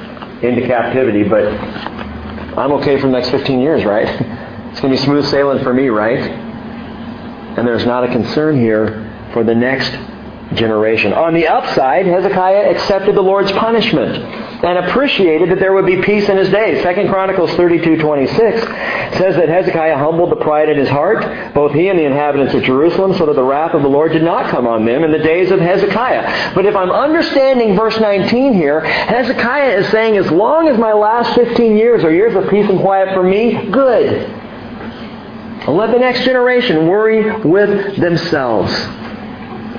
into 0.44 0.66
captivity, 0.66 1.24
but 1.24 1.46
I'm 2.58 2.72
okay 2.74 3.00
for 3.00 3.08
the 3.08 3.14
next 3.14 3.30
15 3.30 3.60
years, 3.60 3.84
right? 3.84 4.08
It's 4.68 4.82
going 4.84 4.94
to 4.94 5.00
be 5.00 5.06
smooth 5.06 5.26
sailing 5.26 5.64
for 5.64 5.74
me, 5.74 5.88
right? 5.88 6.47
And 7.58 7.68
there's 7.68 7.86
not 7.86 8.04
a 8.04 8.08
concern 8.08 8.60
here 8.60 9.30
for 9.34 9.44
the 9.44 9.56
next 9.56 9.92
generation. 10.56 11.12
On 11.12 11.34
the 11.34 11.48
upside, 11.48 12.06
Hezekiah 12.06 12.70
accepted 12.72 13.16
the 13.16 13.22
Lord's 13.22 13.52
punishment. 13.52 14.46
and 14.64 14.88
appreciated 14.88 15.52
that 15.52 15.60
there 15.60 15.74
would 15.74 15.86
be 15.86 16.02
peace 16.02 16.28
in 16.30 16.38
his 16.38 16.50
days. 16.50 16.82
Second 16.82 17.10
Chronicles 17.10 17.52
32:26 17.52 18.62
says 19.18 19.36
that 19.36 19.50
Hezekiah 19.50 19.98
humbled 19.98 20.32
the 20.32 20.38
pride 20.38 20.70
in 20.70 20.78
his 20.78 20.90
heart, 20.90 21.54
both 21.54 21.74
he 21.74 21.90
and 21.90 22.00
the 22.00 22.06
inhabitants 22.06 22.54
of 22.56 22.64
Jerusalem, 22.64 23.14
so 23.14 23.28
that 23.28 23.36
the 23.36 23.44
wrath 23.44 23.74
of 23.76 23.84
the 23.84 23.88
Lord 23.88 24.14
did 24.14 24.24
not 24.24 24.50
come 24.50 24.66
on 24.66 24.86
them 24.86 25.04
in 25.04 25.12
the 25.12 25.20
days 25.20 25.52
of 25.52 25.60
Hezekiah. 25.60 26.54
But 26.56 26.66
if 26.66 26.76
I'm 26.76 26.90
understanding 26.92 27.76
verse 27.76 28.00
19 28.00 28.54
here, 28.54 28.82
Hezekiah 28.82 29.78
is 29.78 29.88
saying, 29.90 30.18
as 30.18 30.32
long 30.32 30.68
as 30.68 30.78
my 30.78 30.94
last 30.94 31.36
15 31.36 31.78
years 31.78 32.04
are 32.04 32.12
years 32.12 32.36
of 32.36 32.50
peace 32.50 32.68
and 32.68 32.80
quiet 32.80 33.14
for 33.14 33.22
me, 33.24 33.70
good. 33.70 34.37
Let 35.76 35.92
the 35.92 36.00
next 36.00 36.24
generation 36.24 36.88
worry 36.88 37.42
with 37.46 37.98
themselves. 37.98 38.72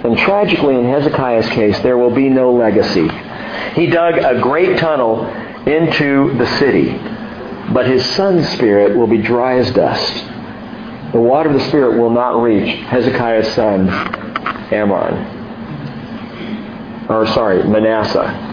And 0.05 0.16
tragically, 0.18 0.76
in 0.76 0.84
Hezekiah's 0.84 1.49
case, 1.49 1.78
there 1.80 1.99
will 1.99 2.14
be 2.14 2.28
no 2.28 2.53
legacy. 2.53 3.09
He 3.74 3.86
dug 3.86 4.18
a 4.18 4.41
great 4.41 4.78
tunnel 4.78 5.26
into 5.66 6.36
the 6.39 6.47
city, 6.59 6.93
but 7.72 7.86
his 7.86 8.05
son's 8.14 8.49
spirit 8.51 8.97
will 8.97 9.07
be 9.07 9.18
dry 9.18 9.59
as 9.59 9.70
dust. 9.72 10.24
The 11.12 11.20
water 11.20 11.49
of 11.49 11.55
the 11.59 11.66
Spirit 11.68 11.99
will 11.99 12.11
not 12.11 12.43
reach 12.43 12.80
Hezekiah's 12.84 13.49
son, 13.55 13.89
Amon. 14.70 15.14
Or, 17.09 17.26
sorry, 17.28 17.64
Manasseh. 17.64 18.47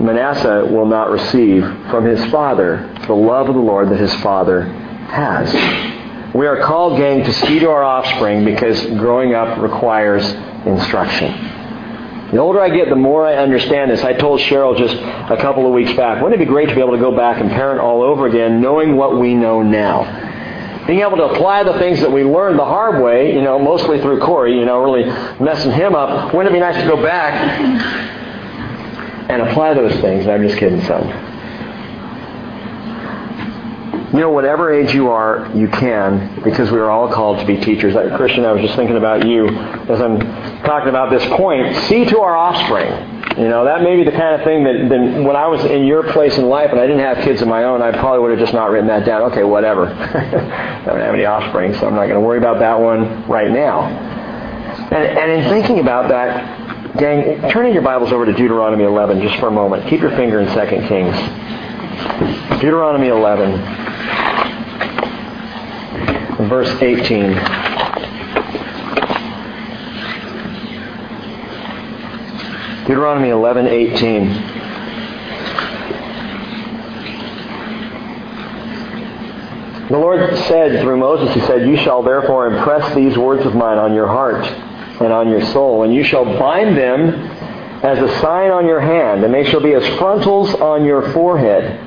Manasseh 0.00 0.66
will 0.70 0.86
not 0.86 1.10
receive 1.10 1.64
from 1.90 2.04
his 2.04 2.24
father 2.30 2.88
the 3.08 3.14
love 3.14 3.48
of 3.48 3.56
the 3.56 3.60
Lord 3.60 3.88
that 3.88 3.98
his 3.98 4.14
father 4.16 4.62
has. 4.62 5.52
We 6.36 6.46
are 6.46 6.60
called, 6.60 6.98
gang, 6.98 7.24
to 7.24 7.32
see 7.32 7.60
to 7.60 7.70
our 7.70 7.82
offspring 7.82 8.44
because 8.44 8.84
growing 8.98 9.34
up 9.34 9.58
requires 9.58 10.22
instruction. 10.66 11.32
The 12.30 12.36
older 12.36 12.60
I 12.60 12.68
get, 12.68 12.90
the 12.90 12.94
more 12.94 13.26
I 13.26 13.36
understand 13.36 13.90
this. 13.90 14.04
I 14.04 14.12
told 14.12 14.40
Cheryl 14.40 14.76
just 14.76 14.94
a 14.96 15.36
couple 15.40 15.66
of 15.66 15.72
weeks 15.72 15.94
back, 15.94 16.22
wouldn't 16.22 16.38
it 16.38 16.44
be 16.44 16.48
great 16.48 16.68
to 16.68 16.74
be 16.74 16.82
able 16.82 16.92
to 16.92 16.98
go 16.98 17.16
back 17.16 17.40
and 17.40 17.48
parent 17.48 17.80
all 17.80 18.02
over 18.02 18.26
again, 18.26 18.60
knowing 18.60 18.96
what 18.96 19.18
we 19.18 19.34
know 19.34 19.62
now? 19.62 20.84
Being 20.86 21.00
able 21.00 21.16
to 21.16 21.24
apply 21.24 21.62
the 21.62 21.78
things 21.78 22.00
that 22.00 22.12
we 22.12 22.22
learned 22.22 22.58
the 22.58 22.66
hard 22.66 23.02
way, 23.02 23.34
you 23.34 23.40
know, 23.40 23.58
mostly 23.58 23.98
through 24.02 24.20
Corey, 24.20 24.58
you 24.58 24.66
know, 24.66 24.82
really 24.82 25.04
messing 25.40 25.72
him 25.72 25.94
up. 25.94 26.34
Wouldn't 26.34 26.54
it 26.54 26.56
be 26.56 26.60
nice 26.60 26.76
to 26.82 26.86
go 26.86 27.02
back 27.02 27.32
and 29.30 29.40
apply 29.40 29.72
those 29.72 29.98
things? 30.02 30.26
I'm 30.26 30.46
just 30.46 30.58
kidding, 30.58 30.82
son. 30.82 31.25
You 34.12 34.20
know, 34.20 34.30
whatever 34.30 34.72
age 34.72 34.94
you 34.94 35.10
are, 35.10 35.50
you 35.52 35.66
can, 35.66 36.40
because 36.44 36.70
we 36.70 36.78
are 36.78 36.88
all 36.88 37.12
called 37.12 37.40
to 37.40 37.44
be 37.44 37.56
teachers. 37.56 37.96
Uh, 37.96 38.16
Christian, 38.16 38.44
I 38.44 38.52
was 38.52 38.62
just 38.62 38.76
thinking 38.76 38.96
about 38.96 39.26
you 39.26 39.48
as 39.48 40.00
I'm 40.00 40.20
talking 40.62 40.88
about 40.88 41.10
this 41.10 41.24
point. 41.36 41.74
See 41.88 42.04
to 42.04 42.20
our 42.20 42.36
offspring. 42.36 43.16
You 43.36 43.48
know, 43.48 43.64
that 43.64 43.82
may 43.82 43.96
be 43.96 44.04
the 44.04 44.16
kind 44.16 44.40
of 44.40 44.44
thing 44.44 44.62
that, 44.62 44.88
that 44.88 45.22
when 45.22 45.34
I 45.34 45.48
was 45.48 45.64
in 45.64 45.86
your 45.86 46.04
place 46.12 46.38
in 46.38 46.48
life 46.48 46.70
and 46.70 46.80
I 46.80 46.86
didn't 46.86 47.02
have 47.02 47.24
kids 47.24 47.42
of 47.42 47.48
my 47.48 47.64
own, 47.64 47.82
I 47.82 47.90
probably 47.90 48.20
would 48.20 48.30
have 48.30 48.38
just 48.38 48.54
not 48.54 48.70
written 48.70 48.86
that 48.86 49.04
down. 49.04 49.22
Okay, 49.32 49.42
whatever. 49.42 49.86
I 49.88 50.84
don't 50.86 51.00
have 51.00 51.14
any 51.14 51.24
offspring, 51.24 51.74
so 51.74 51.88
I'm 51.88 51.94
not 51.94 52.06
going 52.06 52.14
to 52.14 52.20
worry 52.20 52.38
about 52.38 52.60
that 52.60 52.80
one 52.80 53.26
right 53.28 53.50
now. 53.50 53.82
And, 53.82 55.18
and 55.18 55.30
in 55.32 55.50
thinking 55.50 55.80
about 55.80 56.08
that, 56.10 56.96
gang, 56.96 57.50
turning 57.50 57.74
your 57.74 57.82
Bibles 57.82 58.12
over 58.12 58.24
to 58.24 58.32
Deuteronomy 58.32 58.84
11 58.84 59.20
just 59.20 59.36
for 59.40 59.48
a 59.48 59.50
moment. 59.50 59.88
Keep 59.88 60.00
your 60.00 60.12
finger 60.12 60.40
in 60.40 60.46
2 60.46 60.88
Kings. 60.88 61.16
Deuteronomy 62.60 63.08
11 63.08 63.86
verse 66.48 66.70
18. 66.80 67.32
Deuteronomy 72.86 73.30
11:18. 73.30 74.52
The 79.88 79.98
Lord 79.98 80.36
said 80.36 80.80
through 80.80 80.96
Moses, 80.96 81.32
He 81.34 81.40
said, 81.42 81.68
You 81.68 81.76
shall 81.76 82.02
therefore 82.02 82.48
impress 82.48 82.92
these 82.94 83.16
words 83.16 83.46
of 83.46 83.54
mine 83.54 83.78
on 83.78 83.94
your 83.94 84.08
heart 84.08 84.44
and 85.00 85.12
on 85.12 85.28
your 85.28 85.42
soul, 85.46 85.84
and 85.84 85.94
you 85.94 86.02
shall 86.02 86.24
bind 86.24 86.76
them 86.76 87.10
as 87.84 87.98
a 87.98 88.20
sign 88.20 88.50
on 88.50 88.66
your 88.66 88.80
hand, 88.80 89.24
and 89.24 89.32
they 89.32 89.44
shall 89.44 89.60
be 89.60 89.74
as 89.74 89.86
frontals 89.98 90.52
on 90.54 90.84
your 90.84 91.12
forehead. 91.12 91.85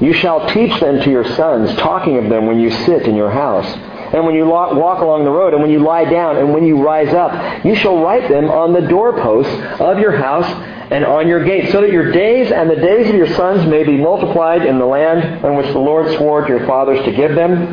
You 0.00 0.14
shall 0.14 0.48
teach 0.48 0.80
them 0.80 1.00
to 1.00 1.10
your 1.10 1.24
sons, 1.36 1.74
talking 1.76 2.16
of 2.16 2.30
them 2.30 2.46
when 2.46 2.58
you 2.58 2.70
sit 2.70 3.02
in 3.02 3.14
your 3.14 3.30
house 3.30 3.66
and 4.12 4.26
when 4.26 4.34
you 4.34 4.44
walk 4.46 5.00
along 5.00 5.24
the 5.24 5.30
road, 5.30 5.52
and 5.52 5.62
when 5.62 5.70
you 5.70 5.78
lie 5.78 6.04
down, 6.04 6.36
and 6.36 6.52
when 6.52 6.66
you 6.66 6.82
rise 6.82 7.14
up. 7.14 7.64
You 7.64 7.76
shall 7.76 8.02
write 8.02 8.28
them 8.28 8.50
on 8.50 8.72
the 8.72 8.80
doorposts 8.80 9.52
of 9.80 10.00
your 10.00 10.16
house 10.16 10.46
and 10.90 11.04
on 11.04 11.28
your 11.28 11.44
gates, 11.44 11.70
so 11.70 11.80
that 11.80 11.92
your 11.92 12.10
days 12.10 12.50
and 12.50 12.68
the 12.68 12.74
days 12.74 13.08
of 13.08 13.14
your 13.14 13.28
sons 13.34 13.64
may 13.70 13.84
be 13.84 13.96
multiplied 13.96 14.66
in 14.66 14.80
the 14.80 14.84
land 14.84 15.44
on 15.44 15.54
which 15.54 15.68
the 15.68 15.78
Lord 15.78 16.12
swore 16.16 16.42
to 16.42 16.48
your 16.48 16.66
fathers 16.66 17.04
to 17.04 17.12
give 17.12 17.36
them, 17.36 17.72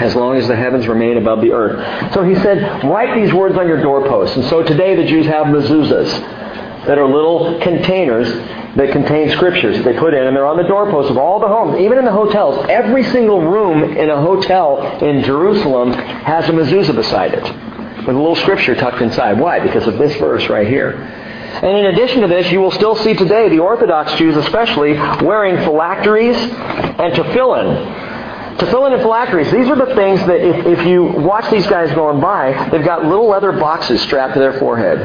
as 0.00 0.16
long 0.16 0.36
as 0.36 0.48
the 0.48 0.56
heavens 0.56 0.88
remain 0.88 1.16
above 1.16 1.42
the 1.42 1.52
earth. 1.52 2.12
So 2.14 2.24
he 2.24 2.34
said, 2.36 2.82
write 2.82 3.14
these 3.14 3.32
words 3.32 3.56
on 3.56 3.68
your 3.68 3.80
doorposts. 3.80 4.34
And 4.34 4.44
so 4.46 4.64
today 4.64 4.96
the 4.96 5.04
Jews 5.06 5.26
have 5.26 5.46
mezuzahs 5.46 6.39
that 6.86 6.98
are 6.98 7.06
little 7.06 7.60
containers 7.60 8.28
that 8.76 8.92
contain 8.92 9.30
scriptures 9.30 9.76
that 9.76 9.84
they 9.84 9.98
put 9.98 10.14
in, 10.14 10.26
and 10.26 10.36
they're 10.36 10.46
on 10.46 10.56
the 10.56 10.68
doorposts 10.68 11.10
of 11.10 11.18
all 11.18 11.40
the 11.40 11.48
homes, 11.48 11.80
even 11.80 11.98
in 11.98 12.04
the 12.04 12.12
hotels. 12.12 12.66
Every 12.68 13.04
single 13.04 13.42
room 13.42 13.96
in 13.96 14.10
a 14.10 14.20
hotel 14.20 14.98
in 15.02 15.22
Jerusalem 15.24 15.92
has 15.92 16.48
a 16.48 16.52
mezuzah 16.52 16.94
beside 16.94 17.34
it, 17.34 17.42
with 17.42 18.16
a 18.16 18.18
little 18.18 18.36
scripture 18.36 18.74
tucked 18.74 19.02
inside. 19.02 19.38
Why? 19.38 19.60
Because 19.60 19.86
of 19.86 19.98
this 19.98 20.16
verse 20.16 20.48
right 20.48 20.66
here. 20.66 20.92
And 20.92 21.76
in 21.76 21.86
addition 21.86 22.22
to 22.22 22.28
this, 22.28 22.50
you 22.52 22.60
will 22.60 22.70
still 22.70 22.94
see 22.94 23.12
today 23.12 23.48
the 23.48 23.58
Orthodox 23.58 24.14
Jews 24.14 24.36
especially 24.36 24.92
wearing 24.94 25.56
phylacteries 25.64 26.36
and 26.36 27.12
tefillin. 27.12 28.56
Tefillin 28.56 28.92
and 28.92 29.02
phylacteries, 29.02 29.50
these 29.50 29.68
are 29.68 29.76
the 29.76 29.94
things 29.94 30.20
that 30.20 30.40
if, 30.40 30.78
if 30.78 30.86
you 30.86 31.02
watch 31.02 31.50
these 31.50 31.66
guys 31.66 31.92
going 31.94 32.20
by, 32.20 32.68
they've 32.70 32.84
got 32.84 33.04
little 33.04 33.26
leather 33.26 33.52
boxes 33.52 34.00
strapped 34.02 34.34
to 34.34 34.38
their 34.40 34.58
forehead. 34.58 34.98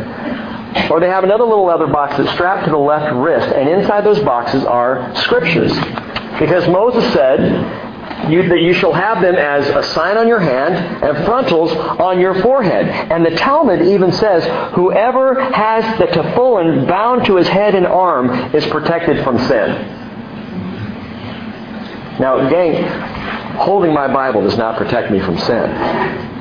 Or 0.89 0.99
they 0.99 1.07
have 1.07 1.23
another 1.23 1.45
little 1.45 1.65
leather 1.65 1.88
box 1.88 2.17
that's 2.17 2.32
strapped 2.34 2.65
to 2.65 2.71
the 2.71 2.78
left 2.78 3.13
wrist, 3.15 3.47
and 3.55 3.69
inside 3.69 4.03
those 4.03 4.19
boxes 4.19 4.63
are 4.65 5.15
scriptures. 5.15 5.71
Because 6.38 6.67
Moses 6.67 7.11
said 7.13 8.30
you, 8.30 8.47
that 8.49 8.61
you 8.61 8.73
shall 8.73 8.93
have 8.93 9.21
them 9.21 9.36
as 9.36 9.67
a 9.69 9.84
sign 9.93 10.17
on 10.17 10.28
your 10.28 10.39
hand 10.39 10.76
and 11.03 11.26
frontals 11.26 11.71
on 11.71 12.19
your 12.19 12.41
forehead. 12.41 12.88
And 13.11 13.26
the 13.26 13.32
Talmud 13.32 13.82
even 13.82 14.11
says, 14.11 14.43
whoever 14.73 15.39
has 15.51 15.97
the 15.97 16.07
tefillin 16.07 16.88
bound 16.88 17.26
to 17.26 17.36
his 17.36 17.47
head 17.47 17.76
and 17.76 17.86
arm 17.86 18.30
is 18.53 18.65
protected 18.67 19.23
from 19.23 19.38
sin. 19.39 20.01
Now, 22.19 22.49
gang, 22.49 22.84
holding 23.57 23.93
my 23.93 24.11
Bible 24.11 24.41
does 24.41 24.57
not 24.57 24.78
protect 24.78 25.11
me 25.11 25.19
from 25.19 25.38
sin. 25.38 26.34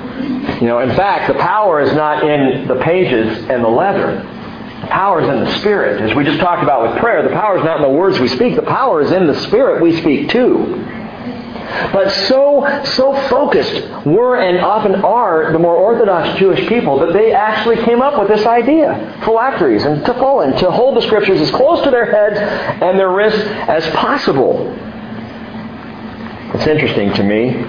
You 0.60 0.66
know, 0.68 0.78
in 0.80 0.90
fact, 0.90 1.32
the 1.32 1.38
power 1.38 1.80
is 1.80 1.92
not 1.94 2.24
in 2.24 2.68
the 2.68 2.76
pages 2.76 3.38
and 3.50 3.64
the 3.64 3.68
leather. 3.68 4.22
The 4.82 4.86
power 4.86 5.20
is 5.22 5.28
in 5.28 5.44
the 5.44 5.58
Spirit. 5.58 6.02
As 6.02 6.14
we 6.14 6.24
just 6.24 6.38
talked 6.38 6.62
about 6.62 6.90
with 6.90 7.00
prayer, 7.00 7.22
the 7.22 7.34
power 7.34 7.58
is 7.58 7.64
not 7.64 7.76
in 7.76 7.82
the 7.82 7.96
words 7.96 8.18
we 8.20 8.28
speak. 8.28 8.54
The 8.54 8.62
power 8.62 9.00
is 9.00 9.10
in 9.10 9.26
the 9.26 9.34
Spirit 9.46 9.82
we 9.82 9.98
speak 10.00 10.30
too. 10.30 10.84
But 11.92 12.10
so, 12.28 12.82
so 12.84 13.14
focused 13.28 14.06
were 14.06 14.36
and 14.36 14.58
often 14.58 14.96
are 14.96 15.50
the 15.52 15.58
more 15.58 15.74
Orthodox 15.74 16.38
Jewish 16.38 16.68
people 16.68 17.00
that 17.00 17.12
they 17.12 17.32
actually 17.32 17.82
came 17.84 18.02
up 18.02 18.18
with 18.18 18.28
this 18.28 18.46
idea, 18.46 19.20
phylacteries 19.24 19.84
and 19.84 20.02
tefillin, 20.02 20.58
to 20.60 20.70
hold 20.70 20.96
the 20.96 21.02
Scriptures 21.02 21.40
as 21.40 21.50
close 21.50 21.82
to 21.82 21.90
their 21.90 22.10
heads 22.10 22.38
and 22.82 22.98
their 22.98 23.10
wrists 23.10 23.40
as 23.40 23.86
possible. 23.94 24.72
It's 26.54 26.66
interesting 26.66 27.12
to 27.14 27.22
me 27.24 27.64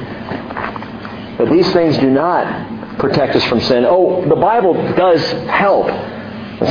but 1.37 1.49
these 1.49 1.71
things 1.73 1.97
do 1.97 2.09
not 2.09 2.99
protect 2.99 3.35
us 3.35 3.43
from 3.45 3.59
sin. 3.61 3.85
Oh, 3.85 4.27
the 4.27 4.35
Bible 4.35 4.73
does 4.95 5.21
help. 5.49 5.87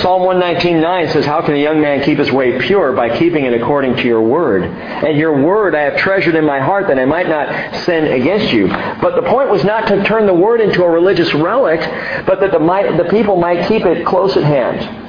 Psalm 0.00 0.22
119.9 0.22 1.12
says, 1.12 1.26
How 1.26 1.42
can 1.42 1.54
a 1.54 1.62
young 1.62 1.82
man 1.82 2.02
keep 2.02 2.16
his 2.16 2.32
way 2.32 2.58
pure? 2.58 2.92
By 2.92 3.18
keeping 3.18 3.44
it 3.44 3.52
according 3.52 3.96
to 3.96 4.02
your 4.04 4.22
word. 4.22 4.64
And 4.64 5.18
your 5.18 5.44
word 5.44 5.74
I 5.74 5.82
have 5.82 5.98
treasured 5.98 6.34
in 6.36 6.46
my 6.46 6.58
heart 6.58 6.86
that 6.88 6.98
I 6.98 7.04
might 7.04 7.28
not 7.28 7.84
sin 7.84 8.06
against 8.06 8.50
you. 8.50 8.68
But 8.68 9.14
the 9.14 9.28
point 9.28 9.50
was 9.50 9.62
not 9.62 9.86
to 9.88 10.02
turn 10.04 10.26
the 10.26 10.32
word 10.32 10.62
into 10.62 10.82
a 10.82 10.88
religious 10.88 11.34
relic, 11.34 11.80
but 12.26 12.40
that 12.40 12.50
the, 12.50 12.94
the 12.96 13.10
people 13.10 13.36
might 13.36 13.68
keep 13.68 13.84
it 13.84 14.06
close 14.06 14.34
at 14.38 14.44
hand. 14.44 15.03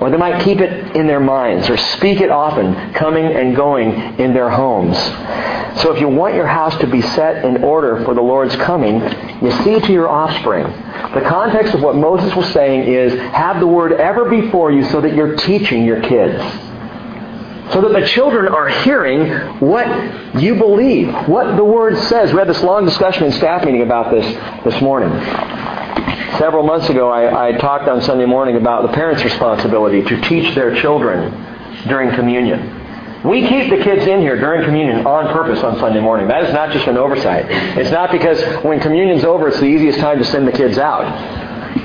Or 0.00 0.10
they 0.10 0.16
might 0.16 0.44
keep 0.44 0.60
it 0.60 0.94
in 0.94 1.06
their 1.06 1.20
minds 1.20 1.68
or 1.68 1.76
speak 1.76 2.20
it 2.20 2.30
often, 2.30 2.94
coming 2.94 3.24
and 3.24 3.56
going 3.56 3.90
in 4.20 4.32
their 4.32 4.48
homes. 4.48 4.96
So 5.82 5.92
if 5.92 6.00
you 6.00 6.08
want 6.08 6.34
your 6.34 6.46
house 6.46 6.76
to 6.80 6.86
be 6.86 7.02
set 7.02 7.44
in 7.44 7.64
order 7.64 8.04
for 8.04 8.14
the 8.14 8.20
Lord's 8.20 8.54
coming, 8.56 9.00
you 9.42 9.50
see 9.62 9.80
to 9.80 9.92
your 9.92 10.08
offspring. 10.08 10.64
The 11.14 11.24
context 11.28 11.74
of 11.74 11.82
what 11.82 11.96
Moses 11.96 12.34
was 12.34 12.46
saying 12.52 12.92
is 12.92 13.12
have 13.32 13.60
the 13.60 13.66
word 13.66 13.92
ever 13.92 14.28
before 14.28 14.70
you 14.70 14.84
so 14.84 15.00
that 15.00 15.14
you're 15.14 15.36
teaching 15.36 15.84
your 15.84 16.00
kids. 16.00 16.40
So 17.72 17.82
that 17.82 17.92
the 18.00 18.06
children 18.06 18.48
are 18.48 18.68
hearing 18.68 19.28
what 19.60 19.86
you 20.40 20.54
believe, 20.54 21.12
what 21.28 21.56
the 21.56 21.64
word 21.64 21.98
says. 22.08 22.32
We 22.32 22.38
had 22.38 22.48
this 22.48 22.62
long 22.62 22.84
discussion 22.84 23.24
in 23.24 23.32
staff 23.32 23.64
meeting 23.64 23.82
about 23.82 24.10
this 24.10 24.24
this 24.64 24.80
morning. 24.80 25.10
Several 26.38 26.62
months 26.62 26.88
ago, 26.88 27.10
I, 27.10 27.48
I 27.48 27.52
talked 27.58 27.88
on 27.88 28.00
Sunday 28.02 28.26
morning 28.26 28.56
about 28.56 28.82
the 28.82 28.92
parents' 28.92 29.24
responsibility 29.24 30.02
to 30.02 30.20
teach 30.22 30.54
their 30.54 30.74
children 30.80 31.32
during 31.88 32.14
communion. 32.14 32.78
We 33.24 33.48
keep 33.48 33.70
the 33.70 33.82
kids 33.82 34.06
in 34.06 34.20
here 34.20 34.38
during 34.38 34.64
communion 34.64 35.04
on 35.04 35.32
purpose 35.32 35.62
on 35.64 35.78
Sunday 35.78 36.00
morning. 36.00 36.28
That 36.28 36.44
is 36.44 36.52
not 36.54 36.72
just 36.72 36.86
an 36.86 36.96
oversight. 36.96 37.46
It's 37.76 37.90
not 37.90 38.12
because 38.12 38.40
when 38.62 38.78
communion's 38.78 39.24
over, 39.24 39.48
it's 39.48 39.58
the 39.58 39.66
easiest 39.66 39.98
time 39.98 40.18
to 40.18 40.24
send 40.24 40.46
the 40.46 40.52
kids 40.52 40.78
out. 40.78 41.04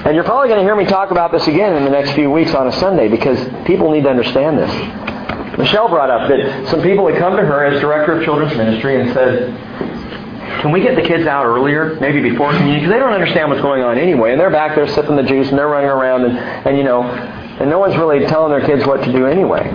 And 0.05 0.13
you're 0.15 0.23
probably 0.23 0.49
going 0.49 0.59
to 0.59 0.63
hear 0.63 0.75
me 0.75 0.85
talk 0.85 1.11
about 1.11 1.31
this 1.31 1.47
again 1.47 1.75
in 1.75 1.83
the 1.83 1.89
next 1.89 2.11
few 2.11 2.29
weeks 2.29 2.53
on 2.53 2.67
a 2.67 2.71
Sunday 2.73 3.07
because 3.07 3.39
people 3.65 3.89
need 3.91 4.03
to 4.03 4.09
understand 4.09 4.59
this. 4.59 5.57
Michelle 5.57 5.87
brought 5.87 6.09
up 6.09 6.29
that 6.29 6.67
some 6.69 6.81
people 6.81 7.07
had 7.07 7.17
come 7.17 7.35
to 7.35 7.43
her 7.43 7.65
as 7.65 7.79
director 7.79 8.17
of 8.17 8.23
children's 8.23 8.55
ministry 8.55 8.99
and 8.99 9.13
said, 9.13 9.92
can 10.61 10.71
we 10.71 10.81
get 10.81 10.95
the 10.95 11.01
kids 11.01 11.25
out 11.27 11.45
earlier, 11.45 11.97
maybe 11.99 12.21
before 12.21 12.51
communion? 12.51 12.79
Because 12.79 12.93
they 12.93 12.99
don't 12.99 13.13
understand 13.13 13.49
what's 13.49 13.61
going 13.61 13.83
on 13.83 13.97
anyway. 13.97 14.31
And 14.31 14.39
they're 14.39 14.51
back 14.51 14.75
there 14.75 14.87
sipping 14.87 15.15
the 15.15 15.23
juice 15.23 15.49
and 15.49 15.57
they're 15.57 15.67
running 15.67 15.89
around 15.89 16.25
and, 16.25 16.37
and 16.37 16.77
you 16.77 16.83
know, 16.83 17.03
and 17.03 17.69
no 17.69 17.79
one's 17.79 17.95
really 17.97 18.25
telling 18.27 18.51
their 18.51 18.65
kids 18.65 18.85
what 18.87 19.03
to 19.03 19.11
do 19.11 19.25
anyway. 19.25 19.69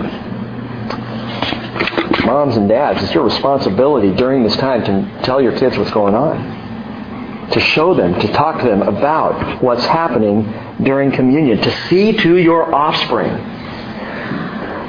Moms 2.25 2.57
and 2.57 2.69
dads, 2.69 3.03
it's 3.03 3.13
your 3.13 3.23
responsibility 3.23 4.13
during 4.15 4.43
this 4.43 4.55
time 4.57 4.83
to 4.83 5.21
tell 5.23 5.41
your 5.41 5.57
kids 5.57 5.77
what's 5.77 5.91
going 5.91 6.15
on. 6.15 7.49
To 7.51 7.59
show 7.59 7.95
them, 7.95 8.19
to 8.19 8.27
talk 8.33 8.61
to 8.61 8.67
them 8.67 8.83
about 8.83 9.63
what's 9.63 9.85
happening 9.85 10.43
during 10.83 11.11
communion. 11.11 11.57
To 11.59 11.87
see 11.87 12.13
to 12.13 12.37
your 12.37 12.75
offspring. 12.75 13.35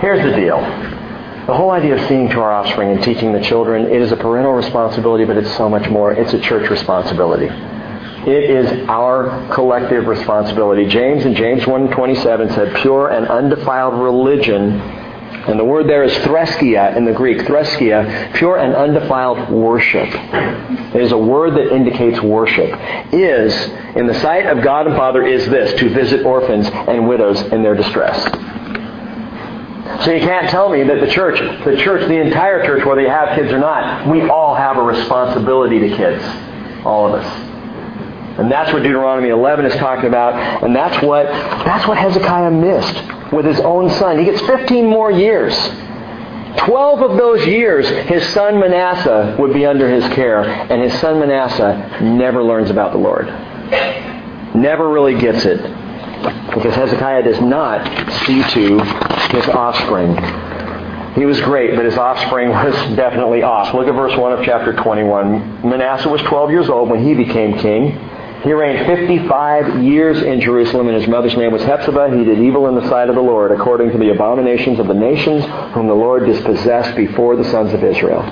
Here's 0.00 0.22
the 0.22 0.36
deal. 0.36 0.99
The 1.50 1.56
whole 1.56 1.72
idea 1.72 2.00
of 2.00 2.06
seeing 2.06 2.28
to 2.28 2.40
our 2.42 2.52
offspring 2.52 2.92
and 2.92 3.02
teaching 3.02 3.32
the 3.32 3.40
children, 3.40 3.86
it 3.86 4.00
is 4.00 4.12
a 4.12 4.16
parental 4.16 4.52
responsibility, 4.52 5.24
but 5.24 5.36
it's 5.36 5.52
so 5.56 5.68
much 5.68 5.90
more. 5.90 6.12
It's 6.12 6.32
a 6.32 6.38
church 6.38 6.70
responsibility. 6.70 7.46
It 7.46 8.50
is 8.50 8.88
our 8.88 9.52
collective 9.52 10.06
responsibility. 10.06 10.86
James 10.86 11.24
in 11.24 11.34
James 11.34 11.64
1.27 11.64 12.54
said, 12.54 12.76
pure 12.76 13.08
and 13.10 13.26
undefiled 13.26 14.00
religion, 14.00 14.80
and 14.80 15.58
the 15.58 15.64
word 15.64 15.88
there 15.88 16.04
is 16.04 16.12
threskeia 16.18 16.96
in 16.96 17.04
the 17.04 17.12
Greek, 17.12 17.38
threskeia, 17.38 18.32
pure 18.34 18.56
and 18.56 18.72
undefiled 18.76 19.50
worship. 19.50 20.08
It 20.94 21.02
is 21.02 21.10
a 21.10 21.18
word 21.18 21.54
that 21.54 21.74
indicates 21.74 22.20
worship. 22.22 22.70
Is, 23.12 23.52
in 23.96 24.06
the 24.06 24.14
sight 24.20 24.46
of 24.46 24.62
God 24.62 24.86
and 24.86 24.94
Father, 24.94 25.26
is 25.26 25.46
this, 25.46 25.76
to 25.80 25.88
visit 25.88 26.24
orphans 26.24 26.68
and 26.68 27.08
widows 27.08 27.40
in 27.40 27.64
their 27.64 27.74
distress. 27.74 28.59
So 30.04 30.12
you 30.12 30.20
can't 30.20 30.48
tell 30.50 30.68
me 30.68 30.82
that 30.84 31.00
the 31.00 31.10
church, 31.10 31.38
the 31.64 31.76
church, 31.76 32.08
the 32.08 32.20
entire 32.20 32.64
church, 32.64 32.84
whether 32.86 33.00
you 33.00 33.08
have 33.08 33.36
kids 33.36 33.52
or 33.52 33.58
not, 33.58 34.08
we 34.08 34.28
all 34.28 34.54
have 34.54 34.76
a 34.78 34.82
responsibility 34.82 35.78
to 35.80 35.88
kids. 35.96 36.22
All 36.84 37.12
of 37.12 37.20
us. 37.20 37.50
And 38.38 38.50
that's 38.50 38.72
what 38.72 38.82
Deuteronomy 38.82 39.28
11 39.28 39.66
is 39.66 39.74
talking 39.74 40.06
about, 40.06 40.62
and 40.62 40.74
that's 40.74 41.04
what 41.04 41.26
that's 41.26 41.86
what 41.86 41.98
Hezekiah 41.98 42.50
missed 42.50 43.32
with 43.32 43.44
his 43.44 43.60
own 43.60 43.90
son. 43.90 44.18
He 44.18 44.24
gets 44.24 44.40
15 44.42 44.86
more 44.86 45.10
years. 45.10 45.54
12 46.56 47.02
of 47.02 47.16
those 47.16 47.46
years, 47.46 47.88
his 48.08 48.26
son 48.30 48.58
Manasseh 48.58 49.36
would 49.38 49.52
be 49.52 49.66
under 49.66 49.88
his 49.88 50.04
care, 50.14 50.42
and 50.42 50.82
his 50.82 50.98
son 51.00 51.20
Manasseh 51.20 52.00
never 52.02 52.42
learns 52.42 52.70
about 52.70 52.92
the 52.92 52.98
Lord. 52.98 53.26
Never 54.54 54.88
really 54.88 55.18
gets 55.18 55.44
it. 55.44 55.60
Because 56.52 56.74
Hezekiah 56.74 57.22
does 57.22 57.40
not 57.40 57.86
see 58.24 58.42
to 58.42 58.78
his 59.32 59.46
offspring. 59.48 60.16
He 61.14 61.26
was 61.26 61.40
great, 61.40 61.74
but 61.74 61.84
his 61.84 61.98
offspring 61.98 62.50
was 62.50 62.74
definitely 62.96 63.42
off. 63.42 63.74
Look 63.74 63.88
at 63.88 63.94
verse 63.94 64.16
1 64.16 64.32
of 64.32 64.44
chapter 64.44 64.72
21. 64.72 65.68
Manasseh 65.68 66.08
was 66.08 66.22
12 66.22 66.50
years 66.50 66.68
old 66.68 66.88
when 66.88 67.02
he 67.04 67.14
became 67.14 67.58
king. 67.58 67.98
He 68.42 68.52
reigned 68.52 68.86
55 68.86 69.82
years 69.82 70.22
in 70.22 70.40
Jerusalem, 70.40 70.88
and 70.88 70.96
his 70.96 71.06
mother's 71.06 71.36
name 71.36 71.52
was 71.52 71.62
Hephzibah. 71.62 72.16
He 72.16 72.24
did 72.24 72.38
evil 72.38 72.68
in 72.68 72.74
the 72.74 72.88
sight 72.88 73.10
of 73.10 73.14
the 73.14 73.20
Lord, 73.20 73.52
according 73.52 73.90
to 73.90 73.98
the 73.98 74.10
abominations 74.10 74.78
of 74.78 74.86
the 74.86 74.94
nations 74.94 75.44
whom 75.74 75.88
the 75.88 75.94
Lord 75.94 76.24
dispossessed 76.24 76.96
before 76.96 77.36
the 77.36 77.44
sons 77.44 77.74
of 77.74 77.84
Israel. 77.84 78.22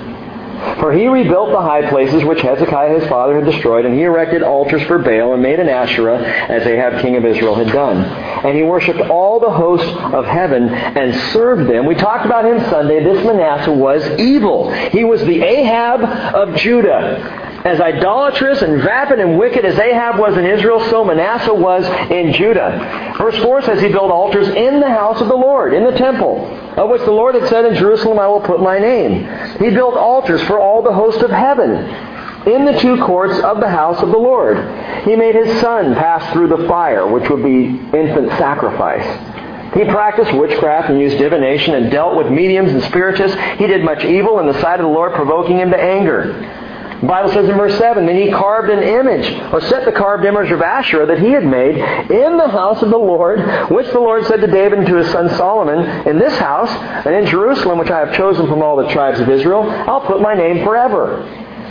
For 0.79 0.93
he 0.93 1.07
rebuilt 1.07 1.51
the 1.51 1.61
high 1.61 1.89
places 1.89 2.23
which 2.23 2.41
Hezekiah 2.41 2.99
his 2.99 3.09
father 3.09 3.35
had 3.35 3.45
destroyed, 3.45 3.85
and 3.85 3.95
he 3.95 4.03
erected 4.03 4.43
altars 4.43 4.81
for 4.83 4.97
Baal 4.97 5.33
and 5.33 5.41
made 5.41 5.59
an 5.59 5.69
Asherah, 5.69 6.19
as 6.19 6.65
Ahab 6.65 7.01
king 7.01 7.15
of 7.15 7.25
Israel 7.25 7.55
had 7.55 7.67
done. 7.67 8.03
And 8.45 8.55
he 8.55 8.63
worshipped 8.63 9.01
all 9.09 9.39
the 9.39 9.49
hosts 9.49 9.87
of 10.13 10.25
heaven 10.25 10.69
and 10.69 11.13
served 11.31 11.69
them. 11.69 11.85
We 11.85 11.95
talked 11.95 12.25
about 12.25 12.45
him 12.45 12.59
Sunday. 12.69 13.03
This 13.03 13.25
Manasseh 13.25 13.71
was 13.71 14.05
evil. 14.19 14.71
He 14.71 15.03
was 15.03 15.21
the 15.21 15.41
Ahab 15.41 16.01
of 16.35 16.55
Judah. 16.57 17.47
As 17.65 17.81
idolatrous 17.81 18.61
and 18.61 18.81
vapid 18.81 19.19
and 19.19 19.37
wicked 19.37 19.65
as 19.65 19.77
Ahab 19.77 20.17
was 20.17 20.37
in 20.37 20.45
Israel, 20.45 20.79
so 20.89 21.03
Manasseh 21.03 21.53
was 21.53 21.85
in 22.09 22.31
Judah. 22.31 23.15
Verse 23.17 23.35
4 23.43 23.63
says 23.63 23.81
he 23.81 23.89
built 23.89 24.11
altars 24.11 24.47
in 24.47 24.79
the 24.79 24.89
house 24.89 25.19
of 25.19 25.27
the 25.27 25.35
Lord, 25.35 25.73
in 25.73 25.83
the 25.83 25.91
temple, 25.91 26.47
of 26.79 26.89
which 26.89 27.01
the 27.01 27.11
Lord 27.11 27.35
had 27.35 27.49
said, 27.49 27.65
In 27.65 27.75
Jerusalem 27.75 28.19
I 28.19 28.27
will 28.27 28.39
put 28.39 28.61
my 28.61 28.79
name. 28.79 29.27
He 29.59 29.69
built 29.69 29.95
altars 29.95 30.41
for 30.43 30.59
all 30.59 30.81
the 30.81 30.93
host 30.93 31.21
of 31.21 31.29
heaven 31.29 31.71
in 32.47 32.63
the 32.63 32.79
two 32.79 33.03
courts 33.03 33.37
of 33.41 33.59
the 33.59 33.69
house 33.69 34.01
of 34.01 34.09
the 34.09 34.17
Lord. 34.17 34.57
He 35.03 35.15
made 35.17 35.35
his 35.35 35.59
son 35.59 35.93
pass 35.93 36.31
through 36.31 36.47
the 36.47 36.67
fire, 36.69 37.05
which 37.05 37.29
would 37.29 37.43
be 37.43 37.65
infant 37.65 38.29
sacrifice. 38.37 39.05
He 39.73 39.83
practiced 39.83 40.33
witchcraft 40.33 40.89
and 40.89 40.99
used 40.99 41.17
divination 41.17 41.75
and 41.75 41.91
dealt 41.91 42.15
with 42.15 42.31
mediums 42.31 42.71
and 42.71 42.81
spiritists. 42.83 43.37
He 43.57 43.67
did 43.67 43.83
much 43.83 44.05
evil 44.05 44.39
in 44.39 44.47
the 44.47 44.59
sight 44.61 44.79
of 44.79 44.85
the 44.85 44.91
Lord, 44.91 45.13
provoking 45.13 45.57
him 45.59 45.71
to 45.71 45.77
anger. 45.77 46.33
The 47.01 47.07
Bible 47.07 47.31
says 47.31 47.47
in 47.47 47.55
verse 47.55 47.77
7, 47.77 48.05
Then 48.05 48.17
he 48.17 48.29
carved 48.29 48.69
an 48.69 48.83
image, 48.83 49.53
or 49.53 49.61
set 49.61 49.85
the 49.85 49.91
carved 49.93 50.25
image 50.25 50.51
of 50.51 50.61
Asherah 50.61 51.05
that 51.05 51.19
he 51.19 51.31
had 51.31 51.45
made 51.45 51.75
in 51.77 52.37
the 52.37 52.49
house 52.49 52.81
of 52.81 52.89
the 52.89 52.97
Lord, 52.97 53.39
which 53.71 53.87
the 53.87 53.99
Lord 53.99 54.25
said 54.25 54.41
to 54.41 54.47
David 54.47 54.79
and 54.79 54.87
to 54.87 54.95
his 54.95 55.09
son 55.11 55.29
Solomon, 55.37 55.79
In 56.07 56.19
this 56.19 56.37
house, 56.37 56.69
and 57.05 57.15
in 57.15 57.25
Jerusalem, 57.25 57.79
which 57.79 57.89
I 57.89 57.99
have 57.99 58.13
chosen 58.15 58.47
from 58.47 58.61
all 58.61 58.75
the 58.75 58.89
tribes 58.89 59.21
of 59.21 59.29
Israel, 59.29 59.63
I'll 59.69 60.01
put 60.01 60.21
my 60.21 60.33
name 60.33 60.65
forever. 60.65 61.23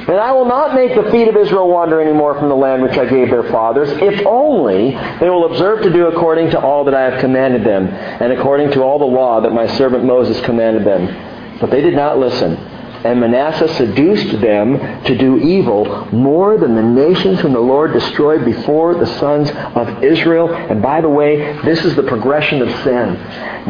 And 0.08 0.16
I 0.16 0.32
will 0.32 0.46
not 0.46 0.74
make 0.74 0.94
the 0.94 1.10
feet 1.10 1.28
of 1.28 1.36
Israel 1.36 1.68
wander 1.68 2.00
any 2.00 2.14
more 2.14 2.34
from 2.38 2.48
the 2.48 2.56
land 2.56 2.82
which 2.82 2.96
I 2.96 3.04
gave 3.04 3.28
their 3.28 3.42
fathers, 3.50 3.90
if 4.00 4.26
only 4.26 4.92
they 5.20 5.28
will 5.28 5.44
observe 5.52 5.82
to 5.82 5.92
do 5.92 6.06
according 6.06 6.52
to 6.52 6.58
all 6.58 6.84
that 6.84 6.94
I 6.94 7.02
have 7.02 7.20
commanded 7.20 7.64
them, 7.64 7.88
and 7.88 8.32
according 8.32 8.70
to 8.72 8.82
all 8.82 8.98
the 8.98 9.04
law 9.04 9.42
that 9.42 9.52
my 9.52 9.66
servant 9.76 10.04
Moses 10.04 10.40
commanded 10.46 10.84
them. 10.84 11.58
But 11.60 11.70
they 11.70 11.82
did 11.82 11.94
not 11.94 12.18
listen. 12.18 12.56
And 13.04 13.20
Manasseh 13.20 13.68
seduced 13.74 14.40
them 14.40 14.78
to 15.04 15.16
do 15.16 15.38
evil 15.38 16.06
more 16.12 16.58
than 16.58 16.74
the 16.74 16.82
nations 16.82 17.38
whom 17.40 17.52
the 17.52 17.60
Lord 17.60 17.92
destroyed 17.92 18.44
before 18.44 18.94
the 18.94 19.06
sons 19.18 19.50
of 19.50 20.02
Israel. 20.02 20.52
And 20.52 20.82
by 20.82 21.00
the 21.00 21.08
way, 21.08 21.60
this 21.62 21.84
is 21.84 21.94
the 21.94 22.02
progression 22.02 22.60
of 22.60 22.68
sin. 22.82 23.14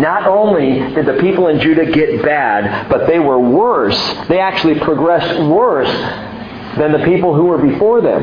Not 0.01 0.27
only 0.27 0.79
did 0.95 1.05
the 1.05 1.19
people 1.21 1.49
in 1.49 1.61
Judah 1.61 1.91
get 1.93 2.23
bad, 2.23 2.89
but 2.89 3.07
they 3.07 3.19
were 3.19 3.39
worse. 3.39 3.99
They 4.29 4.41
actually 4.41 4.81
progressed 4.81 5.39
worse 5.41 5.91
than 6.79 6.93
the 6.93 7.05
people 7.05 7.35
who 7.35 7.45
were 7.45 7.59
before 7.59 8.01
them. 8.01 8.23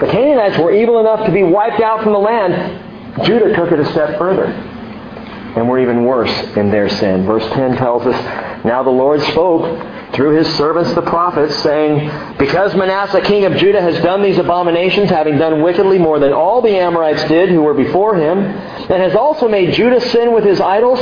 The 0.00 0.08
Canaanites 0.08 0.58
were 0.58 0.72
evil 0.72 1.00
enough 1.00 1.24
to 1.26 1.32
be 1.32 1.44
wiped 1.44 1.80
out 1.80 2.02
from 2.02 2.12
the 2.12 2.18
land. 2.18 3.24
Judah 3.24 3.54
took 3.54 3.72
it 3.72 3.80
a 3.80 3.86
step 3.92 4.18
further. 4.18 4.46
And 4.46 5.68
were 5.68 5.78
even 5.78 6.04
worse 6.04 6.32
in 6.56 6.70
their 6.70 6.88
sin. 6.88 7.26
Verse 7.26 7.46
10 7.52 7.76
tells 7.76 8.06
us, 8.06 8.64
Now 8.64 8.82
the 8.82 8.90
Lord 8.90 9.20
spoke 9.22 9.64
through 10.12 10.36
his 10.36 10.56
servants 10.56 10.92
the 10.94 11.02
prophets, 11.02 11.56
saying, 11.62 12.36
Because 12.38 12.74
Manasseh 12.74 13.22
king 13.22 13.44
of 13.44 13.56
Judah 13.56 13.80
has 13.80 14.02
done 14.02 14.22
these 14.22 14.38
abominations, 14.38 15.08
having 15.10 15.38
done 15.38 15.62
wickedly 15.62 15.98
more 15.98 16.18
than 16.18 16.32
all 16.32 16.60
the 16.60 16.76
Amorites 16.76 17.24
did 17.24 17.48
who 17.48 17.62
were 17.62 17.74
before 17.74 18.16
him, 18.16 18.38
and 18.38 19.02
has 19.02 19.14
also 19.14 19.48
made 19.48 19.74
Judah 19.74 20.00
sin 20.00 20.32
with 20.32 20.44
his 20.44 20.60
idols, 20.60 21.00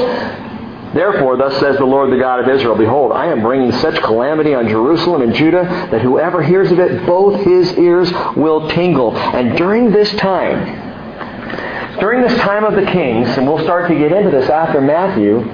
Therefore, 0.93 1.37
thus 1.37 1.59
says 1.61 1.77
the 1.77 1.85
Lord 1.85 2.11
the 2.11 2.19
God 2.19 2.41
of 2.41 2.49
Israel, 2.49 2.75
Behold, 2.75 3.13
I 3.13 3.27
am 3.27 3.43
bringing 3.43 3.71
such 3.79 3.95
calamity 4.03 4.55
on 4.55 4.69
Jerusalem 4.69 5.23
and 5.23 5.33
Judah 5.33 5.63
that 5.93 6.03
whoever 6.03 6.43
hears 6.43 6.73
of 6.73 6.81
it, 6.81 7.07
both 7.07 7.45
his 7.45 7.73
ears 7.79 8.11
will 8.35 8.69
tingle. 8.71 9.17
And 9.17 9.57
during 9.57 9.93
this 9.93 10.13
time, 10.17 10.91
during 12.01 12.23
this 12.23 12.37
time 12.41 12.65
of 12.65 12.75
the 12.75 12.91
kings, 12.91 13.29
and 13.37 13.47
we'll 13.47 13.63
start 13.63 13.89
to 13.89 13.95
get 13.97 14.11
into 14.11 14.31
this 14.31 14.51
after 14.51 14.81
Matthew, 14.81 15.45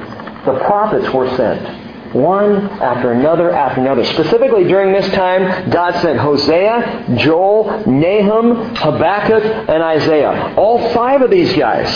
the 0.46 0.58
prophets 0.64 1.12
were 1.12 1.28
sent. 1.36 1.85
One 2.16 2.70
after 2.80 3.12
another 3.12 3.50
after 3.50 3.82
another. 3.82 4.04
Specifically 4.06 4.64
during 4.64 4.92
this 4.92 5.06
time, 5.12 5.68
God 5.70 6.00
sent 6.00 6.18
Hosea, 6.18 7.16
Joel, 7.18 7.84
Nahum, 7.86 8.74
Habakkuk, 8.74 9.44
and 9.68 9.82
Isaiah. 9.82 10.54
All 10.56 10.92
five 10.94 11.20
of 11.20 11.30
these 11.30 11.52
guys 11.52 11.86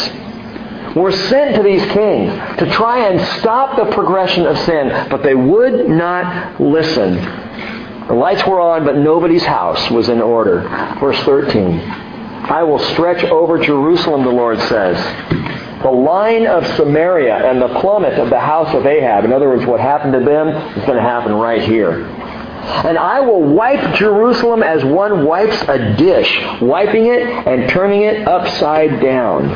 were 0.94 1.10
sent 1.10 1.56
to 1.56 1.62
these 1.62 1.82
kings 1.92 2.58
to 2.58 2.70
try 2.70 3.08
and 3.08 3.18
stop 3.40 3.76
the 3.76 3.90
progression 3.94 4.44
of 4.44 4.58
sin, 4.58 5.08
but 5.08 5.22
they 5.22 5.34
would 5.34 5.88
not 5.88 6.60
listen. 6.60 7.14
The 8.06 8.14
lights 8.14 8.46
were 8.46 8.60
on, 8.60 8.84
but 8.84 8.96
nobody's 8.96 9.44
house 9.44 9.90
was 9.90 10.10
in 10.10 10.20
order. 10.20 10.60
Verse 11.00 11.18
13. 11.20 11.80
I 11.80 12.62
will 12.62 12.80
stretch 12.80 13.24
over 13.24 13.58
Jerusalem, 13.58 14.24
the 14.24 14.30
Lord 14.30 14.58
says 14.60 14.98
the 15.82 15.90
line 15.90 16.46
of 16.46 16.66
Samaria 16.76 17.50
and 17.50 17.60
the 17.60 17.80
plummet 17.80 18.14
of 18.14 18.30
the 18.30 18.40
house 18.40 18.74
of 18.74 18.86
Ahab. 18.86 19.24
In 19.24 19.32
other 19.32 19.48
words, 19.48 19.64
what 19.66 19.80
happened 19.80 20.12
to 20.12 20.20
them 20.20 20.48
is 20.48 20.84
going 20.84 20.96
to 20.96 21.02
happen 21.02 21.32
right 21.32 21.62
here. 21.62 22.04
And 22.04 22.98
I 22.98 23.20
will 23.20 23.42
wipe 23.42 23.94
Jerusalem 23.94 24.62
as 24.62 24.84
one 24.84 25.24
wipes 25.24 25.60
a 25.62 25.96
dish, 25.96 26.38
wiping 26.60 27.06
it 27.06 27.22
and 27.22 27.70
turning 27.70 28.02
it 28.02 28.28
upside 28.28 29.00
down. 29.00 29.50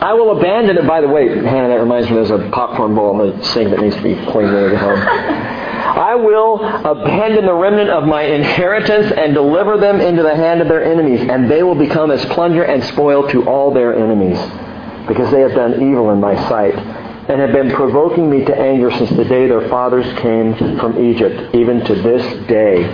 I 0.00 0.14
will 0.14 0.38
abandon 0.38 0.78
it. 0.78 0.86
By 0.86 1.00
the 1.00 1.08
way, 1.08 1.28
Hannah, 1.28 1.68
that 1.68 1.80
reminds 1.80 2.08
me 2.08 2.14
there's 2.14 2.30
a 2.30 2.50
popcorn 2.50 2.94
bowl 2.94 3.20
in 3.20 3.36
the 3.36 3.44
sink 3.46 3.70
that 3.70 3.80
needs 3.80 3.96
to 3.96 4.02
be 4.02 4.14
cleaned 4.14 4.54
when 4.54 4.64
we 4.64 4.70
get 4.70 4.80
home. 4.80 4.98
I 5.88 6.14
will 6.14 6.62
abandon 6.62 7.46
the 7.46 7.54
remnant 7.54 7.90
of 7.90 8.04
my 8.04 8.22
inheritance 8.22 9.10
and 9.10 9.34
deliver 9.34 9.78
them 9.78 10.00
into 10.00 10.22
the 10.22 10.36
hand 10.36 10.60
of 10.60 10.68
their 10.68 10.84
enemies, 10.84 11.28
and 11.28 11.50
they 11.50 11.64
will 11.64 11.74
become 11.74 12.12
as 12.12 12.24
plunder 12.26 12.62
and 12.62 12.84
spoil 12.84 13.28
to 13.30 13.48
all 13.48 13.74
their 13.74 13.96
enemies, 13.96 14.38
because 15.08 15.30
they 15.30 15.40
have 15.40 15.52
done 15.52 15.74
evil 15.82 16.10
in 16.10 16.20
my 16.20 16.36
sight, 16.48 16.74
and 16.76 17.40
have 17.40 17.52
been 17.52 17.70
provoking 17.70 18.30
me 18.30 18.44
to 18.44 18.56
anger 18.56 18.90
since 18.90 19.10
the 19.10 19.24
day 19.24 19.46
their 19.46 19.68
fathers 19.68 20.06
came 20.20 20.54
from 20.78 21.02
Egypt, 21.04 21.54
even 21.54 21.84
to 21.84 21.94
this 21.94 22.46
day. 22.46 22.86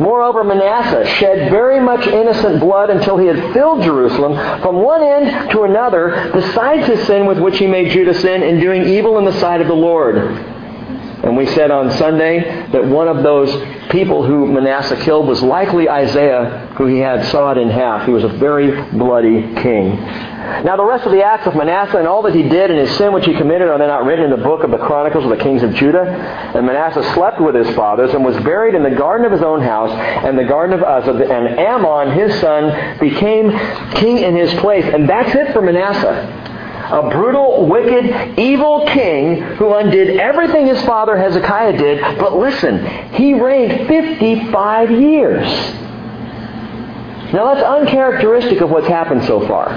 Moreover, 0.00 0.42
Manasseh 0.42 1.06
shed 1.16 1.50
very 1.50 1.78
much 1.78 2.06
innocent 2.06 2.60
blood 2.60 2.90
until 2.90 3.18
he 3.18 3.26
had 3.26 3.52
filled 3.52 3.82
Jerusalem 3.82 4.34
from 4.62 4.76
one 4.76 5.02
end 5.02 5.50
to 5.50 5.64
another, 5.64 6.30
besides 6.32 6.86
his 6.86 7.06
sin 7.06 7.26
with 7.26 7.38
which 7.38 7.58
he 7.58 7.66
made 7.66 7.90
Judah 7.92 8.14
sin 8.14 8.42
in 8.42 8.58
doing 8.58 8.84
evil 8.84 9.18
in 9.18 9.24
the 9.24 9.38
sight 9.38 9.60
of 9.60 9.68
the 9.68 9.74
Lord. 9.74 10.16
And 10.16 11.36
we 11.36 11.46
said 11.46 11.70
on 11.70 11.90
Sunday 11.98 12.66
that 12.72 12.84
one 12.84 13.06
of 13.06 13.22
those 13.22 13.50
people 13.90 14.24
who 14.24 14.46
Manasseh 14.46 14.96
killed 14.96 15.28
was 15.28 15.42
likely 15.42 15.88
Isaiah, 15.88 16.66
who 16.76 16.86
he 16.86 16.98
had 16.98 17.24
sawed 17.26 17.58
in 17.58 17.68
half. 17.68 18.06
He 18.06 18.12
was 18.12 18.24
a 18.24 18.28
very 18.28 18.82
bloody 18.92 19.42
king. 19.62 19.98
Now 20.64 20.76
the 20.76 20.84
rest 20.84 21.06
of 21.06 21.12
the 21.12 21.22
acts 21.22 21.46
of 21.46 21.54
Manasseh 21.54 21.98
and 21.98 22.06
all 22.06 22.22
that 22.22 22.34
he 22.34 22.42
did 22.42 22.70
and 22.70 22.78
his 22.78 22.96
sin 22.96 23.12
which 23.12 23.24
he 23.24 23.34
committed 23.34 23.68
are 23.68 23.78
they 23.78 23.86
not 23.86 24.04
written 24.04 24.24
in 24.24 24.30
the 24.30 24.44
book 24.44 24.62
of 24.62 24.70
the 24.70 24.78
Chronicles 24.78 25.24
of 25.24 25.30
the 25.30 25.42
kings 25.42 25.62
of 25.62 25.74
Judah? 25.74 26.04
And 26.04 26.66
Manasseh 26.66 27.02
slept 27.14 27.40
with 27.40 27.54
his 27.54 27.74
fathers 27.74 28.12
and 28.14 28.24
was 28.24 28.36
buried 28.44 28.74
in 28.74 28.82
the 28.82 28.90
garden 28.90 29.26
of 29.26 29.32
his 29.32 29.42
own 29.42 29.62
house 29.62 29.90
and 29.90 30.38
the 30.38 30.44
garden 30.44 30.78
of 30.78 30.84
Uzza. 30.84 31.12
And 31.12 31.58
Amon, 31.58 32.12
his 32.12 32.38
son, 32.40 32.98
became 32.98 33.50
king 33.94 34.18
in 34.18 34.36
his 34.36 34.52
place. 34.60 34.84
And 34.84 35.08
that's 35.08 35.34
it 35.34 35.52
for 35.52 35.62
Manasseh 35.62 36.50
a 36.92 37.08
brutal, 37.08 37.66
wicked, 37.68 38.38
evil 38.38 38.86
king 38.86 39.40
who 39.40 39.72
undid 39.72 40.18
everything 40.18 40.66
his 40.66 40.82
father 40.82 41.16
Hezekiah 41.16 41.78
did. 41.78 42.18
But 42.18 42.36
listen, 42.36 42.84
he 43.14 43.32
reigned 43.32 43.88
55 43.88 44.90
years. 44.90 45.46
Now 47.32 47.54
that's 47.54 47.64
uncharacteristic 47.64 48.60
of 48.60 48.68
what's 48.68 48.88
happened 48.88 49.24
so 49.24 49.46
far. 49.46 49.70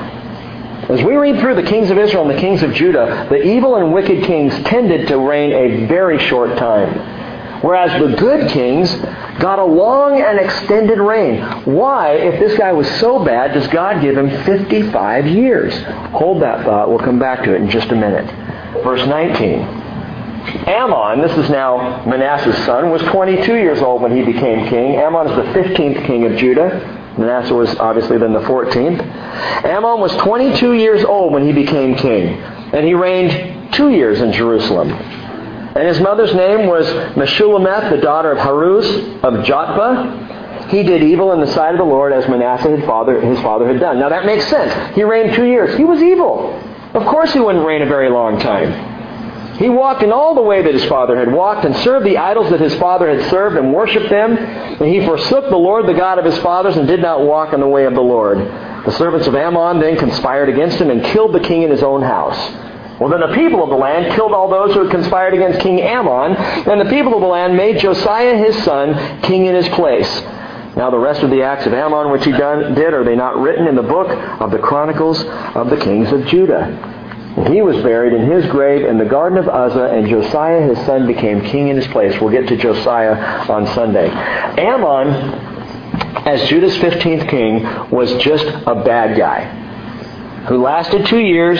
As 0.89 1.01
we 1.03 1.15
read 1.15 1.39
through 1.39 1.55
the 1.55 1.63
kings 1.63 1.89
of 1.89 1.97
Israel 1.97 2.29
and 2.29 2.37
the 2.37 2.41
kings 2.41 2.61
of 2.61 2.73
Judah, 2.73 3.27
the 3.29 3.41
evil 3.41 3.75
and 3.75 3.93
wicked 3.93 4.23
kings 4.23 4.53
tended 4.65 5.07
to 5.07 5.17
reign 5.17 5.51
a 5.51 5.87
very 5.87 6.19
short 6.19 6.57
time. 6.57 7.61
Whereas 7.61 7.99
the 7.99 8.15
good 8.15 8.49
kings 8.51 8.93
got 9.39 9.57
a 9.57 9.65
long 9.65 10.21
and 10.21 10.39
extended 10.39 10.99
reign. 10.99 11.41
Why, 11.65 12.11
if 12.11 12.39
this 12.39 12.57
guy 12.57 12.71
was 12.73 12.87
so 12.99 13.23
bad, 13.25 13.53
does 13.53 13.67
God 13.69 14.01
give 14.01 14.15
him 14.15 14.29
55 14.43 15.27
years? 15.27 15.73
Hold 16.11 16.43
that 16.43 16.63
thought. 16.63 16.89
We'll 16.89 16.99
come 16.99 17.17
back 17.17 17.43
to 17.45 17.55
it 17.55 17.61
in 17.61 17.69
just 17.69 17.89
a 17.89 17.95
minute. 17.95 18.29
Verse 18.83 19.07
19. 19.07 19.61
Amon, 20.67 21.21
this 21.21 21.35
is 21.37 21.49
now 21.49 22.05
Manasseh's 22.05 22.57
son, 22.65 22.91
was 22.91 23.01
22 23.03 23.55
years 23.55 23.81
old 23.81 24.03
when 24.03 24.15
he 24.15 24.23
became 24.23 24.67
king. 24.67 24.99
Amon 24.99 25.27
is 25.27 25.35
the 25.35 25.59
15th 25.59 26.05
king 26.05 26.25
of 26.25 26.37
Judah. 26.37 27.04
Manasseh 27.17 27.53
was 27.53 27.75
obviously 27.77 28.17
then 28.17 28.33
the 28.33 28.41
14th. 28.41 29.65
Amon 29.65 30.01
was 30.01 30.15
22 30.17 30.73
years 30.73 31.03
old 31.03 31.33
when 31.33 31.45
he 31.45 31.53
became 31.53 31.95
king, 31.95 32.39
and 32.73 32.85
he 32.85 32.93
reigned 32.93 33.73
two 33.73 33.89
years 33.89 34.21
in 34.21 34.31
Jerusalem. 34.33 34.91
And 34.91 35.87
his 35.87 35.99
mother's 35.99 36.33
name 36.33 36.67
was 36.67 36.87
Meshullemeth, 37.15 37.89
the 37.89 37.97
daughter 37.97 38.31
of 38.31 38.37
Haruz 38.37 38.85
of 39.23 39.45
Jotbah. 39.45 40.69
He 40.69 40.83
did 40.83 41.03
evil 41.03 41.31
in 41.33 41.41
the 41.41 41.47
sight 41.47 41.71
of 41.71 41.77
the 41.77 41.83
Lord 41.85 42.13
as 42.13 42.27
Manasseh 42.27 42.75
his 42.75 42.85
father, 42.85 43.19
his 43.21 43.39
father 43.41 43.67
had 43.67 43.79
done. 43.79 43.99
Now 43.99 44.09
that 44.09 44.25
makes 44.25 44.47
sense. 44.47 44.95
He 44.95 45.03
reigned 45.03 45.35
two 45.35 45.45
years. 45.45 45.77
He 45.77 45.83
was 45.83 46.01
evil. 46.01 46.53
Of 46.93 47.05
course 47.05 47.33
he 47.33 47.39
wouldn't 47.39 47.65
reign 47.65 47.81
a 47.81 47.85
very 47.85 48.09
long 48.09 48.39
time. 48.39 48.94
He 49.57 49.69
walked 49.69 50.03
in 50.03 50.11
all 50.11 50.35
the 50.35 50.41
way 50.41 50.61
that 50.61 50.73
his 50.73 50.85
father 50.85 51.17
had 51.17 51.31
walked 51.31 51.65
and 51.65 51.75
served 51.77 52.05
the 52.05 52.17
idols 52.17 52.49
that 52.49 52.59
his 52.59 52.75
father 52.75 53.07
had 53.07 53.29
served 53.29 53.55
and 53.55 53.73
worshipped 53.73 54.09
them. 54.09 54.37
And 54.37 54.85
he 54.85 55.05
forsook 55.05 55.49
the 55.49 55.55
Lord, 55.55 55.87
the 55.87 55.93
God 55.93 56.19
of 56.19 56.25
his 56.25 56.37
fathers, 56.39 56.75
and 56.75 56.87
did 56.87 57.01
not 57.01 57.21
walk 57.21 57.53
in 57.53 57.61
the 57.61 57.67
way 57.67 57.85
of 57.85 57.93
the 57.93 58.01
Lord. 58.01 58.37
The 58.37 58.91
servants 58.91 59.27
of 59.27 59.35
Amon 59.35 59.79
then 59.79 59.97
conspired 59.97 60.49
against 60.49 60.77
him 60.77 60.89
and 60.89 61.03
killed 61.05 61.33
the 61.33 61.39
king 61.39 61.63
in 61.63 61.71
his 61.71 61.83
own 61.83 62.01
house. 62.01 62.37
Well, 62.99 63.09
then 63.09 63.21
the 63.21 63.35
people 63.35 63.63
of 63.63 63.69
the 63.69 63.75
land 63.75 64.13
killed 64.15 64.31
all 64.31 64.49
those 64.49 64.73
who 64.73 64.83
had 64.83 64.91
conspired 64.91 65.33
against 65.33 65.59
King 65.59 65.81
Amon, 65.81 66.35
and 66.35 66.79
the 66.79 66.89
people 66.89 67.13
of 67.13 67.21
the 67.21 67.27
land 67.27 67.57
made 67.57 67.79
Josiah 67.79 68.37
his 68.37 68.61
son 68.63 69.21
king 69.21 69.45
in 69.45 69.55
his 69.55 69.67
place. 69.69 70.09
Now 70.75 70.89
the 70.89 70.99
rest 70.99 71.23
of 71.23 71.29
the 71.29 71.41
acts 71.41 71.65
of 71.65 71.73
Amon 71.73 72.11
which 72.11 72.25
he 72.25 72.31
done, 72.31 72.73
did, 72.75 72.93
are 72.93 73.03
they 73.03 73.15
not 73.15 73.37
written 73.37 73.67
in 73.67 73.75
the 73.75 73.83
book 73.83 74.09
of 74.41 74.51
the 74.51 74.59
Chronicles 74.59 75.23
of 75.23 75.69
the 75.69 75.77
kings 75.77 76.11
of 76.11 76.25
Judah? 76.27 76.94
He 77.35 77.61
was 77.61 77.75
buried 77.83 78.13
in 78.13 78.31
his 78.31 78.45
grave 78.45 78.85
in 78.85 78.97
the 78.97 79.05
garden 79.05 79.37
of 79.37 79.49
Uzza, 79.49 79.87
and 79.87 80.07
Josiah 80.07 80.61
his 80.61 80.77
son 80.85 81.05
became 81.05 81.41
king 81.41 81.67
in 81.67 81.75
his 81.75 81.87
place. 81.87 82.19
We'll 82.21 82.31
get 82.31 82.47
to 82.47 82.55
Josiah 82.55 83.45
on 83.51 83.67
Sunday. 83.67 84.09
Amon, 84.09 85.09
as 86.25 86.47
Judah's 86.47 86.77
15th 86.77 87.29
king, 87.29 87.91
was 87.91 88.13
just 88.23 88.45
a 88.45 88.81
bad 88.85 89.17
guy 89.17 89.43
who 90.47 90.61
lasted 90.61 91.07
two 91.07 91.19
years 91.19 91.59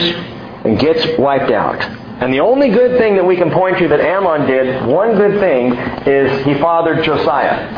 and 0.64 0.78
gets 0.78 1.18
wiped 1.18 1.50
out. 1.50 1.80
And 2.22 2.32
the 2.32 2.40
only 2.40 2.70
good 2.70 2.98
thing 2.98 3.16
that 3.16 3.26
we 3.26 3.36
can 3.36 3.50
point 3.50 3.76
to 3.76 3.88
that 3.88 4.00
Amon 4.00 4.46
did, 4.46 4.86
one 4.86 5.14
good 5.16 5.38
thing, 5.38 5.74
is 6.06 6.46
he 6.46 6.54
fathered 6.54 7.04
Josiah. 7.04 7.68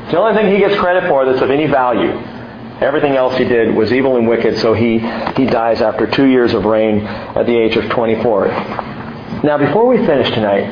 it's 0.04 0.12
the 0.12 0.18
only 0.18 0.34
thing 0.40 0.50
he 0.50 0.58
gets 0.58 0.80
credit 0.80 1.06
for 1.06 1.26
that's 1.26 1.42
of 1.42 1.50
any 1.50 1.66
value. 1.66 2.39
Everything 2.80 3.14
else 3.14 3.36
he 3.36 3.44
did 3.44 3.74
was 3.74 3.92
evil 3.92 4.16
and 4.16 4.26
wicked, 4.26 4.58
so 4.58 4.72
he, 4.72 4.98
he 5.36 5.44
dies 5.44 5.82
after 5.82 6.06
two 6.06 6.24
years 6.24 6.54
of 6.54 6.64
reign 6.64 7.00
at 7.00 7.44
the 7.44 7.54
age 7.54 7.76
of 7.76 7.90
24. 7.90 8.48
Now, 9.44 9.58
before 9.58 9.86
we 9.86 9.98
finish 10.06 10.30
tonight, 10.30 10.64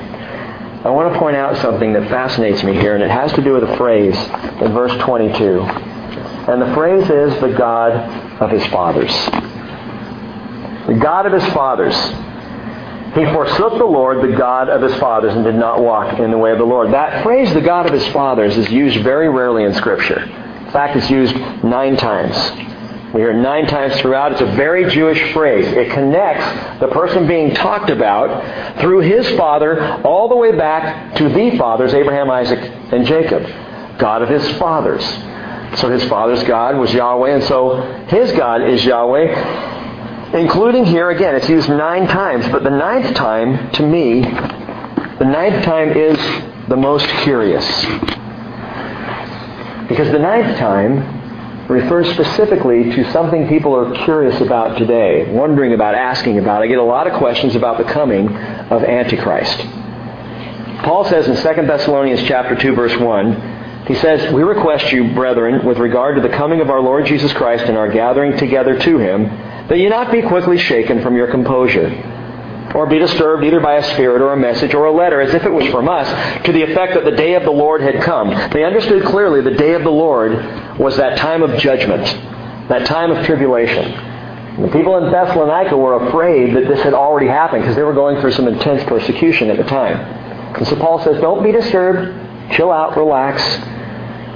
I 0.85 0.91
want 0.91 1.13
to 1.13 1.19
point 1.19 1.37
out 1.37 1.57
something 1.59 1.93
that 1.93 2.09
fascinates 2.09 2.63
me 2.65 2.73
here, 2.73 2.95
and 2.95 3.03
it 3.03 3.11
has 3.11 3.31
to 3.35 3.43
do 3.43 3.53
with 3.53 3.65
a 3.65 3.77
phrase 3.77 4.17
in 4.17 4.73
verse 4.73 4.93
22. 5.03 5.61
And 5.61 6.63
the 6.63 6.73
phrase 6.73 7.11
is 7.11 7.39
the 7.43 7.55
God 7.59 7.93
of 8.41 8.51
his 8.51 8.65
fathers. 8.69 9.13
The 10.87 10.99
God 10.99 11.27
of 11.27 11.35
his 11.35 11.45
fathers. 11.53 11.95
He 13.15 13.25
forsook 13.35 13.77
the 13.77 13.85
Lord, 13.85 14.23
the 14.23 14.35
God 14.35 14.71
of 14.71 14.81
his 14.81 14.95
fathers, 14.99 15.35
and 15.35 15.45
did 15.45 15.57
not 15.57 15.83
walk 15.83 16.19
in 16.21 16.31
the 16.31 16.39
way 16.39 16.53
of 16.53 16.59
the 16.59 16.65
Lord. 16.65 16.93
That 16.93 17.23
phrase, 17.23 17.53
the 17.53 17.61
God 17.61 17.85
of 17.85 17.93
his 17.93 18.07
fathers, 18.09 18.57
is 18.57 18.71
used 18.71 19.03
very 19.03 19.29
rarely 19.29 19.65
in 19.65 19.75
Scripture. 19.75 20.27
In 20.69 20.75
fact, 20.75 20.97
it's 20.97 21.09
used 21.09 21.35
nine 21.65 21.97
times. 21.97 22.37
We 23.15 23.23
hear 23.23 23.31
it 23.31 23.41
nine 23.41 23.67
times 23.67 23.99
throughout. 24.01 24.33
It's 24.33 24.43
a 24.43 24.53
very 24.55 24.91
Jewish 24.91 25.33
phrase. 25.33 25.67
It 25.67 25.91
connects 25.93 26.79
the 26.79 26.89
person 26.89 27.27
being 27.27 27.55
talked 27.55 27.89
about 27.89 28.79
through 28.83 29.01
his 29.01 29.27
father 29.31 29.81
all 30.05 30.29
the 30.29 30.37
way 30.37 30.55
back 30.55 31.17
to 31.17 31.31
the 31.31 31.57
fathers, 31.57 31.95
Abraham, 31.95 32.31
Isaac, 32.31 32.61
and 32.93 33.07
Jacob. 33.07 33.47
God 33.99 34.21
of 34.21 34.29
his 34.29 34.47
fathers. 34.59 35.03
So 35.81 35.91
his 35.91 36.05
father's 36.05 36.43
God 36.45 36.77
was 36.77 36.93
Yahweh, 36.93 37.31
and 37.31 37.45
so 37.45 37.81
his 38.09 38.31
God 38.33 38.69
is 38.69 38.85
Yahweh. 38.85 40.39
Including 40.39 40.85
here, 40.85 41.09
again, 41.09 41.35
it's 41.35 41.49
used 41.49 41.71
nine 41.71 42.07
times, 42.09 42.47
but 42.49 42.63
the 42.63 42.71
ninth 42.71 43.15
time, 43.15 43.71
to 43.73 43.83
me, 43.83 44.21
the 44.21 45.25
ninth 45.25 45.65
time 45.65 45.97
is 45.97 46.19
the 46.69 46.77
most 46.77 47.07
curious. 47.23 47.67
Because 49.89 50.13
the 50.13 50.19
ninth 50.19 50.59
time 50.59 51.67
refers 51.69 52.11
specifically 52.13 52.91
to 52.95 53.11
something 53.13 53.49
people 53.49 53.75
are 53.75 54.05
curious 54.05 54.41
about 54.41 54.79
today, 54.79 55.31
wondering 55.33 55.75
about, 55.75 55.95
asking 55.95 56.39
about. 56.39 56.63
I 56.63 56.67
get 56.67 56.79
a 56.79 56.83
lot 56.83 57.07
of 57.07 57.15
questions 57.15 57.55
about 57.55 57.79
the 57.79 57.85
coming 57.85 58.29
of 58.29 58.85
Antichrist. 58.85 59.59
Paul 60.83 61.05
says 61.05 61.27
in 61.29 61.37
2 61.37 61.67
Thessalonians 61.67 62.23
chapter 62.25 62.55
2 62.55 62.75
verse 62.75 62.97
1, 62.97 63.87
he 63.87 63.95
says, 63.95 64.33
We 64.33 64.43
request 64.43 64.93
you, 64.93 65.15
brethren, 65.15 65.67
with 65.67 65.79
regard 65.79 66.17
to 66.17 66.23
the 66.23 66.35
coming 66.35 66.61
of 66.61 66.71
our 66.71 66.81
Lord 66.81 67.07
Jesus 67.07 67.33
Christ 67.33 67.65
and 67.65 67.77
our 67.77 67.91
gathering 67.91 68.37
together 68.37 68.79
to 68.79 68.99
him, 68.99 69.25
that 69.69 69.79
you 69.79 69.89
not 69.89 70.13
be 70.13 70.23
quickly 70.23 70.59
shaken 70.59 71.03
from 71.03 71.17
your 71.17 71.31
composure 71.31 71.89
or 72.75 72.87
be 72.87 72.99
disturbed 72.99 73.45
either 73.45 73.61
by 73.61 73.77
a 73.77 73.95
spirit 73.95 74.21
or 74.21 74.33
a 74.33 74.37
message 74.37 74.75
or 74.75 74.87
a 74.87 74.93
letter 74.93 75.21
as 75.21 75.35
if 75.35 75.45
it 75.45 75.53
was 75.53 75.67
from 75.69 75.89
us 75.89 76.09
to 76.45 76.53
the 76.53 76.63
effect 76.63 76.95
that 76.95 77.05
the 77.05 77.17
day 77.17 77.35
of 77.35 77.45
the 77.45 77.51
Lord 77.51 77.81
had 77.81 78.03
come. 78.03 78.31
They 78.53 78.65
understood 78.65 79.05
clearly 79.05 79.41
the 79.41 79.57
day 79.57 79.75
of 79.75 79.83
the 79.83 79.91
Lord 79.91 80.33
was 80.79 80.97
that 80.97 81.19
time 81.19 81.43
of 81.43 81.59
judgment, 81.59 82.05
that 82.69 82.87
time 82.87 83.11
of 83.11 83.25
tribulation. 83.25 83.93
The 84.63 84.69
people 84.69 84.97
in 84.99 85.11
Thessalonica 85.13 85.77
were 85.77 86.09
afraid 86.09 86.57
that 86.57 86.67
this 86.67 86.83
had 86.83 86.93
already 86.93 87.29
happened 87.29 87.63
because 87.63 87.77
they 87.77 87.85
were 87.85 87.95
going 87.95 88.21
through 88.21 88.33
some 88.33 88.49
intense 88.49 88.83
persecution 88.85 89.51
at 89.51 89.57
the 89.57 89.65
time. 89.65 89.97
And 90.57 90.67
so 90.67 90.77
Paul 90.77 91.03
says, 91.05 91.21
don't 91.21 91.45
be 91.45 91.53
disturbed, 91.53 92.55
chill 92.55 92.73
out, 92.73 92.97
relax, 92.97 93.41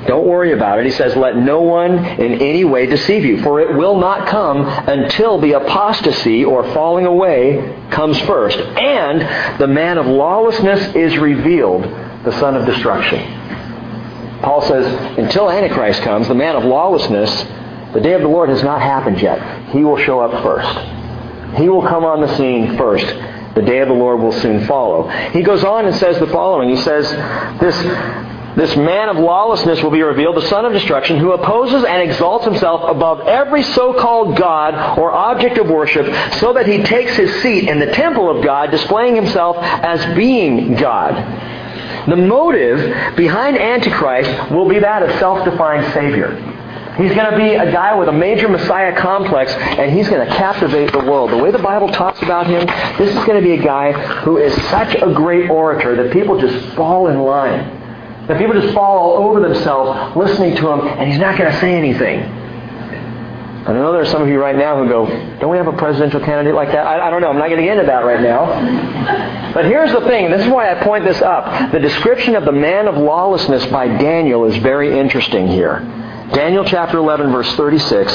don't 0.06 0.26
worry 0.26 0.52
about 0.52 0.80
it. 0.80 0.86
He 0.86 0.92
says, 0.92 1.16
Let 1.16 1.36
no 1.36 1.60
one 1.60 2.04
in 2.04 2.40
any 2.40 2.64
way 2.64 2.86
deceive 2.86 3.24
you, 3.24 3.40
for 3.42 3.60
it 3.60 3.76
will 3.76 3.98
not 3.98 4.28
come 4.28 4.66
until 4.66 5.38
the 5.40 5.52
apostasy 5.52 6.44
or 6.44 6.64
falling 6.72 7.06
away 7.06 7.78
comes 7.90 8.18
first, 8.20 8.58
and 8.58 9.60
the 9.60 9.68
man 9.68 9.98
of 9.98 10.06
lawlessness 10.06 10.94
is 10.96 11.16
revealed, 11.18 11.84
the 12.24 12.32
son 12.40 12.56
of 12.56 12.66
destruction. 12.66 13.20
Paul 14.42 14.62
says, 14.62 15.18
until 15.18 15.48
Antichrist 15.48 16.02
comes, 16.02 16.26
the 16.26 16.34
man 16.34 16.56
of 16.56 16.64
lawlessness, 16.64 17.30
the 17.92 18.00
day 18.00 18.14
of 18.14 18.22
the 18.22 18.28
Lord 18.28 18.48
has 18.48 18.62
not 18.62 18.82
happened 18.82 19.22
yet. 19.22 19.70
He 19.70 19.84
will 19.84 19.98
show 19.98 20.18
up 20.18 20.42
first. 20.42 21.58
He 21.58 21.68
will 21.68 21.82
come 21.82 22.04
on 22.04 22.20
the 22.20 22.36
scene 22.36 22.76
first. 22.76 23.06
The 23.54 23.62
day 23.62 23.78
of 23.78 23.88
the 23.88 23.94
Lord 23.94 24.20
will 24.20 24.32
soon 24.32 24.66
follow. 24.66 25.08
He 25.30 25.42
goes 25.42 25.62
on 25.62 25.84
and 25.84 25.94
says 25.96 26.18
the 26.18 26.26
following. 26.26 26.70
He 26.70 26.76
says, 26.76 27.08
this, 27.60 27.76
this 28.56 28.76
man 28.76 29.08
of 29.08 29.16
lawlessness 29.16 29.82
will 29.82 29.90
be 29.90 30.02
revealed, 30.02 30.36
the 30.36 30.48
son 30.48 30.64
of 30.64 30.72
destruction, 30.72 31.18
who 31.18 31.32
opposes 31.32 31.84
and 31.84 32.02
exalts 32.02 32.44
himself 32.44 32.82
above 32.90 33.20
every 33.20 33.62
so-called 33.62 34.36
God 34.36 34.98
or 34.98 35.10
object 35.12 35.58
of 35.58 35.68
worship, 35.68 36.06
so 36.34 36.52
that 36.52 36.66
he 36.66 36.82
takes 36.82 37.16
his 37.16 37.42
seat 37.42 37.68
in 37.68 37.78
the 37.78 37.92
temple 37.92 38.28
of 38.28 38.44
God, 38.44 38.70
displaying 38.70 39.16
himself 39.16 39.56
as 39.58 40.14
being 40.14 40.74
God. 40.74 41.14
The 42.08 42.16
motive 42.16 43.16
behind 43.16 43.58
Antichrist 43.58 44.50
will 44.50 44.68
be 44.68 44.80
that 44.80 45.02
of 45.02 45.18
self-defined 45.18 45.92
Savior. 45.94 46.34
He's 46.96 47.14
going 47.14 47.30
to 47.30 47.36
be 47.38 47.54
a 47.54 47.72
guy 47.72 47.94
with 47.94 48.08
a 48.08 48.12
major 48.12 48.48
Messiah 48.50 48.94
complex, 48.94 49.50
and 49.52 49.90
he's 49.90 50.08
going 50.10 50.28
to 50.28 50.34
captivate 50.34 50.92
the 50.92 50.98
world. 50.98 51.30
The 51.30 51.38
way 51.38 51.50
the 51.50 51.58
Bible 51.58 51.88
talks 51.88 52.20
about 52.20 52.46
him, 52.46 52.66
this 52.98 53.08
is 53.08 53.24
going 53.24 53.40
to 53.40 53.42
be 53.42 53.52
a 53.52 53.62
guy 53.62 53.92
who 54.20 54.36
is 54.36 54.52
such 54.68 54.94
a 54.96 55.10
great 55.14 55.48
orator 55.48 55.96
that 55.96 56.12
people 56.12 56.38
just 56.38 56.76
fall 56.76 57.06
in 57.06 57.20
line. 57.20 57.81
That 58.32 58.38
people 58.38 58.58
just 58.58 58.72
fall 58.72 58.98
all 58.98 59.28
over 59.28 59.46
themselves 59.46 60.16
listening 60.16 60.56
to 60.56 60.70
him, 60.70 60.88
and 60.88 61.06
he's 61.06 61.20
not 61.20 61.36
going 61.36 61.52
to 61.52 61.60
say 61.60 61.74
anything. 61.74 62.22
I 62.22 63.74
know 63.74 63.92
there 63.92 64.00
are 64.00 64.06
some 64.06 64.22
of 64.22 64.28
you 64.28 64.40
right 64.40 64.56
now 64.56 64.82
who 64.82 64.88
go, 64.88 65.06
don't 65.38 65.50
we 65.50 65.58
have 65.58 65.66
a 65.66 65.76
presidential 65.76 66.18
candidate 66.18 66.54
like 66.54 66.68
that? 66.68 66.86
I, 66.86 67.08
I 67.08 67.10
don't 67.10 67.20
know. 67.20 67.28
I'm 67.28 67.36
not 67.36 67.48
going 67.48 67.60
to 67.60 67.62
get 67.62 67.76
into 67.76 67.84
that 67.88 68.06
right 68.06 68.22
now. 68.22 69.52
But 69.52 69.66
here's 69.66 69.92
the 69.92 70.00
thing, 70.06 70.30
this 70.30 70.46
is 70.46 70.48
why 70.48 70.72
I 70.72 70.82
point 70.82 71.04
this 71.04 71.20
up. 71.20 71.72
The 71.72 71.78
description 71.78 72.34
of 72.34 72.46
the 72.46 72.52
man 72.52 72.88
of 72.88 72.96
lawlessness 72.96 73.66
by 73.66 73.86
Daniel 73.86 74.46
is 74.46 74.56
very 74.62 74.98
interesting 74.98 75.46
here. 75.46 75.80
Daniel 76.32 76.64
chapter 76.64 76.96
11, 76.96 77.30
verse 77.32 77.54
36, 77.54 78.10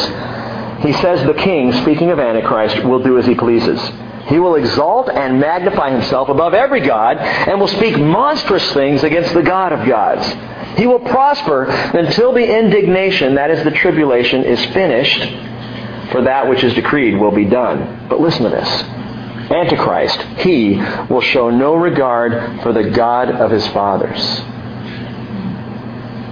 he 0.83 0.93
says 0.93 1.23
the 1.27 1.39
king, 1.43 1.73
speaking 1.73 2.09
of 2.09 2.19
Antichrist, 2.19 2.83
will 2.83 3.03
do 3.03 3.19
as 3.19 3.27
he 3.27 3.35
pleases. 3.35 3.79
He 4.27 4.39
will 4.39 4.55
exalt 4.55 5.09
and 5.09 5.39
magnify 5.39 5.91
himself 5.91 6.27
above 6.27 6.53
every 6.53 6.81
God 6.81 7.17
and 7.17 7.59
will 7.59 7.67
speak 7.67 7.97
monstrous 7.97 8.73
things 8.73 9.03
against 9.03 9.33
the 9.33 9.41
God 9.41 9.71
of 9.71 9.87
gods. 9.87 10.27
He 10.77 10.85
will 10.85 10.99
prosper 10.99 11.63
until 11.63 12.33
the 12.33 12.57
indignation, 12.57 13.35
that 13.35 13.49
is 13.51 13.63
the 13.63 13.71
tribulation, 13.71 14.43
is 14.43 14.63
finished, 14.67 15.21
for 16.11 16.23
that 16.23 16.47
which 16.49 16.63
is 16.63 16.73
decreed 16.73 17.17
will 17.17 17.31
be 17.31 17.45
done. 17.45 18.07
But 18.09 18.19
listen 18.19 18.43
to 18.43 18.49
this. 18.49 18.67
Antichrist, 19.49 20.21
he 20.39 20.75
will 21.09 21.21
show 21.21 21.49
no 21.49 21.75
regard 21.75 22.61
for 22.63 22.73
the 22.73 22.89
God 22.89 23.31
of 23.31 23.49
his 23.49 23.65
fathers. 23.67 24.19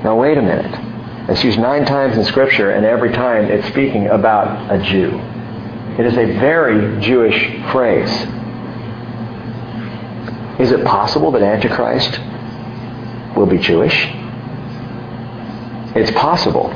Now 0.04 0.18
wait 0.18 0.38
a 0.38 0.42
minute. 0.42 1.30
It's 1.30 1.44
used 1.44 1.58
nine 1.58 1.86
times 1.86 2.18
in 2.18 2.26
Scripture, 2.26 2.72
and 2.72 2.86
every 2.86 3.12
time 3.14 3.46
it's 3.46 3.68
speaking 3.70 4.08
about 4.08 4.72
a 4.72 4.84
Jew. 4.84 5.20
It 5.98 6.06
is 6.06 6.18
a 6.18 6.26
very 6.40 7.00
Jewish 7.02 7.72
phrase. 7.72 8.12
Is 10.60 10.72
it 10.72 10.86
possible 10.86 11.32
that 11.32 11.42
Antichrist 11.42 12.20
will 13.36 13.46
be 13.46 13.58
Jewish? 13.58 14.08
It's 15.96 16.12
possible 16.12 16.70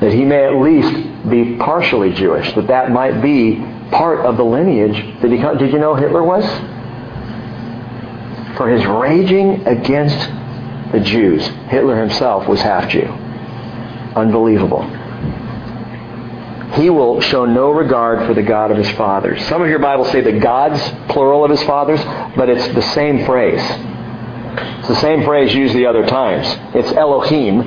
that 0.00 0.12
he 0.12 0.24
may 0.24 0.44
at 0.46 0.54
least 0.54 1.28
be 1.28 1.56
partially 1.56 2.12
Jewish, 2.12 2.54
that 2.54 2.68
that 2.68 2.90
might 2.90 3.20
be 3.20 3.56
part 3.90 4.20
of 4.20 4.38
the 4.38 4.44
lineage 4.44 5.20
that 5.20 5.30
he 5.30 5.36
Did 5.36 5.72
you 5.72 5.78
know 5.78 5.94
Hitler 5.94 6.22
was? 6.22 6.44
For 8.56 8.68
his 8.68 8.84
raging 8.86 9.66
against 9.66 10.18
the 10.92 11.00
Jews, 11.00 11.46
Hitler 11.68 11.98
himself 12.00 12.48
was 12.48 12.60
half 12.60 12.90
Jew. 12.90 13.06
Unbelievable. 14.16 14.82
He 16.74 16.88
will 16.88 17.20
show 17.20 17.44
no 17.44 17.70
regard 17.70 18.26
for 18.26 18.34
the 18.34 18.42
God 18.42 18.70
of 18.70 18.78
his 18.78 18.90
fathers. 18.92 19.46
Some 19.48 19.62
of 19.62 19.68
your 19.68 19.78
Bibles 19.78 20.10
say 20.10 20.22
the 20.22 20.38
gods, 20.38 20.80
plural 21.12 21.44
of 21.44 21.50
his 21.50 21.62
fathers, 21.64 22.00
but 22.34 22.48
it's 22.48 22.66
the 22.74 22.82
same 22.94 23.26
phrase. 23.26 23.60
It's 24.78 24.88
the 24.88 25.00
same 25.00 25.22
phrase 25.24 25.54
used 25.54 25.74
the 25.74 25.86
other 25.86 26.06
times. 26.06 26.46
It's 26.74 26.90
Elohim, 26.92 27.60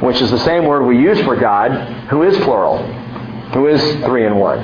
which 0.00 0.20
is 0.22 0.30
the 0.30 0.38
same 0.40 0.64
word 0.64 0.84
we 0.86 0.98
use 0.98 1.20
for 1.20 1.36
God, 1.36 1.70
who 2.08 2.22
is 2.22 2.36
plural, 2.38 2.78
who 3.52 3.66
is 3.68 3.82
three 4.04 4.26
in 4.26 4.36
one. 4.36 4.58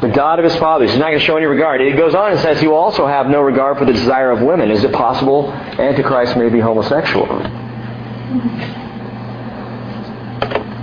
The 0.00 0.08
God 0.08 0.38
of 0.38 0.44
his 0.44 0.56
fathers. 0.56 0.90
He's 0.90 0.98
not 0.98 1.08
going 1.08 1.18
to 1.18 1.24
show 1.24 1.36
any 1.36 1.46
regard. 1.46 1.80
It 1.80 1.96
goes 1.96 2.14
on 2.14 2.32
and 2.32 2.40
says 2.40 2.60
he 2.60 2.66
will 2.66 2.76
also 2.76 3.06
have 3.06 3.28
no 3.28 3.40
regard 3.40 3.78
for 3.78 3.84
the 3.84 3.92
desire 3.92 4.30
of 4.30 4.42
women. 4.42 4.70
Is 4.70 4.84
it 4.84 4.92
possible 4.92 5.50
Antichrist 5.52 6.36
may 6.36 6.48
be 6.48 6.60
homosexual? 6.60 7.26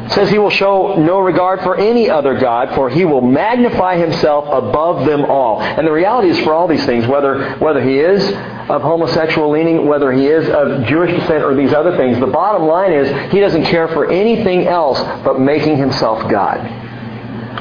Says 0.09 0.29
he 0.29 0.37
will 0.37 0.49
show 0.49 0.95
no 0.95 1.19
regard 1.19 1.61
for 1.61 1.77
any 1.77 2.09
other 2.09 2.37
God, 2.37 2.75
for 2.75 2.89
he 2.89 3.05
will 3.05 3.21
magnify 3.21 3.97
himself 3.97 4.45
above 4.45 5.05
them 5.05 5.25
all. 5.25 5.61
And 5.61 5.87
the 5.87 5.91
reality 5.91 6.29
is 6.29 6.39
for 6.39 6.53
all 6.53 6.67
these 6.67 6.85
things, 6.85 7.07
whether, 7.07 7.55
whether 7.57 7.81
he 7.81 7.99
is 7.99 8.23
of 8.69 8.81
homosexual 8.81 9.49
leaning, 9.49 9.87
whether 9.87 10.11
he 10.11 10.27
is 10.27 10.47
of 10.49 10.85
Jewish 10.85 11.11
descent 11.11 11.43
or 11.43 11.55
these 11.55 11.73
other 11.73 11.95
things, 11.97 12.19
the 12.19 12.27
bottom 12.27 12.67
line 12.67 12.91
is 12.91 13.31
he 13.31 13.39
doesn't 13.39 13.63
care 13.65 13.87
for 13.89 14.11
anything 14.11 14.67
else 14.67 14.99
but 15.23 15.39
making 15.39 15.77
himself 15.77 16.29
God 16.29 16.81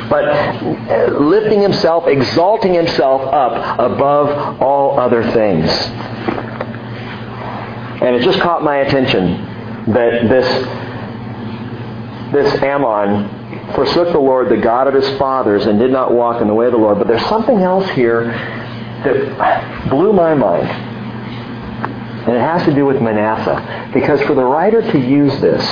but 0.08 0.24
uh, 0.24 1.18
lifting 1.18 1.62
himself, 1.62 2.06
exalting 2.06 2.74
himself 2.74 3.22
up 3.32 3.78
above 3.78 4.60
all 4.60 4.98
other 4.98 5.22
things. 5.32 5.70
And 8.02 8.16
it 8.16 8.22
just 8.22 8.40
caught 8.40 8.62
my 8.62 8.78
attention 8.78 9.36
that 9.92 10.28
this 10.28 10.81
this 12.32 12.62
Amon 12.62 13.74
forsook 13.74 14.12
the 14.12 14.18
Lord, 14.18 14.48
the 14.48 14.56
God 14.56 14.86
of 14.86 14.94
his 14.94 15.08
fathers, 15.18 15.66
and 15.66 15.78
did 15.78 15.90
not 15.90 16.12
walk 16.12 16.40
in 16.40 16.48
the 16.48 16.54
way 16.54 16.66
of 16.66 16.72
the 16.72 16.78
Lord. 16.78 16.98
But 16.98 17.08
there's 17.08 17.26
something 17.26 17.62
else 17.62 17.88
here 17.90 18.24
that 18.24 19.88
blew 19.90 20.12
my 20.12 20.34
mind. 20.34 20.68
And 22.26 22.36
it 22.36 22.40
has 22.40 22.64
to 22.66 22.74
do 22.74 22.86
with 22.86 23.02
Manasseh. 23.02 23.90
Because 23.92 24.22
for 24.22 24.34
the 24.34 24.44
writer 24.44 24.80
to 24.92 24.98
use 24.98 25.40
this 25.40 25.64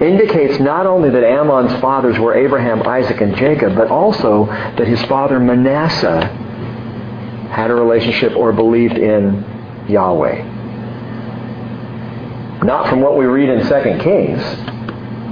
indicates 0.00 0.58
not 0.60 0.86
only 0.86 1.08
that 1.10 1.24
Amon's 1.24 1.80
fathers 1.80 2.18
were 2.18 2.34
Abraham, 2.34 2.82
Isaac, 2.82 3.20
and 3.20 3.36
Jacob, 3.36 3.76
but 3.76 3.88
also 3.88 4.46
that 4.46 4.86
his 4.88 5.00
father 5.04 5.38
Manasseh 5.38 6.26
had 7.50 7.70
a 7.70 7.74
relationship 7.74 8.34
or 8.36 8.52
believed 8.52 8.98
in 8.98 9.44
Yahweh. 9.88 10.42
Not 12.64 12.88
from 12.88 13.00
what 13.00 13.16
we 13.16 13.24
read 13.26 13.48
in 13.48 13.60
2 13.66 14.02
Kings, 14.02 14.42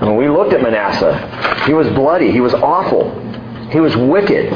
when 0.01 0.17
we 0.17 0.29
looked 0.29 0.53
at 0.53 0.63
Manasseh, 0.63 1.65
he 1.67 1.73
was 1.73 1.89
bloody. 1.89 2.31
He 2.31 2.41
was 2.41 2.55
awful. 2.55 3.11
He 3.71 3.81
was 3.81 3.97
wicked. 3.97 4.53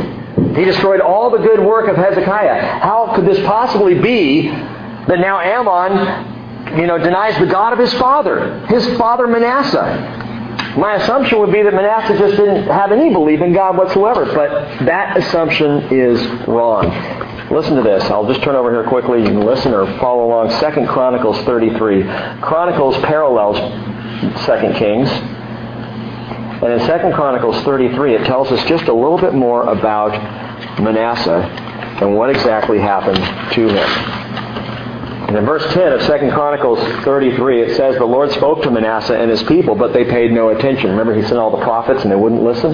He 0.56 0.64
destroyed 0.64 1.00
all 1.00 1.30
the 1.30 1.38
good 1.38 1.60
work 1.60 1.88
of 1.88 1.96
Hezekiah. 1.96 2.80
How 2.80 3.14
could 3.14 3.26
this 3.26 3.38
possibly 3.46 3.98
be 3.98 4.48
that 4.48 5.18
now 5.18 5.38
Amon, 5.38 6.78
you 6.78 6.86
know, 6.86 6.98
denies 6.98 7.38
the 7.38 7.46
God 7.46 7.72
of 7.72 7.78
his 7.78 7.92
father, 7.94 8.66
his 8.66 8.86
father 8.98 9.26
Manasseh? 9.26 10.28
My 10.76 10.96
assumption 10.96 11.40
would 11.40 11.52
be 11.52 11.62
that 11.62 11.74
Manasseh 11.74 12.16
just 12.18 12.36
didn't 12.36 12.64
have 12.64 12.92
any 12.92 13.12
belief 13.12 13.40
in 13.40 13.52
God 13.52 13.76
whatsoever, 13.76 14.26
but 14.26 14.84
that 14.84 15.16
assumption 15.16 15.88
is 15.90 16.24
wrong. 16.46 16.86
Listen 17.50 17.74
to 17.76 17.82
this. 17.82 18.04
I'll 18.04 18.26
just 18.26 18.42
turn 18.42 18.54
over 18.54 18.70
here 18.70 18.88
quickly. 18.88 19.20
You 19.20 19.26
can 19.26 19.40
listen 19.40 19.74
or 19.74 19.86
follow 19.98 20.26
along. 20.26 20.50
Second 20.60 20.86
Chronicles 20.86 21.40
33. 21.42 22.04
Chronicles 22.40 22.96
parallels 22.98 23.58
Second 24.44 24.74
Kings. 24.76 25.08
And 26.62 26.72
in 26.74 26.80
Second 26.80 27.14
Chronicles 27.14 27.56
33, 27.62 28.16
it 28.16 28.26
tells 28.26 28.52
us 28.52 28.62
just 28.68 28.84
a 28.84 28.92
little 28.92 29.18
bit 29.18 29.32
more 29.32 29.62
about 29.62 30.12
Manasseh 30.78 31.40
and 32.02 32.16
what 32.16 32.28
exactly 32.28 32.78
happened 32.78 33.18
to 33.54 33.68
him. 33.68 34.20
And 35.28 35.38
in 35.38 35.46
verse 35.46 35.62
10 35.72 35.92
of 35.92 36.00
2 36.00 36.30
Chronicles 36.32 36.80
33, 37.04 37.62
it 37.62 37.76
says, 37.76 37.96
The 37.96 38.04
Lord 38.04 38.30
spoke 38.32 38.62
to 38.64 38.70
Manasseh 38.70 39.16
and 39.16 39.30
his 39.30 39.42
people, 39.44 39.74
but 39.74 39.92
they 39.92 40.04
paid 40.04 40.32
no 40.32 40.50
attention. 40.50 40.90
Remember, 40.90 41.14
he 41.14 41.22
sent 41.22 41.38
all 41.38 41.56
the 41.56 41.62
prophets 41.62 42.02
and 42.02 42.10
they 42.10 42.16
wouldn't 42.16 42.42
listen? 42.42 42.72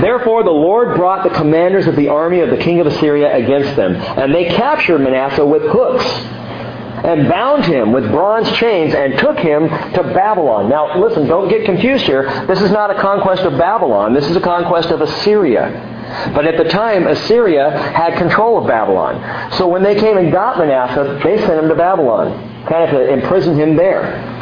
Therefore, 0.00 0.42
the 0.42 0.50
Lord 0.50 0.96
brought 0.96 1.24
the 1.24 1.34
commanders 1.34 1.86
of 1.86 1.96
the 1.96 2.08
army 2.08 2.40
of 2.40 2.50
the 2.50 2.56
king 2.56 2.80
of 2.80 2.86
Assyria 2.86 3.36
against 3.36 3.76
them, 3.76 3.96
and 3.96 4.34
they 4.34 4.46
captured 4.46 5.00
Manasseh 5.00 5.44
with 5.44 5.62
hooks 5.62 6.04
and 7.04 7.28
bound 7.28 7.64
him 7.64 7.92
with 7.92 8.10
bronze 8.10 8.50
chains 8.52 8.94
and 8.94 9.18
took 9.18 9.38
him 9.38 9.68
to 9.68 10.02
Babylon. 10.14 10.68
Now, 10.68 10.98
listen, 10.98 11.26
don't 11.26 11.48
get 11.48 11.64
confused 11.64 12.04
here. 12.04 12.46
This 12.46 12.60
is 12.60 12.70
not 12.70 12.90
a 12.90 13.00
conquest 13.00 13.42
of 13.42 13.58
Babylon. 13.58 14.14
This 14.14 14.28
is 14.28 14.36
a 14.36 14.40
conquest 14.40 14.90
of 14.90 15.00
Assyria. 15.00 15.98
But 16.34 16.46
at 16.46 16.56
the 16.56 16.68
time, 16.68 17.06
Assyria 17.06 17.70
had 17.70 18.18
control 18.18 18.58
of 18.58 18.66
Babylon. 18.66 19.52
So 19.52 19.68
when 19.68 19.82
they 19.82 19.94
came 19.94 20.18
and 20.18 20.32
got 20.32 20.58
Manasseh, 20.58 21.20
they 21.22 21.38
sent 21.38 21.62
him 21.62 21.68
to 21.68 21.74
Babylon, 21.74 22.32
kind 22.66 22.84
of 22.84 22.90
to 22.90 23.12
imprison 23.12 23.58
him 23.58 23.76
there. 23.76 24.38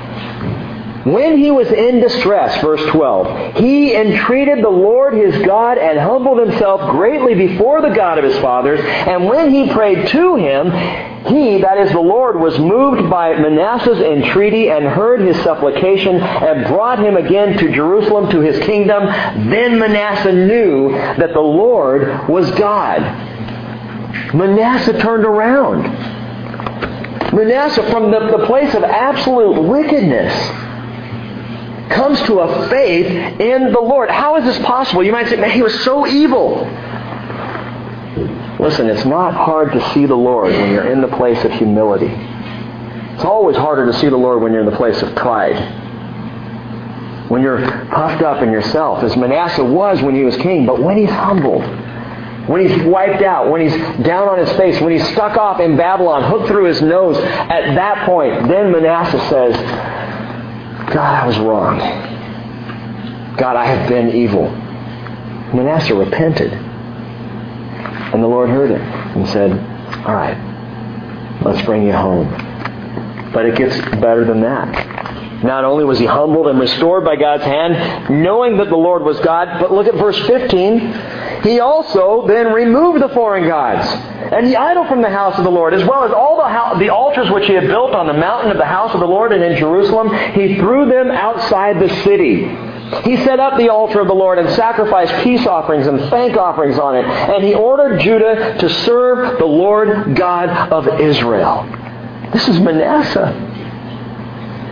When 1.12 1.38
he 1.38 1.50
was 1.50 1.68
in 1.68 2.00
distress, 2.00 2.60
verse 2.60 2.84
12, 2.90 3.56
he 3.56 3.94
entreated 3.94 4.62
the 4.62 4.68
Lord 4.68 5.14
his 5.14 5.34
God 5.46 5.78
and 5.78 5.98
humbled 5.98 6.38
himself 6.38 6.90
greatly 6.90 7.34
before 7.34 7.80
the 7.80 7.94
God 7.94 8.18
of 8.18 8.24
his 8.24 8.36
fathers. 8.40 8.80
And 8.82 9.24
when 9.24 9.50
he 9.50 9.72
prayed 9.72 10.08
to 10.08 10.36
him, 10.36 10.70
he, 11.26 11.62
that 11.62 11.78
is 11.78 11.92
the 11.92 12.00
Lord, 12.00 12.38
was 12.38 12.58
moved 12.58 13.08
by 13.08 13.38
Manasseh's 13.38 14.00
entreaty 14.00 14.70
and 14.70 14.84
heard 14.84 15.20
his 15.20 15.36
supplication 15.42 16.16
and 16.16 16.66
brought 16.66 16.98
him 16.98 17.16
again 17.16 17.56
to 17.56 17.72
Jerusalem 17.72 18.30
to 18.30 18.40
his 18.40 18.58
kingdom. 18.66 19.06
Then 19.48 19.78
Manasseh 19.78 20.32
knew 20.32 20.92
that 20.92 21.32
the 21.32 21.40
Lord 21.40 22.28
was 22.28 22.50
God. 22.52 23.00
Manasseh 24.34 24.98
turned 25.00 25.24
around. 25.24 25.84
Manasseh, 27.32 27.90
from 27.90 28.10
the, 28.10 28.36
the 28.36 28.46
place 28.46 28.74
of 28.74 28.82
absolute 28.82 29.62
wickedness, 29.62 30.34
comes 31.90 32.20
to 32.22 32.40
a 32.40 32.68
faith 32.68 33.40
in 33.40 33.72
the 33.72 33.80
Lord. 33.80 34.10
How 34.10 34.36
is 34.36 34.44
this 34.44 34.58
possible? 34.64 35.02
You 35.02 35.12
might 35.12 35.28
say, 35.28 35.36
man, 35.36 35.50
he 35.50 35.62
was 35.62 35.78
so 35.84 36.06
evil. 36.06 36.64
Listen, 38.60 38.88
it's 38.88 39.04
not 39.04 39.34
hard 39.34 39.72
to 39.72 39.92
see 39.92 40.06
the 40.06 40.16
Lord 40.16 40.52
when 40.52 40.72
you're 40.72 40.90
in 40.90 41.00
the 41.00 41.08
place 41.08 41.42
of 41.44 41.52
humility. 41.52 42.10
It's 43.14 43.24
always 43.24 43.56
harder 43.56 43.86
to 43.86 43.98
see 43.98 44.08
the 44.08 44.16
Lord 44.16 44.42
when 44.42 44.52
you're 44.52 44.62
in 44.62 44.70
the 44.70 44.76
place 44.76 45.00
of 45.02 45.14
pride. 45.14 45.56
When 47.30 47.42
you're 47.42 47.60
puffed 47.90 48.22
up 48.22 48.42
in 48.42 48.50
yourself, 48.50 49.04
as 49.04 49.16
Manasseh 49.16 49.64
was 49.64 50.00
when 50.02 50.14
he 50.14 50.24
was 50.24 50.36
king, 50.36 50.66
but 50.66 50.80
when 50.80 50.96
he's 50.96 51.10
humbled, 51.10 51.62
when 52.48 52.66
he's 52.66 52.82
wiped 52.84 53.22
out, 53.22 53.50
when 53.50 53.60
he's 53.60 53.76
down 54.04 54.28
on 54.28 54.38
his 54.38 54.50
face, 54.56 54.80
when 54.80 54.92
he's 54.92 55.06
stuck 55.08 55.36
off 55.36 55.60
in 55.60 55.76
Babylon, 55.76 56.30
hooked 56.30 56.48
through 56.48 56.64
his 56.64 56.80
nose, 56.80 57.16
at 57.18 57.74
that 57.74 58.06
point, 58.06 58.48
then 58.48 58.72
Manasseh 58.72 59.20
says, 59.28 59.54
God, 60.92 61.22
I 61.22 61.26
was 61.26 61.38
wrong. 61.38 61.78
God, 63.36 63.56
I 63.56 63.66
have 63.66 63.88
been 63.88 64.08
evil. 64.14 64.50
Manasseh 65.54 65.94
repented. 65.94 66.52
And 66.52 68.22
the 68.22 68.26
Lord 68.26 68.48
heard 68.48 68.70
him 68.70 68.80
and 68.80 69.28
said, 69.28 69.52
All 70.06 70.14
right, 70.14 70.36
let's 71.44 71.64
bring 71.64 71.86
you 71.86 71.92
home. 71.92 72.28
But 73.32 73.44
it 73.44 73.56
gets 73.56 73.76
better 74.00 74.24
than 74.24 74.40
that. 74.40 74.97
Not 75.42 75.64
only 75.64 75.84
was 75.84 75.98
he 75.98 76.06
humbled 76.06 76.48
and 76.48 76.58
restored 76.58 77.04
by 77.04 77.14
God's 77.14 77.44
hand, 77.44 78.22
knowing 78.22 78.56
that 78.56 78.68
the 78.68 78.76
Lord 78.76 79.02
was 79.02 79.20
God, 79.20 79.60
but 79.60 79.72
look 79.72 79.86
at 79.86 79.94
verse 79.94 80.18
15. 80.26 81.42
He 81.42 81.60
also 81.60 82.26
then 82.26 82.52
removed 82.52 83.00
the 83.00 83.08
foreign 83.10 83.46
gods 83.46 83.86
and 83.86 84.48
the 84.48 84.56
idol 84.56 84.86
from 84.86 85.00
the 85.00 85.10
house 85.10 85.38
of 85.38 85.44
the 85.44 85.50
Lord, 85.50 85.74
as 85.74 85.84
well 85.84 86.04
as 86.04 86.10
all 86.10 86.36
the, 86.36 86.78
the 86.84 86.90
altars 86.90 87.30
which 87.30 87.46
he 87.46 87.54
had 87.54 87.68
built 87.68 87.94
on 87.94 88.08
the 88.08 88.14
mountain 88.14 88.50
of 88.50 88.56
the 88.56 88.64
house 88.64 88.92
of 88.94 89.00
the 89.00 89.06
Lord 89.06 89.32
and 89.32 89.44
in 89.44 89.56
Jerusalem. 89.56 90.12
He 90.32 90.56
threw 90.56 90.86
them 90.86 91.10
outside 91.12 91.78
the 91.78 91.94
city. 92.02 92.48
He 93.04 93.16
set 93.18 93.38
up 93.38 93.58
the 93.58 93.68
altar 93.68 94.00
of 94.00 94.08
the 94.08 94.14
Lord 94.14 94.38
and 94.38 94.50
sacrificed 94.50 95.22
peace 95.22 95.46
offerings 95.46 95.86
and 95.86 96.00
thank 96.10 96.36
offerings 96.36 96.78
on 96.78 96.96
it. 96.96 97.04
And 97.04 97.44
he 97.44 97.54
ordered 97.54 98.00
Judah 98.00 98.56
to 98.58 98.68
serve 98.68 99.38
the 99.38 99.46
Lord 99.46 100.16
God 100.16 100.48
of 100.72 101.00
Israel. 101.00 101.64
This 102.32 102.48
is 102.48 102.58
Manasseh. 102.58 103.47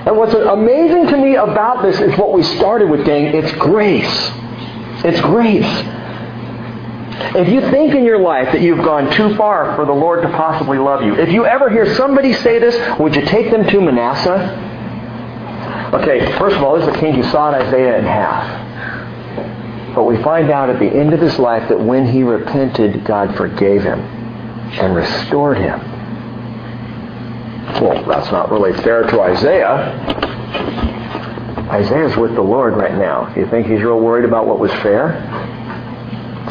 And 0.07 0.17
what's 0.17 0.35
amazing 0.35 1.09
to 1.09 1.17
me 1.17 1.35
about 1.35 1.83
this 1.83 2.01
is 2.01 2.17
what 2.17 2.33
we 2.33 2.45
started 2.45 2.89
with, 2.89 3.05
gang. 3.05 3.35
It's 3.35 3.51
grace. 3.55 4.31
It's 5.05 5.21
grace. 5.21 5.67
If 7.35 7.49
you 7.49 7.61
think 7.73 7.93
in 7.93 8.05
your 8.05 8.21
life 8.21 8.53
that 8.53 8.61
you've 8.61 8.85
gone 8.85 9.11
too 9.13 9.35
far 9.37 9.75
for 9.75 9.85
the 9.85 9.93
Lord 9.93 10.23
to 10.23 10.29
possibly 10.29 10.79
love 10.79 11.03
you, 11.03 11.15
if 11.17 11.33
you 11.33 11.45
ever 11.45 11.69
hear 11.69 11.93
somebody 11.97 12.33
say 12.35 12.61
this, 12.61 12.99
would 13.01 13.17
you 13.17 13.25
take 13.27 13.51
them 13.51 13.67
to 13.67 13.81
Manasseh? 13.81 14.65
Okay, 15.93 16.39
first 16.39 16.57
of 16.57 16.63
all, 16.63 16.79
this 16.79 16.89
is 16.89 16.95
a 16.95 16.99
king 17.01 17.15
who 17.15 17.23
sawed 17.25 17.55
Isaiah 17.55 17.99
in 17.99 18.05
half. 18.05 19.95
But 19.97 20.05
we 20.05 20.23
find 20.23 20.51
out 20.51 20.71
at 20.71 20.79
the 20.79 20.87
end 20.87 21.15
of 21.15 21.21
his 21.21 21.39
life 21.39 21.69
that 21.69 21.81
when 21.81 22.07
he 22.07 22.23
repented, 22.23 23.05
God 23.05 23.35
forgave 23.37 23.83
him 23.83 24.01
and 24.01 24.95
restored 24.95 25.59
him. 25.59 25.96
Well, 27.81 28.05
that's 28.07 28.33
not 28.33 28.51
really 28.51 28.73
fair 28.83 29.03
to 29.03 29.21
Isaiah. 29.21 29.93
Isaiah's 31.71 32.17
with 32.17 32.35
the 32.35 32.43
Lord 32.43 32.75
right 32.75 32.97
now. 32.97 33.33
Do 33.35 33.41
you 33.41 33.47
think 33.49 33.67
he's 33.67 33.83
real 33.83 34.01
worried 34.01 34.25
about 34.25 34.47
what 34.47 34.59
was 34.59 34.71
fair? 34.83 35.21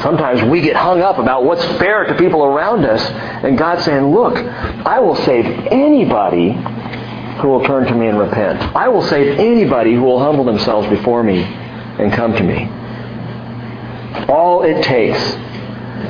Sometimes 0.01 0.43
we 0.43 0.61
get 0.61 0.75
hung 0.75 1.01
up 1.01 1.17
about 1.17 1.45
what's 1.45 1.65
fair 1.79 2.05
to 2.05 2.15
people 2.15 2.43
around 2.43 2.85
us, 2.85 3.01
and 3.43 3.57
God's 3.57 3.85
saying, 3.85 4.13
Look, 4.13 4.37
I 4.37 4.99
will 4.99 5.15
save 5.15 5.45
anybody 5.71 6.51
who 7.41 7.47
will 7.47 7.63
turn 7.65 7.85
to 7.85 7.95
me 7.95 8.07
and 8.07 8.19
repent. 8.19 8.61
I 8.75 8.87
will 8.87 9.01
save 9.03 9.39
anybody 9.39 9.93
who 9.93 10.03
will 10.03 10.19
humble 10.19 10.43
themselves 10.43 10.87
before 10.89 11.23
me 11.23 11.41
and 11.41 12.13
come 12.13 12.33
to 12.33 12.43
me. 12.43 12.69
All 14.29 14.63
it 14.63 14.83
takes 14.83 15.19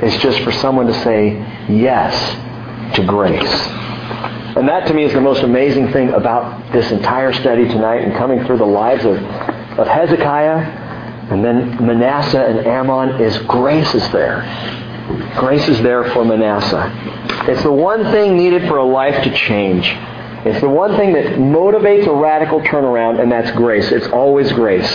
is 0.04 0.18
just 0.22 0.40
for 0.42 0.52
someone 0.52 0.88
to 0.88 0.94
say 1.04 1.38
yes 1.70 2.96
to 2.96 3.06
grace. 3.06 3.85
And 4.56 4.68
that 4.70 4.88
to 4.88 4.94
me 4.94 5.04
is 5.04 5.14
the 5.14 5.22
most 5.22 5.44
amazing 5.44 5.92
thing 5.92 6.10
about 6.10 6.72
this 6.72 6.92
entire 6.92 7.34
study 7.34 7.68
tonight 7.68 8.04
and 8.04 8.16
coming 8.16 8.46
through 8.46 8.58
the 8.58 8.66
lives 8.66 9.04
of, 9.04 9.18
of 9.78 9.88
Hezekiah 9.88 10.84
and 11.30 11.44
then 11.44 11.84
Manasseh 11.84 12.46
and 12.46 12.68
Amon 12.68 13.20
is 13.20 13.38
grace 13.40 13.96
is 13.96 14.08
there. 14.12 14.44
Grace 15.38 15.68
is 15.68 15.82
there 15.82 16.12
for 16.12 16.24
Manasseh. 16.24 16.92
It's 17.50 17.64
the 17.64 17.72
one 17.72 18.04
thing 18.12 18.38
needed 18.38 18.68
for 18.68 18.78
a 18.78 18.86
life 18.86 19.24
to 19.24 19.36
change. 19.36 19.88
It's 20.46 20.62
the 20.62 20.70
one 20.70 20.96
thing 20.96 21.14
that 21.14 21.40
motivates 21.40 22.06
a 22.06 22.14
radical 22.14 22.62
turnaround, 22.62 23.20
and 23.20 23.32
that's 23.32 23.50
grace. 23.58 23.92
It's 23.92 24.08
always 24.08 24.52
grace. 24.52 24.90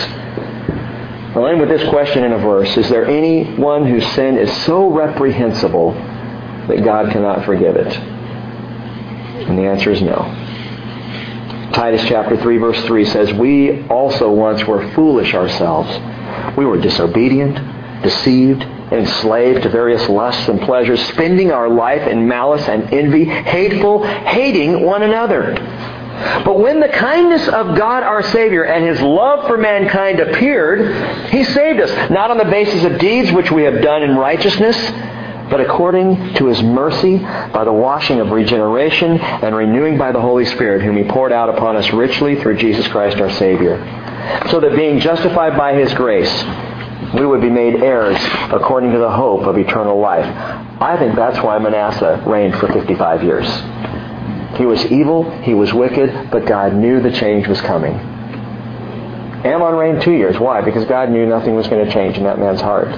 I'll 1.35 1.47
end 1.47 1.59
with 1.59 1.69
this 1.69 1.87
question 1.89 2.23
in 2.23 2.31
a 2.31 2.37
verse. 2.37 2.77
Is 2.77 2.89
there 2.89 3.05
anyone 3.05 3.85
whose 3.85 4.05
sin 4.13 4.37
is 4.37 4.51
so 4.63 4.89
reprehensible 4.89 5.91
that 6.67 6.81
God 6.83 7.11
cannot 7.11 7.43
forgive 7.43 7.75
it? 7.75 8.20
And 9.47 9.57
the 9.57 9.63
answer 9.63 9.91
is 9.91 10.01
no. 10.01 10.49
Titus 11.73 12.03
chapter 12.07 12.35
3 12.35 12.57
verse 12.57 12.83
3 12.85 13.05
says, 13.05 13.33
We 13.33 13.87
also 13.87 14.29
once 14.31 14.65
were 14.65 14.91
foolish 14.91 15.33
ourselves. 15.33 15.89
We 16.57 16.65
were 16.65 16.77
disobedient, 16.77 18.03
deceived, 18.03 18.63
enslaved 18.91 19.63
to 19.63 19.69
various 19.69 20.07
lusts 20.09 20.49
and 20.49 20.59
pleasures, 20.61 21.01
spending 21.07 21.51
our 21.51 21.69
life 21.69 22.07
in 22.07 22.27
malice 22.27 22.67
and 22.67 22.93
envy, 22.93 23.23
hateful, 23.25 24.03
hating 24.03 24.83
one 24.83 25.03
another. 25.03 25.55
But 26.45 26.59
when 26.59 26.79
the 26.79 26.89
kindness 26.89 27.47
of 27.47 27.77
God 27.77 28.03
our 28.03 28.21
Savior 28.21 28.63
and 28.63 28.85
His 28.85 29.01
love 29.01 29.47
for 29.47 29.57
mankind 29.57 30.19
appeared, 30.19 31.29
He 31.29 31.43
saved 31.43 31.79
us, 31.79 32.11
not 32.11 32.31
on 32.31 32.37
the 32.37 32.45
basis 32.45 32.83
of 32.83 32.99
deeds 32.99 33.31
which 33.31 33.49
we 33.49 33.63
have 33.63 33.81
done 33.81 34.03
in 34.03 34.15
righteousness, 34.17 34.77
but 35.51 35.59
according 35.59 36.33
to 36.35 36.47
His 36.47 36.63
mercy 36.63 37.17
by 37.17 37.65
the 37.65 37.73
washing 37.73 38.21
of 38.21 38.31
regeneration 38.31 39.19
and 39.19 39.53
renewing 39.53 39.97
by 39.97 40.13
the 40.13 40.21
Holy 40.21 40.45
Spirit, 40.45 40.81
whom 40.81 40.95
He 40.95 41.03
poured 41.03 41.33
out 41.33 41.49
upon 41.49 41.75
us 41.75 41.91
richly 41.91 42.41
through 42.41 42.57
Jesus 42.57 42.87
Christ 42.87 43.17
our 43.17 43.29
Savior. 43.31 43.77
So 44.49 44.61
that 44.61 44.75
being 44.75 45.01
justified 45.01 45.57
by 45.57 45.75
His 45.75 45.93
grace, 45.93 46.31
we 47.13 47.25
would 47.25 47.41
be 47.41 47.49
made 47.49 47.83
heirs 47.83 48.17
according 48.53 48.93
to 48.93 48.97
the 48.97 49.11
hope 49.11 49.41
of 49.41 49.57
eternal 49.57 49.99
life. 49.99 50.25
I 50.81 50.97
think 50.97 51.15
that's 51.15 51.43
why 51.43 51.59
Manasseh 51.59 52.23
reigned 52.25 52.55
for 52.55 52.71
55 52.71 53.23
years. 53.23 53.47
He 54.57 54.65
was 54.65 54.85
evil, 54.85 55.29
he 55.41 55.53
was 55.53 55.73
wicked, 55.73 56.31
but 56.31 56.45
God 56.45 56.73
knew 56.73 57.01
the 57.01 57.11
change 57.11 57.47
was 57.47 57.59
coming. 57.61 57.95
Amon 59.43 59.75
reigned 59.75 60.01
two 60.01 60.13
years. 60.13 60.39
Why? 60.39 60.61
Because 60.61 60.85
God 60.85 61.09
knew 61.09 61.25
nothing 61.25 61.55
was 61.55 61.67
going 61.67 61.85
to 61.85 61.91
change 61.91 62.17
in 62.17 62.23
that 62.23 62.39
man's 62.39 62.61
heart. 62.61 62.89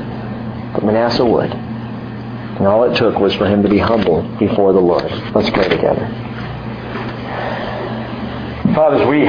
But 0.73 0.83
Manasseh 0.83 1.25
would. 1.25 1.51
And 2.57 2.67
all 2.67 2.83
it 2.83 2.95
took 2.95 3.19
was 3.19 3.33
for 3.35 3.47
him 3.47 3.63
to 3.63 3.69
be 3.69 3.79
humble 3.79 4.21
before 4.37 4.73
the 4.73 4.79
Lord. 4.79 5.11
Let's 5.33 5.49
pray 5.49 5.67
together. 5.67 6.07
Father, 8.75 9.03
as 9.03 9.07
we 9.07 9.25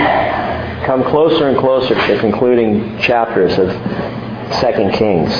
come 0.86 1.04
closer 1.04 1.48
and 1.48 1.58
closer 1.58 1.94
to 1.94 2.14
the 2.14 2.20
concluding 2.20 2.98
chapters 2.98 3.58
of 3.58 3.68
2 3.68 4.90
Kings, 4.96 5.32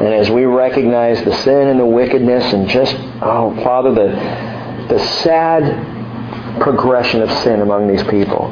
and 0.00 0.14
as 0.14 0.30
we 0.30 0.44
recognize 0.44 1.22
the 1.24 1.34
sin 1.42 1.68
and 1.68 1.78
the 1.78 1.86
wickedness 1.86 2.52
and 2.52 2.68
just, 2.68 2.94
oh, 3.22 3.54
Father, 3.62 3.94
the, 3.94 4.94
the 4.94 4.98
sad 5.22 6.60
progression 6.60 7.22
of 7.22 7.30
sin 7.38 7.60
among 7.60 7.86
these 7.86 8.02
people, 8.04 8.48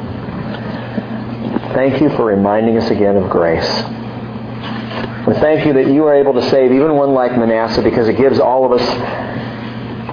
thank 1.73 2.01
you 2.01 2.09
for 2.09 2.25
reminding 2.25 2.77
us 2.77 2.89
again 2.89 3.17
of 3.17 3.29
grace. 3.29 3.98
We 5.27 5.33
thank 5.35 5.65
you 5.65 5.73
that 5.73 5.87
you 5.87 6.05
are 6.05 6.15
able 6.15 6.33
to 6.33 6.49
save 6.49 6.71
even 6.71 6.95
one 6.95 7.13
like 7.13 7.37
Manasseh 7.37 7.81
because 7.81 8.07
it 8.07 8.17
gives 8.17 8.39
all 8.39 8.65
of 8.65 8.79
us 8.79 8.81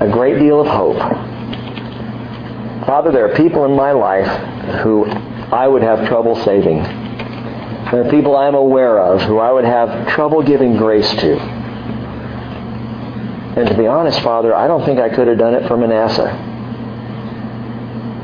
a 0.00 0.08
great 0.10 0.38
deal 0.38 0.60
of 0.60 0.66
hope. 0.66 0.98
Father, 2.86 3.10
there 3.10 3.30
are 3.30 3.34
people 3.34 3.64
in 3.64 3.74
my 3.74 3.92
life 3.92 4.26
who 4.82 5.06
I 5.06 5.66
would 5.66 5.82
have 5.82 6.06
trouble 6.06 6.36
saving. 6.44 6.82
There 6.82 8.06
are 8.06 8.10
people 8.10 8.36
I'm 8.36 8.54
aware 8.54 8.98
of 9.00 9.22
who 9.22 9.38
I 9.38 9.50
would 9.52 9.64
have 9.64 10.08
trouble 10.08 10.42
giving 10.42 10.76
grace 10.76 11.08
to. 11.08 11.38
And 13.56 13.68
to 13.68 13.74
be 13.76 13.86
honest, 13.86 14.20
Father, 14.20 14.54
I 14.54 14.66
don't 14.66 14.84
think 14.84 15.00
I 15.00 15.08
could 15.08 15.28
have 15.28 15.38
done 15.38 15.54
it 15.54 15.66
for 15.66 15.76
Manasseh. 15.76 16.42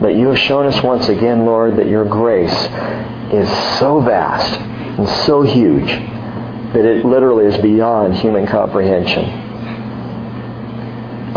But 0.03 0.15
you 0.15 0.29
have 0.29 0.39
shown 0.39 0.67
us 0.67 0.83
once 0.83 1.09
again, 1.09 1.47
Lord, 1.47 1.77
that 1.77 1.87
your 1.87 2.05
grace 2.05 2.53
is 3.33 3.49
so 3.79 4.01
vast 4.01 4.61
and 4.61 5.09
so 5.25 5.43
huge 5.43 5.91
that 6.73 6.85
it 6.85 7.05
literally 7.05 7.47
is 7.47 7.61
beyond 7.61 8.15
human 8.15 8.47
comprehension. 8.47 9.25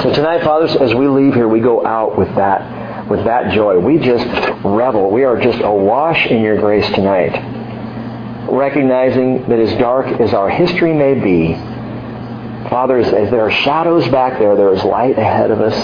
So 0.01 0.13
tonight, 0.13 0.43
fathers, 0.43 0.75
as 0.75 0.93
we 0.93 1.07
leave 1.07 1.33
here, 1.33 1.47
we 1.47 1.59
go 1.59 1.85
out 1.85 2.17
with 2.17 2.33
that, 2.35 3.09
with 3.09 3.23
that 3.25 3.53
joy. 3.53 3.79
We 3.79 3.97
just 3.97 4.25
revel. 4.63 5.09
We 5.09 5.23
are 5.23 5.39
just 5.39 5.59
awash 5.61 6.27
in 6.27 6.41
your 6.41 6.57
grace 6.57 6.87
tonight. 6.93 7.31
Recognizing 8.49 9.47
that 9.49 9.59
as 9.59 9.71
dark 9.79 10.07
as 10.19 10.33
our 10.33 10.49
history 10.49 10.93
may 10.93 11.15
be, 11.15 11.53
fathers, 12.69 13.07
as, 13.07 13.13
as 13.13 13.31
there 13.31 13.41
are 13.41 13.51
shadows 13.51 14.07
back 14.09 14.37
there, 14.39 14.55
there 14.55 14.73
is 14.73 14.83
light 14.83 15.17
ahead 15.17 15.51
of 15.51 15.59
us. 15.59 15.75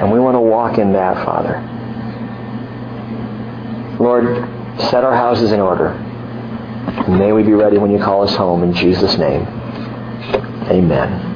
And 0.00 0.12
we 0.12 0.20
want 0.20 0.34
to 0.34 0.40
walk 0.40 0.78
in 0.78 0.92
that, 0.92 1.24
Father. 1.24 1.62
Lord, 4.02 4.24
set 4.90 5.04
our 5.04 5.14
houses 5.14 5.52
in 5.52 5.60
order. 5.60 6.03
May 7.08 7.32
we 7.32 7.42
be 7.42 7.52
ready 7.52 7.78
when 7.78 7.90
you 7.90 7.98
call 7.98 8.22
us 8.22 8.34
home. 8.34 8.62
In 8.62 8.72
Jesus' 8.74 9.18
name, 9.18 9.42
amen. 10.70 11.32